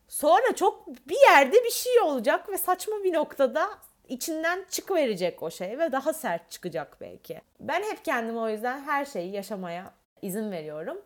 sonra 0.08 0.56
çok 0.56 0.88
bir 0.88 1.22
yerde 1.30 1.64
bir 1.64 1.72
şey 1.72 2.00
olacak 2.00 2.50
ve 2.50 2.58
saçma 2.58 3.04
bir 3.04 3.14
noktada 3.14 3.70
içinden 4.10 4.66
çıkıverecek 4.70 5.44
o 5.44 5.52
şey 5.52 5.80
ve 5.80 5.92
daha 5.92 6.14
sert 6.14 6.52
çıkacak 6.52 6.98
belki. 7.02 7.42
Ben 7.60 7.84
hep 7.84 8.06
kendime 8.06 8.40
o 8.40 8.50
yüzden 8.50 8.82
her 8.82 9.06
şeyi 9.06 9.32
yaşamaya 9.32 9.94
izin 10.22 10.52
veriyorum. 10.52 10.98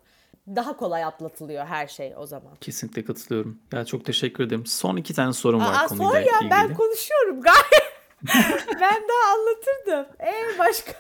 Daha 0.56 0.78
kolay 0.78 1.04
atlatılıyor 1.04 1.66
her 1.66 1.88
şey 1.88 2.14
o 2.18 2.26
zaman. 2.26 2.56
Kesinlikle 2.62 3.06
katılıyorum. 3.06 3.60
Ya 3.74 3.86
çok 3.86 4.06
teşekkür 4.06 4.44
ederim. 4.44 4.66
Son 4.66 4.98
iki 4.98 5.14
tane 5.14 5.34
sorum 5.34 5.60
var 5.60 5.74
Aa, 5.84 5.88
konuyla 5.88 6.20
ya, 6.20 6.38
ilgili. 6.38 6.52
Ben 6.52 6.74
konuşuyorum 6.74 7.42
gayet. 7.42 7.97
ben 8.82 9.02
daha 9.10 9.34
anlatırdım. 9.36 10.16
Ee 10.20 10.60
başka? 10.60 10.92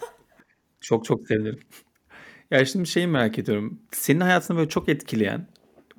Çok 0.81 1.05
çok 1.05 1.27
sevinirim. 1.27 1.59
Ya 2.51 2.65
şimdi 2.65 2.87
şeyi 2.87 3.07
merak 3.07 3.39
ediyorum. 3.39 3.79
Senin 3.91 4.19
hayatını 4.19 4.57
böyle 4.57 4.69
çok 4.69 4.89
etkileyen 4.89 5.47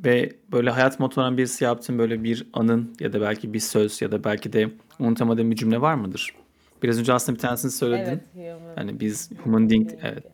ve 0.04 0.32
böyle 0.52 0.70
hayat 0.70 1.00
motoran 1.00 1.38
birisi 1.38 1.64
yaptığın 1.64 1.98
böyle 1.98 2.24
bir 2.24 2.46
anın 2.52 2.96
ya 3.00 3.12
da 3.12 3.20
belki 3.20 3.54
bir 3.54 3.60
söz 3.60 4.02
ya 4.02 4.12
da 4.12 4.24
belki 4.24 4.52
de 4.52 4.70
unutamadığın 4.98 5.50
bir 5.50 5.56
cümle 5.56 5.80
var 5.80 5.94
mıdır? 5.94 6.34
Biraz 6.82 6.98
önce 6.98 7.12
aslında 7.12 7.36
bir 7.36 7.42
tanesini 7.42 7.70
söyledin. 7.70 8.22
Evet, 8.36 8.58
human. 8.58 8.74
Hani 8.76 9.00
biz 9.00 9.30
human 9.44 9.70
being, 9.70 9.90
evet. 10.02 10.24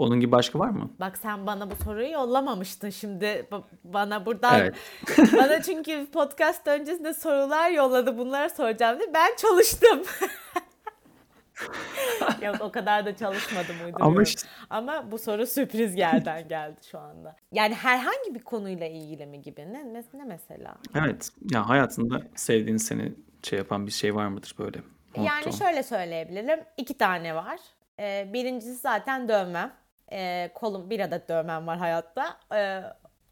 Onun 0.00 0.20
gibi 0.20 0.32
başka 0.32 0.58
var 0.58 0.68
mı? 0.68 0.90
Bak 1.00 1.18
sen 1.18 1.46
bana 1.46 1.70
bu 1.70 1.74
soruyu 1.84 2.10
yollamamıştın 2.10 2.90
şimdi 2.90 3.48
bana 3.84 4.26
buradan. 4.26 4.60
Evet. 4.60 4.74
bana 5.36 5.62
çünkü 5.62 6.06
podcast 6.12 6.66
öncesinde 6.66 7.14
sorular 7.14 7.70
yolladı 7.70 8.18
bunları 8.18 8.50
soracağım 8.50 8.98
diye. 8.98 9.14
Ben 9.14 9.36
çalıştım. 9.36 10.02
Yok 12.42 12.56
o 12.60 12.72
kadar 12.72 13.06
da 13.06 13.16
çalışmadım 13.16 13.76
uyduruyorum. 13.76 14.06
Ama, 14.06 14.22
işte... 14.22 14.48
Ama 14.70 15.10
bu 15.10 15.18
soru 15.18 15.46
sürpriz 15.46 15.96
yerden 15.96 16.48
geldi 16.48 16.80
şu 16.90 16.98
anda. 16.98 17.36
Yani 17.52 17.74
herhangi 17.74 18.34
bir 18.34 18.40
konuyla 18.40 18.86
ilgili 18.86 19.26
mi 19.26 19.42
gibi? 19.42 19.72
Ne, 19.72 20.04
ne, 20.14 20.24
mesela? 20.24 20.74
Evet. 20.94 21.30
Ya 21.50 21.68
hayatında 21.68 22.22
sevdiğin 22.34 22.76
seni 22.76 23.12
şey 23.42 23.58
yapan 23.58 23.86
bir 23.86 23.92
şey 23.92 24.14
var 24.14 24.26
mıdır 24.26 24.54
böyle? 24.58 24.78
Motto. 25.16 25.22
Yani 25.22 25.52
şöyle 25.52 25.82
söyleyebilirim. 25.82 26.60
İki 26.76 26.98
tane 26.98 27.34
var. 27.34 27.58
Ee, 28.00 28.30
birincisi 28.32 28.74
zaten 28.74 29.28
dövmem 29.28 29.72
e, 30.12 30.50
kolum 30.54 30.90
bir 30.90 31.00
adet 31.00 31.28
dövmem 31.28 31.66
var 31.66 31.78
hayatta. 31.78 32.40
E, 32.54 32.82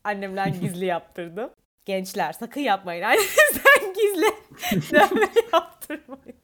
annemden 0.05 0.53
gizli 0.61 0.85
yaptırdım. 0.85 1.51
Gençler 1.85 2.33
sakın 2.33 2.61
yapmayın. 2.61 3.03
Annenizden 3.03 3.95
gizli 3.95 4.93
dövme 4.95 5.29
yaptırmayın. 5.53 6.39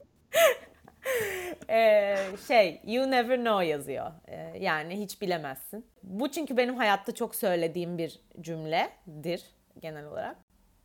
ee, 1.69 2.17
şey 2.47 2.81
you 2.83 3.11
never 3.11 3.37
know 3.37 3.65
yazıyor. 3.65 4.11
Ee, 4.27 4.53
yani 4.59 4.99
hiç 4.99 5.21
bilemezsin. 5.21 5.85
Bu 6.03 6.31
çünkü 6.31 6.57
benim 6.57 6.75
hayatta 6.75 7.11
çok 7.13 7.35
söylediğim 7.35 7.97
bir 7.97 8.21
cümledir 8.41 9.43
genel 9.79 10.05
olarak. 10.05 10.37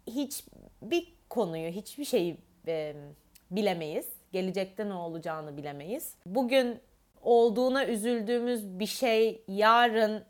Hiç 0.07 0.45
bir 0.83 1.15
konuyu, 1.31 1.71
hiçbir 1.71 2.05
şeyi 2.05 2.37
e, 2.67 2.95
bilemeyiz. 3.51 4.09
Gelecekte 4.33 4.89
ne 4.89 4.95
olacağını 4.95 5.57
bilemeyiz. 5.57 6.15
Bugün 6.27 6.81
olduğuna 7.21 7.87
üzüldüğümüz 7.87 8.79
bir 8.79 8.87
şey 8.87 9.45
yarın 9.49 10.25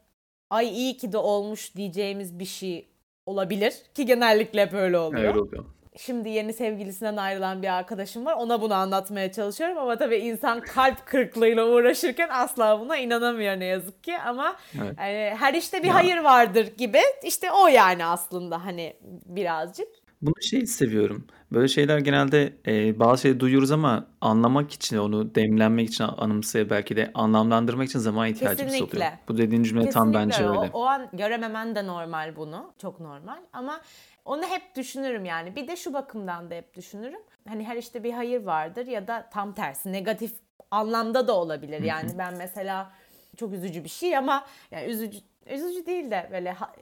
ay 0.51 0.68
iyi 0.68 0.97
ki 0.97 1.12
de 1.12 1.18
olmuş 1.18 1.76
diyeceğimiz 1.76 2.38
bir 2.38 2.45
şey 2.45 2.88
olabilir 3.26 3.74
ki 3.95 4.07
genellikle 4.07 4.72
böyle 4.72 4.99
oluyor. 4.99 5.28
Öyle 5.28 5.41
oluyor. 5.41 5.64
Şimdi 5.97 6.28
yeni 6.28 6.53
sevgilisinden 6.53 7.16
ayrılan 7.16 7.62
bir 7.62 7.68
arkadaşım 7.68 8.26
var. 8.26 8.34
Ona 8.34 8.62
bunu 8.62 8.74
anlatmaya 8.74 9.32
çalışıyorum 9.32 9.78
ama 9.78 9.97
tabii 9.97 10.16
insan 10.16 10.61
kalp 10.61 11.07
kırıklığıyla 11.07 11.66
uğraşırken 11.66 12.28
asla 12.32 12.80
buna 12.80 12.97
inanamıyor 12.97 13.61
ne 13.61 13.64
yazık 13.64 14.05
ki. 14.05 14.18
Ama 14.18 14.57
evet. 14.80 14.95
yani 14.99 15.36
her 15.38 15.55
işte 15.55 15.82
bir 15.82 15.88
ya. 15.88 15.95
hayır 15.95 16.18
vardır 16.18 16.66
gibi. 16.78 17.01
İşte 17.24 17.53
o 17.53 17.66
yani 17.68 18.05
aslında 18.05 18.64
hani 18.64 18.97
birazcık. 19.26 19.88
Bunu 20.22 20.34
şey 20.42 20.66
seviyorum. 20.66 21.26
Böyle 21.52 21.68
şeyler 21.68 21.98
genelde 21.98 22.52
e, 22.66 22.98
bazı 23.00 23.22
şeyleri 23.22 23.40
duyuyoruz 23.40 23.70
ama 23.70 24.06
anlamak 24.20 24.72
için, 24.72 24.96
onu 24.96 25.34
demlenmek 25.34 25.88
için, 25.88 26.04
anımsaya 26.04 26.70
belki 26.70 26.96
de 26.96 27.10
anlamlandırmak 27.14 27.88
için 27.88 27.98
zaman 27.98 28.28
ihtiyacımız 28.28 28.74
oluyor. 28.74 28.88
Kesinlikle. 28.88 29.18
Bu 29.28 29.38
dediğin 29.38 29.62
cümle 29.62 29.90
tam 29.90 30.12
Kesinlikle 30.12 30.18
bence 30.42 30.50
o, 30.50 30.62
öyle. 30.62 30.70
o 30.72 30.84
an 30.84 31.08
görememen 31.12 31.74
de 31.74 31.86
normal 31.86 32.36
bunu. 32.36 32.72
Çok 32.78 33.00
normal. 33.00 33.38
Ama 33.52 33.80
onu 34.24 34.42
hep 34.42 34.76
düşünürüm 34.76 35.24
yani. 35.24 35.56
Bir 35.56 35.68
de 35.68 35.76
şu 35.76 35.92
bakımdan 35.92 36.50
da 36.50 36.54
hep 36.54 36.74
düşünürüm. 36.74 37.20
Hani 37.48 37.64
her 37.64 37.76
işte 37.76 38.04
bir 38.04 38.12
hayır 38.12 38.42
vardır 38.42 38.86
ya 38.86 39.08
da 39.08 39.28
tam 39.32 39.54
tersi 39.54 39.92
negatif 39.92 40.32
anlamda 40.70 41.28
da 41.28 41.36
olabilir. 41.36 41.82
Yani 41.82 42.10
ben 42.18 42.34
mesela 42.38 42.92
çok 43.36 43.52
üzücü 43.52 43.84
bir 43.84 43.88
şey 43.88 44.16
ama 44.16 44.46
yani 44.70 44.86
üzücü 44.86 45.18
üzücü 45.46 45.86
değil 45.86 46.10
de 46.10 46.28
böyle 46.32 46.52
ha- 46.52 46.72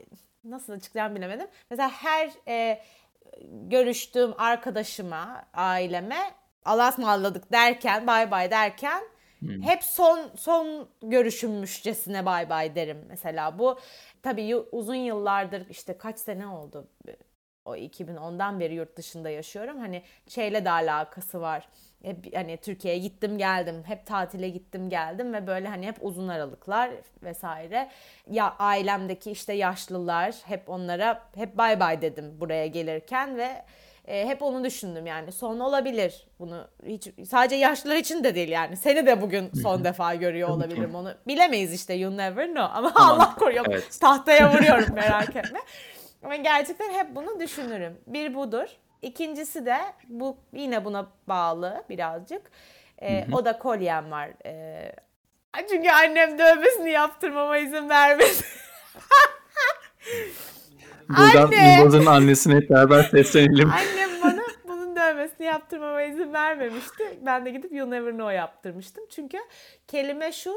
nasıl 0.44 0.72
açıklayacağımı 0.72 1.16
bilemedim. 1.16 1.46
Mesela 1.70 1.90
her 1.90 2.30
e, 2.48 2.82
görüştüğüm 3.50 4.34
arkadaşıma, 4.40 5.44
aileme 5.54 6.18
Allah'a 6.64 6.88
ısmarladık 6.88 7.52
derken, 7.52 8.06
bay 8.06 8.30
bay 8.30 8.50
derken 8.50 9.02
hep 9.62 9.82
son 9.82 10.30
son 10.36 10.88
görüşümmüşçesine 11.02 12.26
bay 12.26 12.50
bay 12.50 12.74
derim 12.74 13.04
mesela. 13.08 13.58
Bu 13.58 13.78
tabii 14.22 14.56
uzun 14.56 14.94
yıllardır 14.94 15.66
işte 15.70 15.98
kaç 15.98 16.18
sene 16.18 16.46
oldu 16.46 16.88
o 17.64 17.76
2010'dan 17.76 18.60
beri 18.60 18.74
yurt 18.74 18.96
dışında 18.96 19.30
yaşıyorum. 19.30 19.78
Hani 19.78 20.02
şeyle 20.28 20.64
de 20.64 20.70
alakası 20.70 21.40
var. 21.40 21.68
Hep 22.02 22.36
hani 22.36 22.56
Türkiye'ye 22.56 23.00
gittim 23.00 23.38
geldim. 23.38 23.82
Hep 23.86 24.06
tatile 24.06 24.48
gittim 24.48 24.90
geldim 24.90 25.32
ve 25.32 25.46
böyle 25.46 25.68
hani 25.68 25.86
hep 25.86 25.96
uzun 26.00 26.28
aralıklar 26.28 26.90
vesaire. 27.22 27.88
Ya 28.30 28.54
ailemdeki 28.58 29.30
işte 29.30 29.52
yaşlılar 29.52 30.34
hep 30.44 30.68
onlara 30.68 31.22
hep 31.34 31.56
bay 31.56 31.80
bay 31.80 32.02
dedim 32.02 32.40
buraya 32.40 32.66
gelirken 32.66 33.36
ve 33.36 33.64
e, 34.06 34.28
hep 34.28 34.42
onu 34.42 34.64
düşündüm 34.64 35.06
yani 35.06 35.32
son 35.32 35.60
olabilir 35.60 36.26
bunu 36.38 36.68
hiç 36.86 37.08
sadece 37.28 37.56
yaşlılar 37.56 37.96
için 37.96 38.24
de 38.24 38.34
değil 38.34 38.48
yani 38.48 38.76
seni 38.76 39.06
de 39.06 39.22
bugün 39.22 39.50
son 39.62 39.84
defa 39.84 40.14
görüyor 40.14 40.48
olabilirim 40.48 40.94
onu 40.94 41.14
bilemeyiz 41.26 41.74
işte 41.74 41.94
you 41.94 42.16
never 42.16 42.46
know 42.46 42.62
ama 42.62 42.92
Aman, 42.94 43.14
Allah 43.14 43.34
koruyor 43.34 43.66
evet. 43.68 43.98
tahtaya 44.00 44.52
vuruyorum 44.52 44.94
merak 44.94 45.36
etme. 45.36 45.58
Ama 46.24 46.36
gerçekten 46.36 46.92
hep 46.92 47.16
bunu 47.16 47.40
düşünürüm. 47.40 47.98
Bir 48.06 48.34
budur. 48.34 48.68
İkincisi 49.02 49.66
de 49.66 49.78
bu 50.08 50.36
yine 50.52 50.84
buna 50.84 51.06
bağlı 51.28 51.84
birazcık. 51.88 52.42
Ee, 53.02 53.26
o 53.32 53.44
da 53.44 53.58
kolyem 53.58 54.10
var. 54.10 54.30
Ee, 54.46 54.92
çünkü 55.70 55.90
annem 55.90 56.38
dövmesini 56.38 56.90
yaptırmama 56.90 57.58
izin 57.58 57.88
vermedi. 57.88 58.28
Buradan 61.08 61.46
Anne! 61.46 61.76
Mimoza'nın 61.76 62.06
annesine 62.06 62.54
hep 62.54 62.70
beraber 62.70 63.02
seslenelim. 63.02 63.70
Annem 63.70 64.22
bana 64.22 64.42
bunun 64.68 64.96
dövmesini 64.96 65.46
yaptırmama 65.46 66.02
izin 66.02 66.32
vermemişti. 66.32 67.18
Ben 67.26 67.46
de 67.46 67.50
gidip 67.50 67.72
You 67.72 67.90
Never 67.90 68.12
Know 68.12 68.34
yaptırmıştım. 68.34 69.04
Çünkü 69.10 69.38
kelime 69.88 70.32
şu 70.32 70.54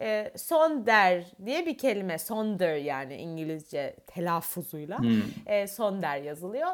e, 0.00 0.32
sonder 0.36 1.24
diye 1.44 1.66
bir 1.66 1.78
kelime. 1.78 2.18
Sonder 2.18 2.76
yani 2.76 3.16
İngilizce 3.16 3.96
telaffuzuyla. 4.06 4.98
E, 5.46 5.66
sonder 5.66 6.16
yazılıyor. 6.16 6.70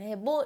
E, 0.00 0.26
bu 0.26 0.44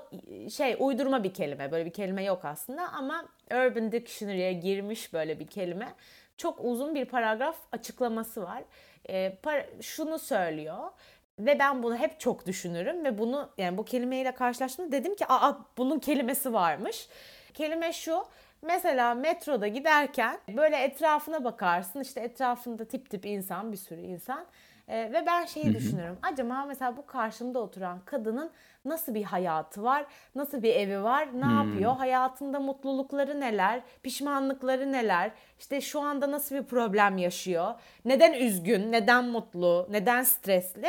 şey 0.50 0.76
uydurma 0.78 1.24
bir 1.24 1.34
kelime. 1.34 1.72
Böyle 1.72 1.84
bir 1.86 1.92
kelime 1.92 2.24
yok 2.24 2.44
aslında 2.44 2.88
ama 2.92 3.28
Urban 3.50 3.92
Dictionary'e 3.92 4.52
girmiş 4.52 5.12
böyle 5.12 5.40
bir 5.40 5.46
kelime. 5.46 5.94
Çok 6.36 6.64
uzun 6.64 6.94
bir 6.94 7.04
paragraf 7.04 7.56
açıklaması 7.72 8.42
var. 8.42 8.62
E, 9.08 9.38
par- 9.42 9.82
şunu 9.82 10.18
söylüyor 10.18 10.90
ve 11.38 11.58
ben 11.58 11.82
bunu 11.82 11.96
hep 11.96 12.20
çok 12.20 12.46
düşünürüm 12.46 13.04
ve 13.04 13.18
bunu 13.18 13.50
yani 13.58 13.78
bu 13.78 13.84
kelimeyle 13.84 14.34
karşılaştığımda 14.34 14.92
dedim 14.92 15.14
ki 15.16 15.24
aa 15.28 15.52
bunun 15.78 15.98
kelimesi 15.98 16.52
varmış. 16.52 17.08
Kelime 17.54 17.92
şu. 17.92 18.24
Mesela 18.62 19.14
metroda 19.14 19.68
giderken 19.68 20.38
böyle 20.56 20.76
etrafına 20.76 21.44
bakarsın 21.44 22.00
işte 22.00 22.20
etrafında 22.20 22.84
tip 22.84 23.10
tip 23.10 23.26
insan 23.26 23.72
bir 23.72 23.76
sürü 23.76 24.00
insan 24.00 24.46
Ee, 24.88 25.12
ve 25.12 25.26
ben 25.26 25.44
şeyi 25.44 25.74
düşünürüm. 25.74 26.18
Acaba 26.22 26.64
mesela 26.68 26.96
bu 26.96 27.06
karşımda 27.06 27.58
oturan 27.58 28.00
kadının 28.04 28.50
nasıl 28.84 29.14
bir 29.14 29.22
hayatı 29.24 29.82
var? 29.82 30.06
Nasıl 30.34 30.62
bir 30.62 30.74
evi 30.74 31.02
var? 31.02 31.28
Ne 31.40 31.52
yapıyor? 31.54 31.96
Hayatında 31.96 32.60
mutlulukları 32.60 33.40
neler? 33.40 33.80
Pişmanlıkları 34.02 34.92
neler? 34.92 35.30
İşte 35.58 35.80
şu 35.80 36.00
anda 36.00 36.30
nasıl 36.30 36.56
bir 36.56 36.62
problem 36.62 37.18
yaşıyor? 37.18 37.74
Neden 38.04 38.32
üzgün? 38.32 38.92
Neden 38.92 39.24
mutlu? 39.24 39.86
Neden 39.90 40.22
stresli? 40.22 40.88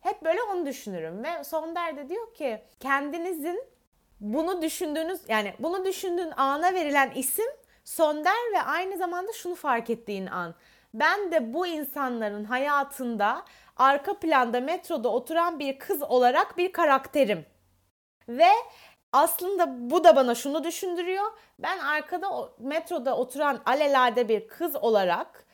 Hep 0.00 0.22
böyle 0.24 0.42
onu 0.42 0.66
düşünürüm 0.66 1.24
ve 1.24 1.44
Sonder 1.44 1.96
de 1.96 2.08
diyor 2.08 2.34
ki 2.34 2.62
kendinizin 2.80 3.64
bunu 4.20 4.62
düşündüğünüz 4.62 5.20
yani 5.28 5.54
bunu 5.58 5.84
düşündüğün 5.84 6.32
ana 6.36 6.74
verilen 6.74 7.10
isim 7.10 7.46
Sonder 7.84 8.52
ve 8.54 8.62
aynı 8.62 8.96
zamanda 8.98 9.32
şunu 9.32 9.54
fark 9.54 9.90
ettiğin 9.90 10.26
an. 10.26 10.54
Ben 10.94 11.32
de 11.32 11.54
bu 11.54 11.66
insanların 11.66 12.44
hayatında 12.44 13.44
arka 13.76 14.18
planda 14.18 14.60
metroda 14.60 15.08
oturan 15.08 15.58
bir 15.58 15.78
kız 15.78 16.02
olarak 16.02 16.56
bir 16.58 16.72
karakterim. 16.72 17.46
Ve 18.28 18.50
aslında 19.12 19.90
bu 19.90 20.04
da 20.04 20.16
bana 20.16 20.34
şunu 20.34 20.64
düşündürüyor. 20.64 21.24
Ben 21.58 21.78
arkada 21.78 22.28
metroda 22.58 23.16
oturan 23.16 23.60
alelade 23.66 24.28
bir 24.28 24.48
kız 24.48 24.76
olarak 24.76 25.44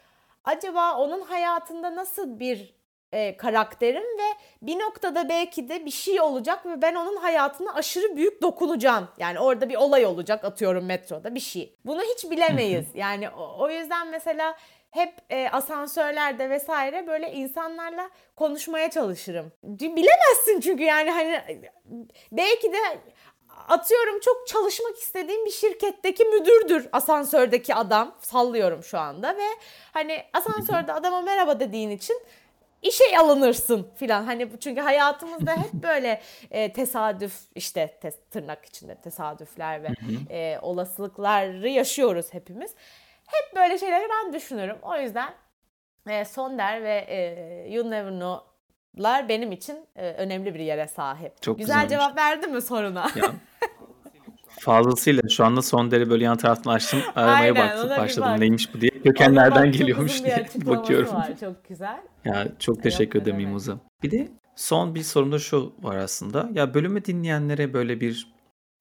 acaba 0.45 0.99
onun 0.99 1.21
hayatında 1.21 1.97
nasıl 1.97 2.41
bir 2.41 2.76
e, 3.13 3.37
karakterim 3.37 4.03
ve 4.03 4.39
bir 4.63 4.79
noktada 4.79 5.29
belki 5.29 5.69
de 5.69 5.87
bir 5.87 5.91
şey 5.91 6.21
olacak 6.21 6.67
ve 6.67 6.83
ben 6.83 6.95
onun 6.95 7.17
hayatına 7.17 7.75
aşırı 7.75 8.17
büyük 8.17 8.43
dokunacağım. 8.43 9.09
Yani 9.19 9.41
orada 9.41 9.69
bir 9.69 9.77
olay 9.77 10.07
olacak 10.07 10.45
atıyorum 10.45 10.85
metroda 10.85 11.35
bir 11.35 11.41
şey. 11.41 11.77
Bunu 11.85 12.03
hiç 12.03 12.31
bilemeyiz. 12.31 12.87
Yani 12.95 13.31
o, 13.31 13.57
o 13.59 13.71
yüzden 13.71 14.09
mesela 14.09 14.57
hep 14.91 15.15
e, 15.31 15.49
asansörlerde 15.49 16.51
vesaire 16.51 17.07
böyle 17.07 17.33
insanlarla 17.33 18.11
konuşmaya 18.37 18.91
çalışırım. 18.91 19.53
Bilemezsin 19.63 20.61
çünkü 20.61 20.83
yani 20.83 21.11
hani 21.11 21.61
belki 22.33 22.73
de 22.73 22.79
atıyorum 23.69 24.21
çok 24.21 24.47
çalışmak 24.47 24.97
istediğim 24.97 25.45
bir 25.45 25.51
şirketteki 25.51 26.25
müdürdür 26.25 26.89
asansördeki 26.93 27.75
adam. 27.75 28.15
Sallıyorum 28.21 28.83
şu 28.83 28.99
anda 28.99 29.37
ve 29.37 29.47
hani 29.93 30.25
asansörde 30.33 30.93
adama 30.93 31.21
merhaba 31.21 31.61
dediğin 31.61 31.91
için 31.91 32.23
işe 32.89 33.19
alınırsın 33.19 33.87
filan. 33.97 34.25
Hani 34.25 34.53
bu- 34.53 34.57
çünkü 34.57 34.81
hayatımızda 34.81 35.53
hep 35.53 35.73
böyle 35.83 36.21
e, 36.51 36.73
tesadüf 36.73 37.35
işte 37.55 37.99
te- 38.03 38.11
tırnak 38.31 38.65
içinde 38.65 38.95
tesadüfler 38.95 39.83
ve 39.83 39.89
e, 40.31 40.59
olasılıkları 40.63 41.69
yaşıyoruz 41.69 42.27
hepimiz. 42.31 42.71
Hep 43.27 43.57
böyle 43.57 43.79
şeyleri 43.79 44.05
ben 44.11 44.33
düşünürüm. 44.33 44.77
O 44.83 44.97
yüzden 44.97 45.35
e, 46.09 46.25
Sonder 46.25 46.83
ve 46.83 47.05
e, 47.09 47.73
You 47.75 47.91
Never 47.91 48.11
Know'lar 48.13 49.29
benim 49.29 49.53
için 49.53 49.87
e, 49.97 50.11
önemli 50.13 50.55
bir 50.55 50.61
yere 50.61 50.89
sahip. 50.89 51.43
Çok 51.43 51.59
Güzel 51.59 51.83
güzelmiş. 51.83 51.91
cevap 51.91 52.17
verdim 52.19 52.53
mi 52.55 52.63
soruna? 52.63 53.11
Ya, 53.17 53.25
fazlasıyla 54.61 55.23
şu 55.29 55.45
anda 55.45 55.63
son 55.63 55.91
deri 55.91 56.11
böyle 56.11 56.25
yan 56.25 56.37
taraftan 56.37 56.73
açtım. 56.73 57.03
Aramaya 57.17 57.37
Aynen, 57.55 57.57
baktım, 57.57 57.91
başladım 57.99 58.31
bak. 58.33 58.39
neymiş 58.39 58.75
bu 58.75 58.81
diye. 58.81 58.91
Kökenlerden 59.07 59.73
geliyormuş 59.73 60.25
diye 60.25 60.47
bakıyorum. 60.67 61.15
Var, 61.15 61.33
çok 61.41 61.69
güzel. 61.69 62.03
Ya 62.25 62.49
çok 62.59 62.83
teşekkür 62.83 63.23
ederim. 63.23 63.37
Mimoza. 63.37 63.79
Bir 64.03 64.11
de 64.11 64.29
son 64.57 64.95
bir 64.95 65.03
sorum 65.03 65.33
da 65.33 65.39
şu 65.39 65.73
var 65.83 65.97
aslında. 65.97 66.51
Ya 66.53 66.75
bölümü 66.75 67.05
dinleyenlere 67.05 67.73
böyle 67.73 68.01
bir 68.01 68.33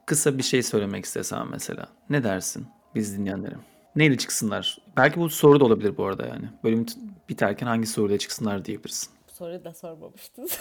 kısa 0.05 0.37
bir 0.37 0.43
şey 0.43 0.63
söylemek 0.63 1.05
istesem 1.05 1.47
mesela. 1.51 1.87
Ne 2.09 2.23
dersin 2.23 2.67
biz 2.95 3.17
dinleyenlere? 3.17 3.55
Neyle 3.95 4.17
çıksınlar? 4.17 4.77
Belki 4.97 5.19
bu 5.19 5.29
soru 5.29 5.59
da 5.59 5.65
olabilir 5.65 5.97
bu 5.97 6.05
arada 6.05 6.27
yani. 6.27 6.45
Bölüm 6.63 6.85
biterken 7.29 7.67
hangi 7.67 7.87
soruyla 7.87 8.17
çıksınlar 8.17 8.65
diyebilirsin. 8.65 9.09
Bu 9.27 9.31
soruyu 9.31 9.63
da 9.63 9.73
sormamıştın. 9.73 10.49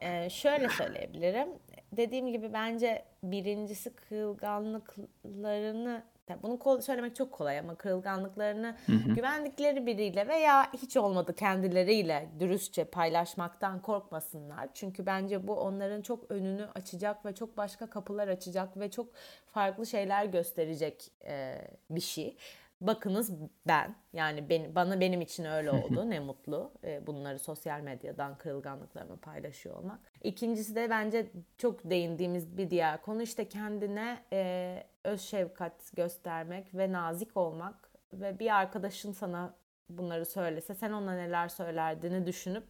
Ee, 0.00 0.30
şöyle 0.30 0.68
söyleyebilirim. 0.68 1.48
Dediğim 1.92 2.32
gibi 2.32 2.52
bence 2.52 3.04
birincisi 3.22 3.94
kırılganlıklarını 3.94 6.02
bunu 6.42 6.82
söylemek 6.82 7.16
çok 7.16 7.32
kolay 7.32 7.58
ama 7.58 7.74
kırılganlıklarını 7.74 8.76
güvendikleri 9.16 9.86
biriyle 9.86 10.28
veya 10.28 10.72
hiç 10.72 10.96
olmadı 10.96 11.36
kendileriyle 11.36 12.28
dürüstçe 12.40 12.84
paylaşmaktan 12.84 13.82
korkmasınlar. 13.82 14.68
Çünkü 14.74 15.06
bence 15.06 15.46
bu 15.46 15.54
onların 15.54 16.02
çok 16.02 16.30
önünü 16.30 16.66
açacak 16.74 17.26
ve 17.26 17.34
çok 17.34 17.56
başka 17.56 17.90
kapılar 17.90 18.28
açacak 18.28 18.76
ve 18.76 18.90
çok 18.90 19.06
farklı 19.46 19.86
şeyler 19.86 20.24
gösterecek 20.24 21.10
e, 21.24 21.58
bir 21.90 22.00
şey. 22.00 22.36
Bakınız 22.80 23.32
ben 23.66 23.94
yani 24.12 24.48
ben, 24.50 24.74
bana 24.74 25.00
benim 25.00 25.20
için 25.20 25.44
öyle 25.44 25.70
oldu 25.70 26.10
ne 26.10 26.20
mutlu 26.20 26.72
e, 26.84 27.06
bunları 27.06 27.38
sosyal 27.38 27.80
medyadan 27.80 28.38
kırılganlıklarımı 28.38 29.16
paylaşıyor 29.16 29.76
olmak. 29.76 30.00
İkincisi 30.22 30.74
de 30.74 30.90
bence 30.90 31.30
çok 31.58 31.90
değindiğimiz 31.90 32.56
bir 32.56 32.70
diğer 32.70 33.02
konu 33.02 33.22
işte 33.22 33.48
kendine 33.48 34.18
e, 34.32 34.82
öz 35.04 35.20
şefkat 35.20 35.96
göstermek 35.96 36.74
ve 36.74 36.92
nazik 36.92 37.36
olmak 37.36 37.90
ve 38.12 38.38
bir 38.38 38.56
arkadaşın 38.56 39.12
sana 39.12 39.54
bunları 39.88 40.26
söylese 40.26 40.74
sen 40.74 40.92
ona 40.92 41.14
neler 41.14 41.48
söylediğini 41.48 42.26
düşünüp 42.26 42.64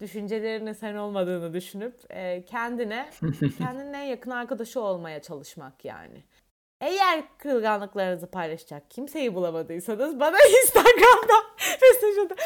düşüncelerinin 0.00 0.72
sen 0.72 0.94
olmadığını 0.94 1.54
düşünüp 1.54 1.94
e, 2.10 2.44
kendine 2.44 3.10
kendinin 3.58 3.92
en 3.92 4.04
yakın 4.04 4.30
arkadaşı 4.30 4.80
olmaya 4.80 5.22
çalışmak 5.22 5.84
yani. 5.84 6.22
Eğer 6.80 7.22
kırılganlıklarınızı 7.38 8.26
paylaşacak 8.30 8.90
kimseyi 8.90 9.34
bulamadıysanız 9.34 10.20
bana 10.20 10.36
Instagram'dan 10.64 11.44
mesaj 11.82 12.24
atın. 12.24 12.36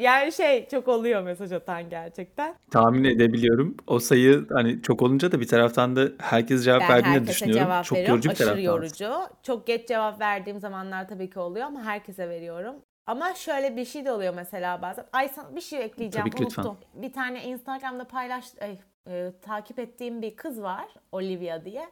Yani 0.00 0.32
şey 0.32 0.68
çok 0.68 0.88
oluyor 0.88 1.22
mesaj 1.22 1.52
atan 1.52 1.90
gerçekten. 1.90 2.54
Tahmin 2.70 3.04
edebiliyorum. 3.04 3.76
O 3.86 3.98
sayı 3.98 4.46
hani 4.52 4.82
çok 4.82 5.02
olunca 5.02 5.32
da 5.32 5.40
bir 5.40 5.48
taraftan 5.48 5.96
da 5.96 6.08
herkes 6.18 6.64
cevap 6.64 6.80
Ben 6.80 6.88
verdiğini 6.88 7.26
düşünüyorum. 7.26 7.64
cevap 7.64 7.84
Çok 7.84 7.98
veriyorum. 7.98 8.12
yorucu 8.14 8.28
bir 8.28 8.34
Aşırı 8.34 8.46
taraftan. 8.46 8.62
yorucu. 8.62 9.12
Çok 9.42 9.66
geç 9.66 9.88
cevap 9.88 10.20
verdiğim 10.20 10.60
zamanlar 10.60 11.08
tabii 11.08 11.30
ki 11.30 11.38
oluyor 11.40 11.66
ama 11.66 11.84
herkese 11.84 12.28
veriyorum. 12.28 12.74
Ama 13.06 13.34
şöyle 13.34 13.76
bir 13.76 13.84
şey 13.84 14.04
de 14.04 14.12
oluyor 14.12 14.34
mesela 14.34 14.82
bazen. 14.82 15.04
Ay 15.12 15.28
sana 15.28 15.56
bir 15.56 15.60
şey 15.60 15.82
ekleyeceğim 15.84 16.26
Tabii 16.30 16.36
ki 16.36 16.44
lütfen. 16.44 16.62
unuttum. 16.62 16.78
Bir 16.94 17.12
tane 17.12 17.44
Instagram'da 17.44 18.04
paylaş 18.04 18.44
ay, 18.60 18.78
e, 19.08 19.32
takip 19.42 19.78
ettiğim 19.78 20.22
bir 20.22 20.36
kız 20.36 20.62
var. 20.62 20.84
Olivia 21.12 21.64
diye. 21.64 21.88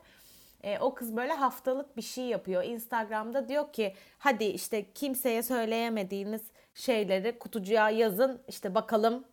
E, 0.64 0.78
o 0.78 0.94
kız 0.94 1.16
böyle 1.16 1.32
haftalık 1.32 1.96
bir 1.96 2.02
şey 2.02 2.24
yapıyor. 2.24 2.64
Instagram'da 2.64 3.48
diyor 3.48 3.72
ki 3.72 3.94
hadi 4.18 4.44
işte 4.44 4.92
kimseye 4.92 5.42
söyleyemediğiniz 5.42 6.42
şeyleri 6.74 7.38
kutucuğa 7.38 7.90
yazın. 7.90 8.42
işte 8.48 8.74
bakalım 8.74 9.24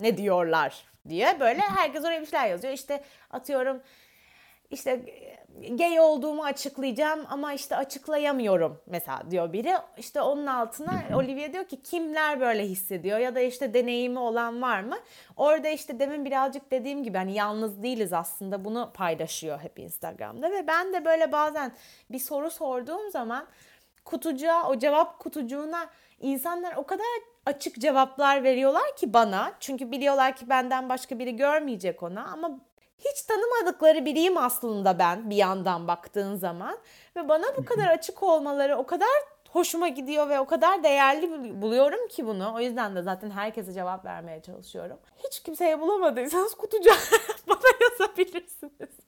ne 0.00 0.16
diyorlar 0.16 0.84
diye 1.08 1.40
böyle 1.40 1.60
herkes 1.60 2.04
oraya 2.04 2.20
bir 2.20 2.26
şeyler 2.26 2.48
yazıyor. 2.48 2.74
İşte 2.74 3.04
atıyorum 3.30 3.82
işte 4.70 5.02
gay 5.70 6.00
olduğumu 6.00 6.44
açıklayacağım 6.44 7.20
ama 7.30 7.52
işte 7.52 7.76
açıklayamıyorum 7.76 8.80
mesela 8.86 9.22
diyor 9.30 9.52
biri. 9.52 9.74
İşte 9.98 10.20
onun 10.20 10.46
altına 10.46 11.02
Olivia 11.14 11.52
diyor 11.52 11.64
ki 11.64 11.82
kimler 11.82 12.40
böyle 12.40 12.62
hissediyor 12.62 13.18
ya 13.18 13.34
da 13.34 13.40
işte 13.40 13.74
deneyimi 13.74 14.18
olan 14.18 14.62
var 14.62 14.80
mı? 14.80 14.96
Orada 15.36 15.68
işte 15.68 16.00
demin 16.00 16.24
birazcık 16.24 16.70
dediğim 16.70 17.02
gibi 17.02 17.18
hani 17.18 17.34
yalnız 17.34 17.82
değiliz 17.82 18.12
aslında 18.12 18.64
bunu 18.64 18.90
paylaşıyor 18.94 19.60
hep 19.60 19.78
Instagram'da 19.78 20.50
ve 20.50 20.66
ben 20.66 20.92
de 20.92 21.04
böyle 21.04 21.32
bazen 21.32 21.72
bir 22.10 22.18
soru 22.18 22.50
sorduğum 22.50 23.10
zaman 23.10 23.46
kutucuğa 24.04 24.68
o 24.68 24.78
cevap 24.78 25.18
kutucuğuna 25.18 25.86
insanlar 26.20 26.76
o 26.76 26.86
kadar 26.86 27.06
açık 27.46 27.80
cevaplar 27.80 28.44
veriyorlar 28.44 28.96
ki 28.96 29.12
bana. 29.12 29.52
Çünkü 29.60 29.90
biliyorlar 29.90 30.36
ki 30.36 30.48
benden 30.48 30.88
başka 30.88 31.18
biri 31.18 31.36
görmeyecek 31.36 32.02
ona 32.02 32.24
ama 32.24 32.60
hiç 32.98 33.22
tanımadıkları 33.22 34.04
biriyim 34.04 34.36
aslında 34.36 34.98
ben 34.98 35.30
bir 35.30 35.36
yandan 35.36 35.88
baktığın 35.88 36.34
zaman 36.34 36.78
ve 37.16 37.28
bana 37.28 37.44
bu 37.56 37.64
kadar 37.64 37.88
açık 37.88 38.22
olmaları 38.22 38.76
o 38.76 38.86
kadar 38.86 39.08
hoşuma 39.50 39.88
gidiyor 39.88 40.28
ve 40.28 40.40
o 40.40 40.46
kadar 40.46 40.82
değerli 40.82 41.30
bul- 41.30 41.62
buluyorum 41.62 42.08
ki 42.08 42.26
bunu. 42.26 42.52
O 42.54 42.60
yüzden 42.60 42.96
de 42.96 43.02
zaten 43.02 43.30
herkese 43.30 43.72
cevap 43.72 44.04
vermeye 44.04 44.42
çalışıyorum. 44.42 44.96
Hiç 45.26 45.40
kimseye 45.40 45.80
bulamadıysanız 45.80 46.54
kutucuğa 46.54 46.94
bana 47.48 47.58
yazabilirsiniz. 47.90 48.98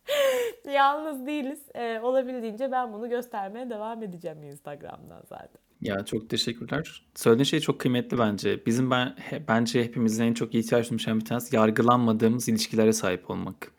Yalnız 0.74 1.26
değiliz. 1.26 1.60
Ee, 1.74 2.00
olabildiğince 2.02 2.72
ben 2.72 2.92
bunu 2.92 3.08
göstermeye 3.08 3.70
devam 3.70 4.02
edeceğim 4.02 4.42
Instagram'dan 4.42 5.22
zaten. 5.28 5.60
Ya 5.80 6.04
çok 6.04 6.30
teşekkürler. 6.30 7.06
Söylediğin 7.14 7.44
şey 7.44 7.60
çok 7.60 7.80
kıymetli 7.80 8.18
bence. 8.18 8.66
Bizim 8.66 8.90
ben 8.90 9.14
he- 9.18 9.48
bence 9.48 9.84
hepimizin 9.84 10.24
en 10.24 10.34
çok 10.34 10.54
ihtiyaç 10.54 10.88
şeyden 10.88 11.20
bir 11.20 11.24
tanesi 11.24 11.56
yargılanmadığımız 11.56 12.48
ilişkilere 12.48 12.92
sahip 12.92 13.30
olmak. 13.30 13.72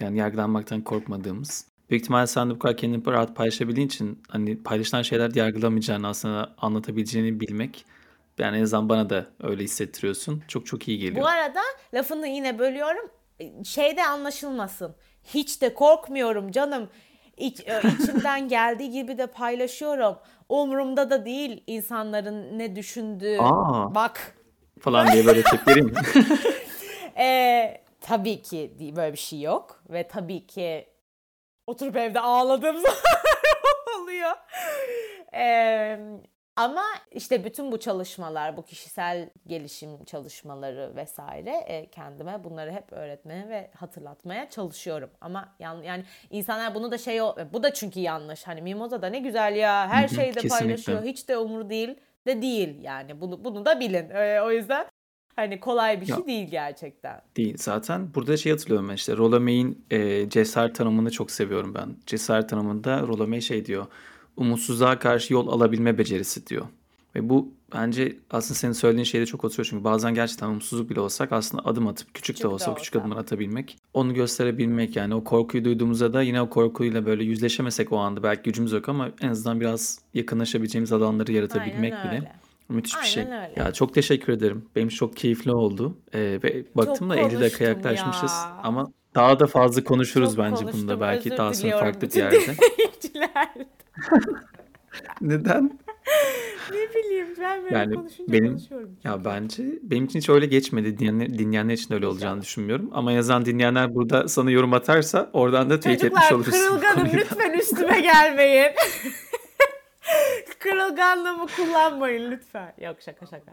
Yani 0.00 0.18
yargılanmaktan 0.18 0.80
korkmadığımız. 0.80 1.66
Büyük 1.90 2.02
ihtimalle 2.02 2.26
sen 2.26 2.50
de 2.50 2.54
bu 2.54 2.58
kadar 2.58 2.76
kendini 2.76 3.06
rahat 3.06 3.36
paylaşabildiğin 3.36 3.86
için 3.86 4.22
hani 4.28 4.62
paylaşılan 4.62 5.02
şeyler 5.02 5.34
yargılamayacağını 5.34 6.08
aslında 6.08 6.54
anlatabileceğini 6.58 7.40
bilmek. 7.40 7.84
Yani 8.38 8.58
en 8.58 8.62
azından 8.62 8.88
bana 8.88 9.10
da 9.10 9.26
öyle 9.42 9.64
hissettiriyorsun. 9.64 10.42
Çok 10.48 10.66
çok 10.66 10.88
iyi 10.88 10.98
geliyor. 10.98 11.22
Bu 11.22 11.28
arada 11.28 11.60
lafını 11.94 12.28
yine 12.28 12.58
bölüyorum. 12.58 13.10
Şeyde 13.64 14.06
anlaşılmasın. 14.06 14.94
Hiç 15.24 15.62
de 15.62 15.74
korkmuyorum 15.74 16.50
canım. 16.50 16.88
İç, 17.36 17.60
e, 17.60 17.82
içimden 17.88 18.48
geldiği 18.48 18.90
gibi 18.90 19.18
de 19.18 19.26
paylaşıyorum. 19.26 20.16
Umurumda 20.48 21.10
da 21.10 21.24
değil 21.24 21.62
insanların 21.66 22.58
ne 22.58 22.76
düşündüğü. 22.76 23.38
Aa. 23.40 23.94
Bak. 23.94 24.34
Falan 24.80 25.12
diye 25.12 25.26
böyle 25.26 25.42
tepki 25.42 25.70
vereyim 25.70 25.86
mi? 25.86 25.94
Ee, 27.20 27.80
tabii 28.08 28.42
ki 28.42 28.76
böyle 28.96 29.12
bir 29.12 29.18
şey 29.18 29.40
yok. 29.40 29.82
Ve 29.90 30.08
tabii 30.08 30.46
ki 30.46 30.88
oturup 31.66 31.96
evde 31.96 32.20
ağladığım 32.20 32.76
zaman 32.82 34.02
oluyor. 34.02 34.30
Ee, 35.34 35.98
ama 36.56 36.84
işte 37.10 37.44
bütün 37.44 37.72
bu 37.72 37.80
çalışmalar, 37.80 38.56
bu 38.56 38.62
kişisel 38.64 39.30
gelişim 39.46 40.04
çalışmaları 40.04 40.96
vesaire 40.96 41.50
e, 41.66 41.90
kendime 41.90 42.44
bunları 42.44 42.72
hep 42.72 42.92
öğretmeye 42.92 43.48
ve 43.48 43.70
hatırlatmaya 43.76 44.50
çalışıyorum. 44.50 45.10
Ama 45.20 45.56
yan, 45.58 45.82
yani 45.82 46.04
insanlar 46.30 46.74
bunu 46.74 46.90
da 46.92 46.98
şey 46.98 47.22
o- 47.22 47.36
bu 47.52 47.62
da 47.62 47.74
çünkü 47.74 48.00
yanlış. 48.00 48.46
Hani 48.46 48.62
Mimoza 48.62 49.02
da 49.02 49.06
ne 49.06 49.18
güzel 49.18 49.56
ya 49.56 49.88
her 49.88 50.08
şeyi 50.08 50.34
de 50.34 50.40
paylaşıyor. 50.48 51.02
Hiç 51.02 51.28
de 51.28 51.38
umur 51.38 51.70
değil 51.70 51.96
de 52.26 52.42
değil 52.42 52.82
yani. 52.82 53.20
Bunu 53.20 53.44
bunu 53.44 53.64
da 53.64 53.80
bilin. 53.80 54.10
Ee, 54.10 54.40
o 54.42 54.50
yüzden 54.50 54.86
hani 55.38 55.60
kolay 55.60 56.00
bir 56.00 56.06
Ya. 56.08 56.16
şey 56.16 56.26
değil 56.26 56.48
gerçekten. 56.50 57.20
Değil 57.36 57.54
zaten. 57.58 58.08
Burada 58.14 58.36
şey 58.36 58.52
hatırlıyorum 58.52 58.88
ben 58.88 58.94
işte. 58.94 59.16
Rollo 59.16 59.40
May'in 59.40 59.84
e, 59.90 60.28
cesaret 60.30 60.74
tanımını 60.74 61.10
çok 61.10 61.30
seviyorum 61.30 61.74
ben. 61.74 61.96
Cesaret 62.06 62.48
tanımında 62.48 63.00
Rollo 63.02 63.26
May 63.26 63.40
şey 63.40 63.66
diyor. 63.66 63.86
Umutsuzluğa 64.36 64.98
karşı 64.98 65.32
yol 65.34 65.48
alabilme 65.48 65.98
becerisi 65.98 66.46
diyor. 66.46 66.66
Ve 67.14 67.28
bu 67.28 67.52
bence 67.74 68.16
aslında 68.30 68.54
senin 68.54 68.72
söylediğin 68.72 69.04
şeyde 69.04 69.26
çok 69.26 69.44
oturuyor. 69.44 69.66
Çünkü 69.70 69.84
bazen 69.84 70.14
gerçekten 70.14 70.48
umutsuzluk 70.48 70.90
bile 70.90 71.00
olsak 71.00 71.32
aslında 71.32 71.64
adım 71.64 71.86
atıp 71.86 72.06
küçük, 72.14 72.14
Küçük 72.36 72.38
de 72.38 72.42
de 72.42 72.48
olsa 72.54 72.74
küçük 72.74 72.94
olsa. 72.94 73.00
adımları 73.02 73.20
atabilmek. 73.20 73.76
Onu 73.94 74.14
gösterebilmek 74.14 74.96
yani 74.96 75.14
o 75.14 75.24
korkuyu 75.24 75.64
duyduğumuzda 75.64 76.12
da 76.12 76.22
yine 76.22 76.40
o 76.42 76.50
korkuyla 76.50 77.06
böyle 77.06 77.24
yüzleşemesek 77.24 77.92
o 77.92 77.98
anda 77.98 78.22
belki 78.22 78.42
gücümüz 78.42 78.72
yok 78.72 78.88
ama 78.88 79.10
en 79.20 79.28
azından 79.28 79.60
biraz 79.60 79.98
yakınlaşabileceğimiz 80.14 80.92
alanları 80.92 81.32
yaratabilmek 81.32 81.92
Aynen 81.94 82.10
bile. 82.22 82.32
Müthiş 82.68 82.96
bir 83.02 83.06
şey. 83.06 83.22
Aynen 83.22 83.50
öyle. 83.50 83.60
Ya 83.60 83.72
çok 83.72 83.94
teşekkür 83.94 84.32
ederim. 84.32 84.64
Benim 84.76 84.88
çok 84.88 85.16
keyifli 85.16 85.52
oldu. 85.52 85.98
Ee, 86.14 86.18
ve 86.42 86.64
baktım 86.74 87.10
da 87.10 87.16
50 87.16 87.24
dakika 87.40 87.40
konuştum 87.40 87.66
yaklaşmışız. 87.68 88.32
ya. 88.32 88.60
Ama 88.62 88.92
daha 89.14 89.40
da 89.40 89.46
fazla 89.46 89.84
konuşuruz 89.84 90.30
Çok 90.36 90.44
bence 90.44 90.56
konuştum, 90.62 90.82
bunda. 90.82 91.00
Belki 91.00 91.30
daha 91.36 91.54
sonra 91.54 91.78
farklı 91.78 92.08
bir 92.08 92.14
yerde. 92.14 92.38
Neden? 95.20 95.78
ne 96.72 96.94
bileyim 96.94 97.26
ben 97.40 97.62
böyle 97.64 97.74
Yani 97.74 97.94
konuşunca 97.94 98.32
benim 98.32 98.48
konuşuyorum. 98.52 98.90
ya 99.04 99.24
bence 99.24 99.64
benim 99.82 100.04
için 100.04 100.18
hiç 100.18 100.28
öyle 100.28 100.46
geçmedi. 100.46 100.98
Dinleyenler, 100.98 101.38
dinleyenler 101.38 101.74
için 101.74 101.94
öyle 101.94 102.06
olacağını 102.06 102.42
düşünmüyorum. 102.42 102.90
Ama 102.92 103.12
yazan 103.12 103.44
dinleyenler 103.44 103.94
burada 103.94 104.28
sana 104.28 104.50
yorum 104.50 104.72
atarsa 104.72 105.30
oradan 105.32 105.70
da 105.70 105.80
teyit 105.80 106.04
etmiş 106.04 106.22
Çocuklar 106.28 106.60
oluruz. 106.60 106.76
bu 106.76 106.80
kırılganım 106.80 107.08
lütfen 107.18 107.52
üstüme 107.58 108.00
gelmeyin. 108.00 108.68
Kırılganlığımı 110.58 111.46
kullanmayın 111.46 112.30
lütfen. 112.30 112.74
Yok 112.78 112.96
şaka 113.04 113.26
şaka. 113.26 113.52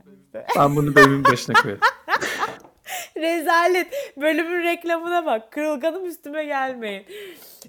Ben 0.58 0.76
bunu 0.76 0.96
bölümün 0.96 1.24
başına 1.26 1.56
koyarım. 1.62 1.82
Rezalet. 3.18 4.14
Bölümün 4.18 4.64
reklamına 4.64 5.26
bak. 5.26 5.52
Kırılganım 5.52 6.06
üstüme 6.06 6.46
gelmeyin. 6.46 7.06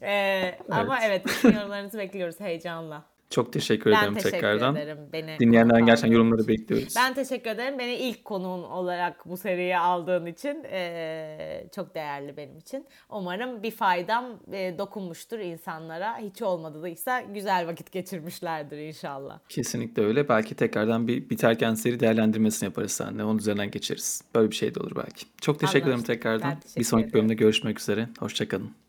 Ee, 0.03 0.55
Ama 0.71 0.99
evet 1.03 1.45
yorumlarınızı 1.45 1.99
bekliyoruz 1.99 2.41
heyecanla. 2.41 3.03
Çok 3.31 3.53
teşekkür 3.53 3.91
Ben 3.91 3.99
ederim 3.99 4.15
teşekkür 4.15 4.31
tekrardan. 4.33 4.77
ederim. 4.77 4.99
Beni 5.13 5.39
Dinleyenlerden 5.41 5.87
gerçekten 5.87 6.13
yorumları 6.13 6.43
için. 6.43 6.49
bekliyoruz. 6.49 6.95
Ben 6.97 7.15
teşekkür 7.15 7.51
ederim. 7.51 7.79
Beni 7.79 7.95
ilk 7.95 8.25
konuğun 8.25 8.63
olarak 8.63 9.29
bu 9.29 9.37
seriye 9.37 9.79
aldığın 9.79 10.27
için 10.27 10.65
eee, 10.65 11.69
çok 11.75 11.95
değerli 11.95 12.37
benim 12.37 12.59
için. 12.59 12.87
Umarım 13.11 13.63
bir 13.63 13.71
faydam 13.71 14.25
eee, 14.53 14.79
dokunmuştur 14.79 15.39
insanlara. 15.39 16.19
Hiç 16.19 16.43
olmadıysa 16.43 17.21
güzel 17.21 17.67
vakit 17.67 17.93
geçirmişlerdir 17.93 18.79
inşallah. 18.79 19.39
Kesinlikle 19.49 20.03
öyle. 20.03 20.29
Belki 20.29 20.55
tekrardan 20.55 21.09
bir 21.09 21.31
biterken 21.31 21.75
seri 21.75 22.01
değerlendirmesini 22.01 22.67
yaparız 22.67 22.93
seninle. 22.93 23.25
Onun 23.25 23.39
üzerinden 23.39 23.71
geçeriz. 23.71 24.23
Böyle 24.35 24.51
bir 24.51 24.57
şey 24.57 24.75
de 24.75 24.81
olur 24.81 24.93
belki. 24.97 25.27
Çok 25.41 25.61
teşekkür 25.61 25.79
ederim 25.79 25.93
Anlaştık. 25.93 26.15
tekrardan. 26.17 26.51
Ben 26.51 26.61
teşekkür 26.61 26.81
bir 26.81 26.85
sonraki 26.85 27.05
ederim. 27.05 27.15
bölümde 27.19 27.35
görüşmek 27.35 27.81
üzere. 27.81 28.09
Hoşçakalın. 28.19 28.86